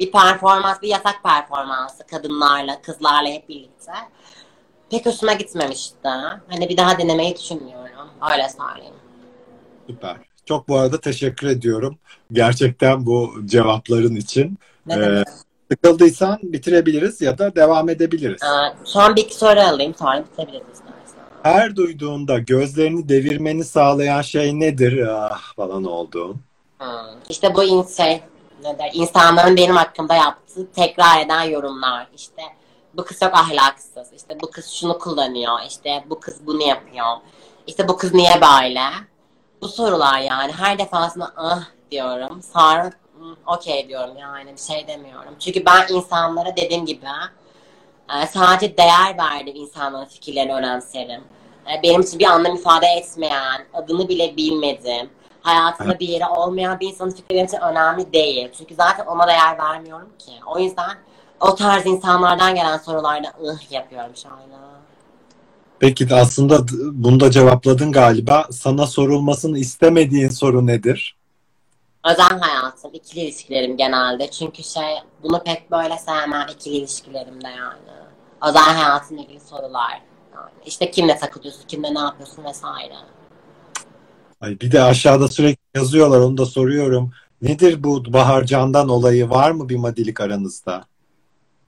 Bir 0.00 0.12
performans, 0.12 0.82
bir 0.82 0.88
yasak 0.88 1.22
performansı 1.22 2.06
kadınlarla, 2.06 2.82
kızlarla 2.82 3.28
hep 3.28 3.48
birlikte. 3.48 3.92
Pek 4.90 5.06
hoşuma 5.06 5.32
gitmemişti. 5.32 6.08
Hani 6.48 6.68
bir 6.68 6.76
daha 6.76 6.98
denemeyi 6.98 7.36
düşünmüyorum. 7.36 7.97
Öyle 8.32 8.48
söyleyeyim. 8.48 8.94
Süper. 9.86 10.16
Çok 10.44 10.68
bu 10.68 10.76
arada 10.78 11.00
teşekkür 11.00 11.46
ediyorum. 11.46 11.98
Gerçekten 12.32 13.06
bu 13.06 13.32
cevapların 13.44 14.16
için. 14.16 14.58
Ne 14.86 14.94
Ee, 14.94 15.00
demek? 15.00 15.26
Sıkıldıysan 15.70 16.38
bitirebiliriz 16.42 17.20
ya 17.20 17.38
da 17.38 17.54
devam 17.56 17.88
edebiliriz. 17.88 18.42
Aa, 18.42 18.74
son 18.84 19.16
bir 19.16 19.22
iki 19.22 19.34
soru 19.34 19.60
alayım 19.60 19.94
sonra 19.94 20.24
bitirebiliriz 20.24 20.66
istersen. 20.74 21.22
Her 21.42 21.76
duyduğunda 21.76 22.38
gözlerini 22.38 23.08
devirmeni 23.08 23.64
sağlayan 23.64 24.22
şey 24.22 24.60
nedir? 24.60 25.06
Ah 25.08 25.54
falan 25.56 25.84
olduğun. 25.84 26.36
Hmm. 26.78 26.88
İşte 27.28 27.54
bu 27.54 27.64
in- 27.64 27.86
şey, 27.96 28.20
ne 28.64 28.78
der, 28.78 28.90
insanların 28.92 29.56
benim 29.56 29.76
hakkımda 29.76 30.14
yaptığı 30.14 30.66
tekrar 30.72 31.20
eden 31.24 31.42
yorumlar. 31.42 32.06
İşte 32.16 32.42
bu 32.94 33.04
kız 33.04 33.20
çok 33.20 33.34
ahlaksız. 33.34 34.12
İşte 34.16 34.38
bu 34.42 34.50
kız 34.50 34.66
şunu 34.70 34.98
kullanıyor. 34.98 35.54
İşte 35.68 36.04
bu 36.10 36.20
kız 36.20 36.46
bunu 36.46 36.62
yapıyor. 36.62 37.04
İşte 37.68 37.88
bu 37.88 37.96
kız 37.96 38.14
niye 38.14 38.40
böyle? 38.42 38.80
Bu 39.62 39.68
sorular 39.68 40.18
yani 40.18 40.52
her 40.52 40.78
defasında 40.78 41.32
ah 41.36 41.64
diyorum. 41.90 42.42
Sonra 42.52 42.90
"Hmm, 43.18 43.34
okey 43.46 43.88
diyorum 43.88 44.16
yani 44.16 44.52
bir 44.52 44.60
şey 44.60 44.86
demiyorum. 44.88 45.34
Çünkü 45.40 45.66
ben 45.66 45.86
insanlara 45.94 46.56
dediğim 46.56 46.86
gibi 46.86 47.06
e, 48.22 48.26
sadece 48.26 48.76
değer 48.76 49.18
verdiğim 49.18 49.56
insanların 49.58 50.04
fikirlerini 50.04 50.54
önemserim. 50.54 51.24
e, 51.72 51.82
benim 51.82 52.00
için 52.00 52.18
bir 52.18 52.24
anlam 52.26 52.54
ifade 52.56 52.86
etmeyen, 52.86 53.66
adını 53.74 54.08
bile 54.08 54.36
bilmedim, 54.36 55.10
hayatında 55.42 55.98
bir 55.98 56.08
yeri 56.08 56.26
olmayan 56.26 56.80
bir 56.80 56.88
insanın 56.88 57.10
fikri 57.10 57.42
için 57.44 57.58
önemli 57.60 58.12
değil. 58.12 58.50
Çünkü 58.58 58.74
zaten 58.74 59.06
ona 59.06 59.26
değer 59.28 59.58
vermiyorum 59.58 60.08
ki. 60.18 60.32
O 60.46 60.58
yüzden 60.58 60.98
o 61.40 61.54
tarz 61.54 61.86
insanlardan 61.86 62.54
gelen 62.54 62.78
sorularda 62.78 63.28
ıh 63.44 63.72
yapıyorum 63.72 64.16
şu 64.16 64.28
anda. 64.28 64.77
Peki 65.80 66.14
aslında 66.14 66.66
bunu 66.92 67.20
da 67.20 67.30
cevapladın 67.30 67.92
galiba. 67.92 68.46
Sana 68.50 68.86
sorulmasını 68.86 69.58
istemediğin 69.58 70.28
soru 70.28 70.66
nedir? 70.66 71.16
Özel 72.04 72.40
hayatım, 72.40 72.90
ikili 72.94 73.20
ilişkilerim 73.20 73.76
genelde. 73.76 74.30
Çünkü 74.30 74.62
şey, 74.64 74.94
bunu 75.22 75.42
pek 75.44 75.70
böyle 75.70 75.98
sevmem 75.98 76.46
ikili 76.54 76.74
ilişkilerimde 76.74 77.48
yani. 77.48 77.98
Özel 78.48 78.62
hayatımla 78.62 79.22
ilgili 79.22 79.40
sorular. 79.40 80.02
Yani 80.34 80.50
işte 80.66 80.90
kimle 80.90 81.18
takılıyorsun, 81.18 81.62
kimle 81.68 81.94
ne 81.94 81.98
yapıyorsun 81.98 82.44
vesaire. 82.44 82.94
Ay 84.40 84.60
bir 84.60 84.72
de 84.72 84.82
aşağıda 84.82 85.28
sürekli 85.28 85.60
yazıyorlar 85.74 86.20
onu 86.20 86.38
da 86.38 86.46
soruyorum. 86.46 87.12
Nedir 87.42 87.84
bu 87.84 88.12
Bahar 88.12 88.44
Candan 88.44 88.88
olayı? 88.88 89.30
Var 89.30 89.50
mı 89.50 89.68
bir 89.68 89.76
madilik 89.76 90.20
aranızda? 90.20 90.84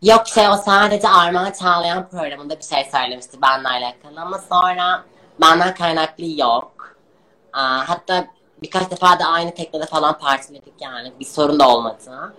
Yok 0.02 0.28
şey 0.28 0.48
o 0.48 0.56
sadece 0.56 1.08
Armağan 1.08 1.52
Çağlayan 1.52 2.08
programında 2.08 2.58
bir 2.58 2.64
şey 2.64 2.88
söylemişti 2.92 3.42
benimle 3.42 3.68
alakalı 3.68 4.20
ama 4.20 4.38
sonra 4.38 5.04
benden 5.40 5.74
kaynaklı 5.74 6.24
yok. 6.40 6.96
Aa, 7.52 7.88
hatta 7.88 8.26
birkaç 8.62 8.90
defa 8.90 9.18
da 9.18 9.24
aynı 9.24 9.54
teknede 9.54 9.86
falan 9.86 10.18
partiledik 10.18 10.74
yani 10.80 11.12
bir 11.20 11.24
sorun 11.24 11.60
da 11.60 11.68
olmadı. 11.68 12.34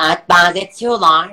Evet 0.00 0.18
benzetiyorlar. 0.30 1.30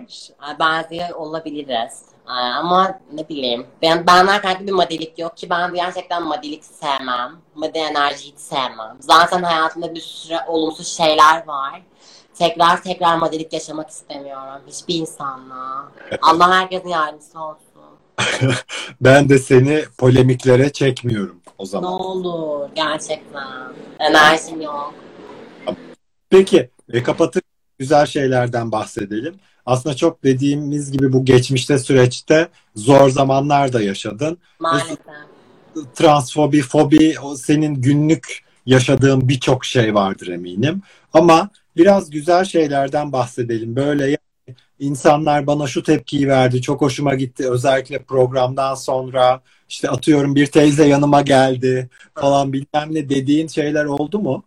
Benziyor 0.60 1.10
olabiliriz. 1.10 2.06
Ama 2.28 3.00
ne 3.14 3.30
bileyim. 3.30 3.68
Ben, 3.82 4.08
benden 4.08 4.42
kaynaklı 4.42 4.68
bir 4.68 4.72
modelik 4.72 5.20
yok 5.20 5.38
ki 5.38 5.50
ben 5.50 5.74
gerçekten 5.74 6.24
modelik 6.24 6.66
sevmem. 6.66 7.42
Model 7.56 7.82
enerji 7.82 8.32
hiç 8.32 8.40
sevmem. 8.40 8.98
Zaten 9.00 9.44
hayatımda 9.44 9.96
bir 9.96 10.02
sürü 10.02 10.38
olumsuz 10.48 10.88
şeyler 10.98 11.48
var. 11.48 11.82
Tekrar 12.40 12.84
tekrar 12.84 13.18
modelik 13.18 13.54
yaşamak 13.54 13.90
istemiyorum. 13.90 14.62
Hiçbir 14.68 14.96
insanla. 14.96 15.92
Allah 16.22 16.52
herkesin 16.60 16.90
yardımcısı 16.90 17.40
olsun. 17.40 17.62
Ben 19.02 19.30
de 19.30 19.40
seni 19.40 19.84
polemiklere 19.98 20.72
çekmiyorum 20.72 21.40
o 21.58 21.64
Ne 21.64 21.68
zaman. 21.68 21.94
olur 21.94 22.70
gerçekten. 22.76 23.48
Enerjim 24.00 24.62
yok. 24.62 24.94
Peki 26.30 26.70
e, 26.94 27.04
kapatır 27.04 27.42
güzel 27.80 28.06
şeylerden 28.06 28.72
bahsedelim. 28.72 29.36
Aslında 29.66 29.96
çok 29.96 30.24
dediğimiz 30.24 30.92
gibi 30.92 31.14
bu 31.14 31.26
geçmişte 31.26 31.78
süreçte 31.80 32.48
zor 32.76 33.10
zamanlar 33.10 33.74
da 33.74 33.82
yaşadın. 33.82 34.38
Maalesef. 34.60 34.98
Transfobi, 35.96 36.62
fobi 36.62 37.16
o 37.24 37.36
senin 37.36 37.76
günlük 37.76 38.44
yaşadığın 38.66 39.30
birçok 39.30 39.66
şey 39.66 39.96
vardır 39.96 40.28
eminim. 40.28 40.82
Ama 41.14 41.50
biraz 41.78 42.10
güzel 42.10 42.46
şeylerden 42.46 43.12
bahsedelim. 43.12 43.76
Böyle 43.76 44.06
yani 44.06 44.58
insanlar 44.80 45.48
bana 45.48 45.68
şu 45.68 45.84
tepkiyi 45.84 46.28
verdi, 46.28 46.62
çok 46.62 46.82
hoşuma 46.82 47.16
gitti. 47.16 47.50
Özellikle 47.50 48.04
programdan 48.04 48.76
sonra 48.76 49.42
işte 49.70 49.90
atıyorum 49.90 50.36
bir 50.36 50.46
teyze 50.46 50.88
yanıma 50.88 51.22
geldi 51.22 51.90
falan 52.16 52.54
bilmem 52.54 52.96
ne 52.96 53.10
dediğin 53.10 53.48
şeyler 53.48 53.86
oldu 53.86 54.20
mu? 54.20 54.44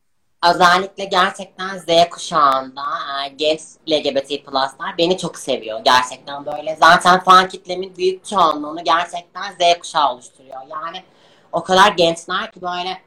Özellikle 0.54 1.04
gerçekten 1.04 1.78
Z 1.78 2.10
kuşağında 2.10 2.82
e, 3.26 3.28
genç 3.28 3.60
LGBT 3.90 4.46
pluslar 4.46 4.98
beni 4.98 5.18
çok 5.18 5.38
seviyor 5.38 5.80
gerçekten 5.84 6.46
böyle. 6.46 6.76
Zaten 6.80 7.20
fan 7.20 7.48
kitlemin 7.48 7.96
büyük 7.96 8.24
çoğunluğunu 8.24 8.84
gerçekten 8.84 9.52
Z 9.52 9.78
kuşağı 9.80 10.12
oluşturuyor. 10.12 10.60
Yani 10.70 11.02
o 11.52 11.62
kadar 11.62 11.92
gençler 11.92 12.52
ki 12.52 12.62
böyle 12.62 12.98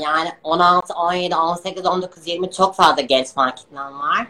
yani 0.00 0.32
16, 0.42 0.94
17, 0.94 1.36
18, 1.36 1.86
19, 1.86 2.26
20 2.26 2.50
çok 2.50 2.74
fazla 2.74 3.02
genç 3.02 3.26
kitlem 3.26 3.98
var. 4.00 4.26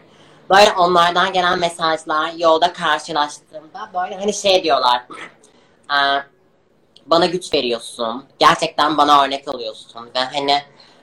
Böyle 0.49 0.71
onlardan 0.71 1.33
gelen 1.33 1.59
mesajlar 1.59 2.33
yolda 2.37 2.73
karşılaştığımda 2.73 3.89
böyle 3.93 4.15
hani 4.15 4.33
şey 4.33 4.63
diyorlar. 4.63 5.03
bana 7.05 7.25
güç 7.25 7.53
veriyorsun. 7.53 8.25
Gerçekten 8.39 8.97
bana 8.97 9.23
örnek 9.23 9.55
oluyorsun. 9.55 10.09
Ve 10.15 10.19
hani 10.19 10.61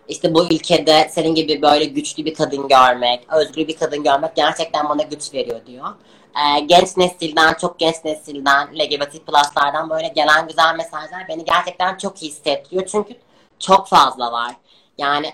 işte 0.08 0.34
bu 0.34 0.44
ülkede 0.44 1.08
senin 1.12 1.34
gibi 1.34 1.62
böyle 1.62 1.84
güçlü 1.84 2.24
bir 2.24 2.34
kadın 2.34 2.68
görmek, 2.68 3.26
özgür 3.32 3.68
bir 3.68 3.76
kadın 3.76 4.02
görmek 4.04 4.36
gerçekten 4.36 4.88
bana 4.88 5.02
güç 5.02 5.34
veriyor 5.34 5.66
diyor. 5.66 5.88
Ee, 6.36 6.60
genç 6.60 6.96
nesilden, 6.96 7.54
çok 7.54 7.78
genç 7.78 7.96
nesilden, 8.04 8.68
LGBT 8.74 9.26
pluslardan 9.26 9.90
böyle 9.90 10.08
gelen 10.08 10.48
güzel 10.48 10.74
mesajlar 10.76 11.28
beni 11.28 11.44
gerçekten 11.44 11.96
çok 11.96 12.22
iyi 12.22 12.30
hissettiriyor. 12.30 12.86
Çünkü 12.86 13.16
çok 13.58 13.88
fazla 13.88 14.32
var. 14.32 14.54
Yani 14.98 15.26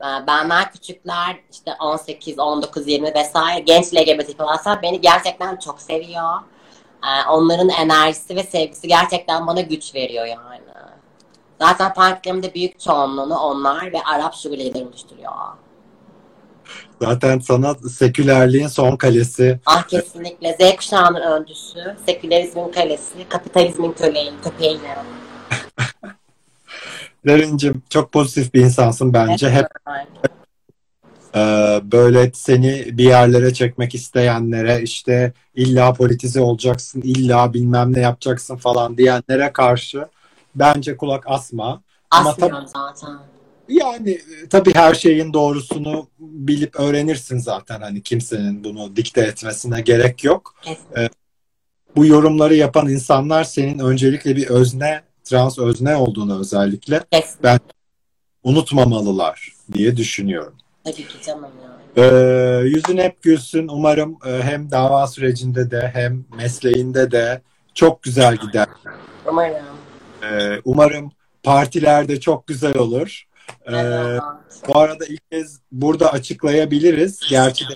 e, 0.00 0.26
benden 0.26 0.70
küçükler 0.70 1.36
işte 1.52 1.70
18, 1.80 2.38
19, 2.38 2.88
20 2.88 3.14
vesaire 3.14 3.60
genç 3.60 3.94
LGBT 3.94 4.38
pluslar 4.38 4.82
beni 4.82 5.00
gerçekten 5.00 5.56
çok 5.56 5.80
seviyor. 5.80 6.40
Ee, 7.04 7.28
onların 7.28 7.68
enerjisi 7.68 8.36
ve 8.36 8.42
sevgisi 8.42 8.88
gerçekten 8.88 9.46
bana 9.46 9.60
güç 9.60 9.94
veriyor 9.94 10.26
yani. 10.26 10.60
Zaten 11.60 11.94
partilerimde 11.94 12.54
büyük 12.54 12.80
çoğunluğunu 12.80 13.38
onlar 13.38 13.92
ve 13.92 14.02
Arap 14.04 14.34
şubeleri 14.34 14.84
oluşturuyor. 14.84 15.32
Zaten 17.00 17.38
sana 17.38 17.74
sekülerliğin 17.74 18.66
son 18.66 18.96
kalesi. 18.96 19.60
Ah 19.66 19.82
kesinlikle 19.82 20.56
Z 20.60 20.76
kuşağının 20.76 21.20
öncüsü, 21.20 21.96
sekülerizmin 22.06 22.72
kalesi, 22.72 23.28
kapitalizmin 23.28 23.92
köleği, 23.92 24.32
köpeği. 24.44 24.80
Derincim 27.26 27.82
çok 27.90 28.12
pozitif 28.12 28.54
bir 28.54 28.60
insansın 28.60 29.12
bence. 29.12 29.50
Hep 29.50 29.66
e, 31.34 31.40
böyle 31.82 32.30
seni 32.34 32.98
bir 32.98 33.04
yerlere 33.04 33.54
çekmek 33.54 33.94
isteyenlere 33.94 34.82
işte 34.82 35.32
illa 35.54 35.92
politize 35.92 36.40
olacaksın, 36.40 37.00
illa 37.04 37.54
bilmem 37.54 37.92
ne 37.92 38.00
yapacaksın 38.00 38.56
falan 38.56 38.98
diyenlere 38.98 39.52
karşı 39.52 40.06
bence 40.54 40.96
kulak 40.96 41.24
asma. 41.26 41.82
Ama 42.10 42.30
Asmıyorum 42.30 42.66
zaten. 42.66 43.18
Yani 43.68 44.10
e, 44.10 44.48
tabii 44.50 44.74
her 44.74 44.94
şeyin 44.94 45.32
doğrusunu 45.32 46.08
bilip 46.18 46.80
öğrenirsin 46.80 47.38
zaten. 47.38 47.80
Hani 47.80 48.02
kimsenin 48.02 48.64
bunu 48.64 48.96
dikte 48.96 49.20
etmesine 49.20 49.80
gerek 49.80 50.24
yok. 50.24 50.54
Kesinlikle. 50.62 51.10
Bu 51.96 52.06
yorumları 52.06 52.54
yapan 52.54 52.88
insanlar 52.88 53.44
senin 53.44 53.78
öncelikle 53.78 54.36
bir 54.36 54.46
özne, 54.46 55.02
trans 55.32 55.58
özne 55.58 55.96
olduğunu 55.96 56.40
özellikle 56.40 57.00
Kesinlikle. 57.10 57.58
unutmamalılar 58.44 59.52
diye 59.72 59.96
düşünüyorum. 59.96 60.54
Tabii 60.84 60.94
ki 60.96 61.22
canım 61.26 61.50
yani. 61.62 62.06
Ee, 62.06 62.60
yüzün 62.64 62.98
hep 62.98 63.22
gülsün. 63.22 63.68
Umarım 63.68 64.18
e, 64.26 64.42
hem 64.42 64.70
dava 64.70 65.06
sürecinde 65.06 65.70
de 65.70 65.90
hem 65.94 66.24
mesleğinde 66.36 67.10
de 67.10 67.42
çok 67.74 68.02
güzel 68.02 68.36
gider. 68.36 68.66
Umarım. 69.30 69.56
Ee, 70.22 70.60
umarım 70.64 71.12
partilerde 71.42 72.20
çok 72.20 72.46
güzel 72.46 72.76
olur. 72.78 73.22
Ee, 73.66 73.76
Evet. 73.76 74.22
bu 74.68 74.78
arada 74.78 75.04
ilk 75.06 75.30
kez 75.30 75.60
burada 75.72 76.12
açıklayabiliriz. 76.12 77.20
Gerçi 77.30 77.64
de 77.68 77.72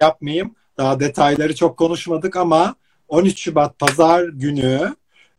yapmayayım. 0.00 0.54
Daha 0.78 1.00
detayları 1.00 1.54
çok 1.54 1.76
konuşmadık 1.76 2.36
ama 2.36 2.74
13 3.08 3.38
Şubat 3.40 3.78
Pazar 3.78 4.24
günü 4.24 4.94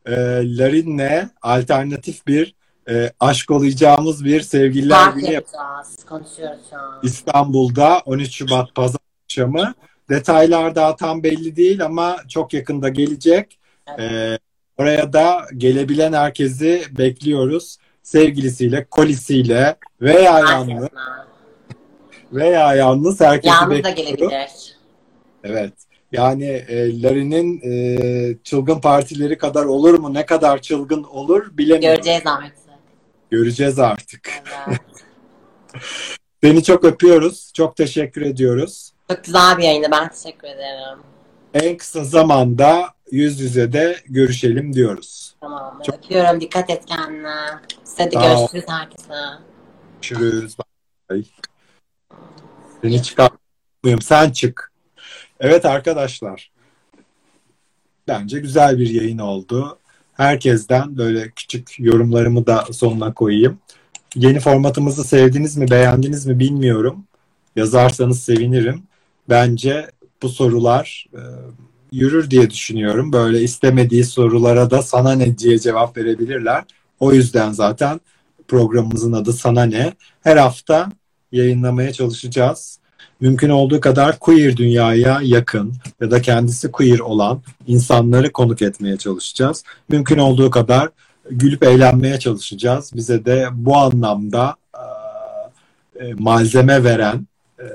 e, 0.05 0.11
Larin'le 0.57 1.29
alternatif 1.41 2.27
bir 2.27 2.55
e, 2.89 3.11
aşk 3.19 3.51
olacağımız 3.51 4.25
bir 4.25 4.41
sevgililer 4.41 5.09
günü 5.11 5.23
yap- 5.25 5.33
yapacağız. 5.33 6.05
Konuşuyoruz 6.09 6.59
şu 6.69 6.75
an. 6.77 6.99
İstanbul'da 7.03 8.01
13 8.05 8.31
Şubat 8.35 8.75
Pazar 8.75 8.99
akşamı. 9.25 9.73
Detaylar 10.09 10.75
daha 10.75 10.95
tam 10.95 11.23
belli 11.23 11.55
değil 11.55 11.85
ama 11.85 12.17
çok 12.29 12.53
yakında 12.53 12.89
gelecek. 12.89 13.59
E, 13.99 14.37
oraya 14.77 15.13
da 15.13 15.45
gelebilen 15.57 16.13
herkesi 16.13 16.83
bekliyoruz. 16.97 17.77
Sevgilisiyle, 18.03 18.85
kolisiyle 18.91 19.75
veya 20.01 20.39
yalnız 20.39 20.87
veya 22.33 22.75
yalnız 22.75 23.21
herkesi 23.21 23.47
Yalnız 23.55 23.69
da 23.83 23.83
bekliyoruz. 23.83 24.17
gelebilir. 24.17 24.75
Evet. 25.43 25.73
Yani 26.15 26.45
e, 26.45 27.01
Larry'nin 27.01 27.61
e, 27.63 28.37
çılgın 28.43 28.81
partileri 28.81 29.37
kadar 29.37 29.65
olur 29.65 29.99
mu? 29.99 30.13
Ne 30.13 30.25
kadar 30.25 30.61
çılgın 30.61 31.03
olur 31.03 31.57
bilemiyorum. 31.57 31.95
Göreceğiz 31.95 32.27
artık. 32.27 32.53
Göreceğiz 33.29 33.79
artık. 33.79 34.29
Evet. 34.67 34.79
Seni 36.43 36.63
çok 36.63 36.83
öpüyoruz. 36.83 37.51
Çok 37.53 37.75
teşekkür 37.75 38.21
ediyoruz. 38.21 38.91
Çok 39.11 39.23
güzel 39.23 39.57
bir 39.57 39.63
yayındı. 39.63 39.87
Ben 39.91 40.09
teşekkür 40.09 40.47
ederim. 40.47 40.99
En 41.53 41.77
kısa 41.77 42.03
zamanda 42.03 42.89
yüz 43.11 43.39
yüze 43.39 43.73
de 43.73 43.95
görüşelim 44.05 44.73
diyoruz. 44.73 45.35
Tamam. 45.41 45.79
Çok- 45.85 45.95
Öpüyorum. 45.95 46.41
Dikkat 46.41 46.69
et 46.69 46.85
kendine. 46.85 47.35
Hadi 47.97 48.13
Sağ 48.13 48.37
ol. 48.37 48.39
görüşürüz 48.39 48.65
herkese. 48.67 49.13
Görüşürüz. 50.01 50.57
Bye. 51.09 51.23
Seni 52.81 53.03
çıkartmıyorum. 53.03 54.01
Sen 54.01 54.31
çık. 54.31 54.74
Evet 55.39 55.65
arkadaşlar. 55.65 56.51
Bence 58.07 58.39
güzel 58.39 58.79
bir 58.79 58.89
yayın 58.89 59.17
oldu. 59.17 59.79
herkesten 60.13 60.97
böyle 60.97 61.29
küçük 61.29 61.79
yorumlarımı 61.79 62.47
da 62.47 62.65
sonuna 62.71 63.13
koyayım. 63.13 63.59
Yeni 64.15 64.39
formatımızı 64.39 65.03
sevdiniz 65.03 65.57
mi, 65.57 65.71
beğendiniz 65.71 66.25
mi 66.25 66.39
bilmiyorum. 66.39 67.03
Yazarsanız 67.55 68.23
sevinirim. 68.23 68.83
Bence 69.29 69.91
bu 70.21 70.29
sorular 70.29 71.05
e, 71.13 71.21
yürür 71.91 72.29
diye 72.31 72.49
düşünüyorum. 72.49 73.13
Böyle 73.13 73.41
istemediği 73.41 74.03
sorulara 74.03 74.71
da 74.71 74.81
sana 74.81 75.11
ne 75.11 75.37
diye 75.37 75.59
cevap 75.59 75.97
verebilirler. 75.97 76.63
O 76.99 77.13
yüzden 77.13 77.51
zaten 77.51 77.99
programımızın 78.47 79.13
adı 79.13 79.33
Sana 79.33 79.63
Ne. 79.63 79.93
Her 80.23 80.37
hafta 80.37 80.89
yayınlamaya 81.31 81.93
çalışacağız. 81.93 82.79
Mümkün 83.21 83.49
olduğu 83.49 83.79
kadar 83.79 84.19
queer 84.19 84.57
dünyaya 84.57 85.19
yakın 85.23 85.73
ya 86.01 86.11
da 86.11 86.21
kendisi 86.21 86.71
queer 86.71 86.99
olan 86.99 87.41
insanları 87.67 88.31
konuk 88.31 88.61
etmeye 88.61 88.97
çalışacağız. 88.97 89.63
Mümkün 89.89 90.17
olduğu 90.17 90.49
kadar 90.49 90.89
gülüp 91.31 91.63
eğlenmeye 91.63 92.19
çalışacağız. 92.19 92.91
Bize 92.95 93.25
de 93.25 93.47
bu 93.51 93.77
anlamda 93.77 94.55
e, 95.99 96.13
malzeme 96.13 96.83
veren 96.83 97.27
e, 97.59 97.65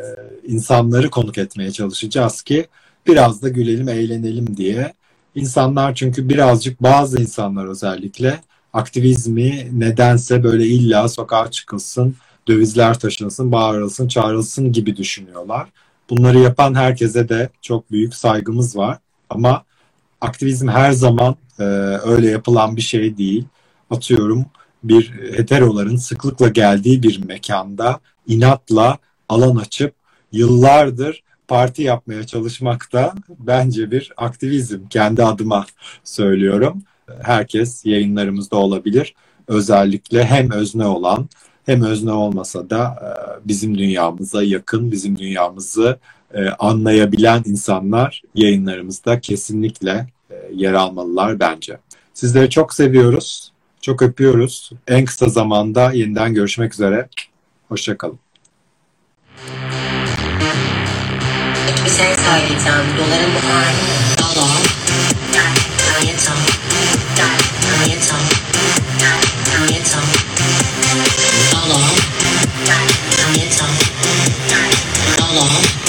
insanları 0.46 1.10
konuk 1.10 1.38
etmeye 1.38 1.72
çalışacağız 1.72 2.42
ki 2.42 2.66
biraz 3.06 3.42
da 3.42 3.48
gülelim, 3.48 3.88
eğlenelim 3.88 4.56
diye. 4.56 4.92
İnsanlar 5.34 5.94
çünkü 5.94 6.28
birazcık 6.28 6.82
bazı 6.82 7.20
insanlar 7.20 7.66
özellikle 7.66 8.40
aktivizmi 8.72 9.68
nedense 9.72 10.44
böyle 10.44 10.66
illa 10.66 11.08
sokağa 11.08 11.50
çıkılsın, 11.50 12.16
dövizler 12.48 12.98
taşınsın, 12.98 13.52
bağırılsın, 13.52 14.08
çağrılsın 14.08 14.72
gibi 14.72 14.96
düşünüyorlar. 14.96 15.68
Bunları 16.10 16.38
yapan 16.38 16.74
herkese 16.74 17.28
de 17.28 17.48
çok 17.62 17.90
büyük 17.90 18.14
saygımız 18.14 18.76
var. 18.76 18.98
Ama 19.30 19.64
aktivizm 20.20 20.68
her 20.68 20.92
zaman 20.92 21.36
e, 21.58 21.62
öyle 22.04 22.30
yapılan 22.30 22.76
bir 22.76 22.80
şey 22.80 23.18
değil. 23.18 23.44
Atıyorum 23.90 24.44
bir 24.84 25.10
heteroların 25.36 25.96
sıklıkla 25.96 26.48
geldiği 26.48 27.02
bir 27.02 27.24
mekanda 27.24 28.00
inatla 28.26 28.98
alan 29.28 29.56
açıp 29.56 29.94
yıllardır 30.32 31.22
parti 31.48 31.82
yapmaya 31.82 32.26
çalışmak 32.26 32.92
da 32.92 33.14
bence 33.38 33.90
bir 33.90 34.12
aktivizm. 34.16 34.88
Kendi 34.88 35.24
adıma 35.24 35.66
söylüyorum. 36.04 36.82
Herkes 37.22 37.86
yayınlarımızda 37.86 38.56
olabilir. 38.56 39.14
Özellikle 39.48 40.24
hem 40.24 40.50
özne 40.50 40.86
olan 40.86 41.28
hem 41.70 41.82
özne 41.82 42.12
olmasa 42.12 42.70
da 42.70 42.96
e, 43.02 43.08
bizim 43.48 43.78
dünyamıza 43.78 44.42
yakın, 44.42 44.92
bizim 44.92 45.18
dünyamızı 45.18 45.98
e, 46.34 46.48
anlayabilen 46.48 47.42
insanlar 47.46 48.22
yayınlarımızda 48.34 49.20
kesinlikle 49.20 50.06
e, 50.30 50.34
yer 50.54 50.72
almalılar 50.72 51.40
bence. 51.40 51.78
Sizleri 52.14 52.50
çok 52.50 52.74
seviyoruz, 52.74 53.52
çok 53.80 54.02
öpüyoruz. 54.02 54.70
En 54.88 55.04
kısa 55.04 55.28
zamanda 55.28 55.92
yeniden 55.92 56.34
görüşmek 56.34 56.74
üzere. 56.74 57.08
Hoşçakalın. 57.68 58.18
Bir 61.84 61.90
şey 61.90 62.14
söyleyeceğim. 62.14 62.86
Doların 62.98 63.30
bu 63.34 63.99
Hello. 71.62 71.76
Hello. 75.18 75.79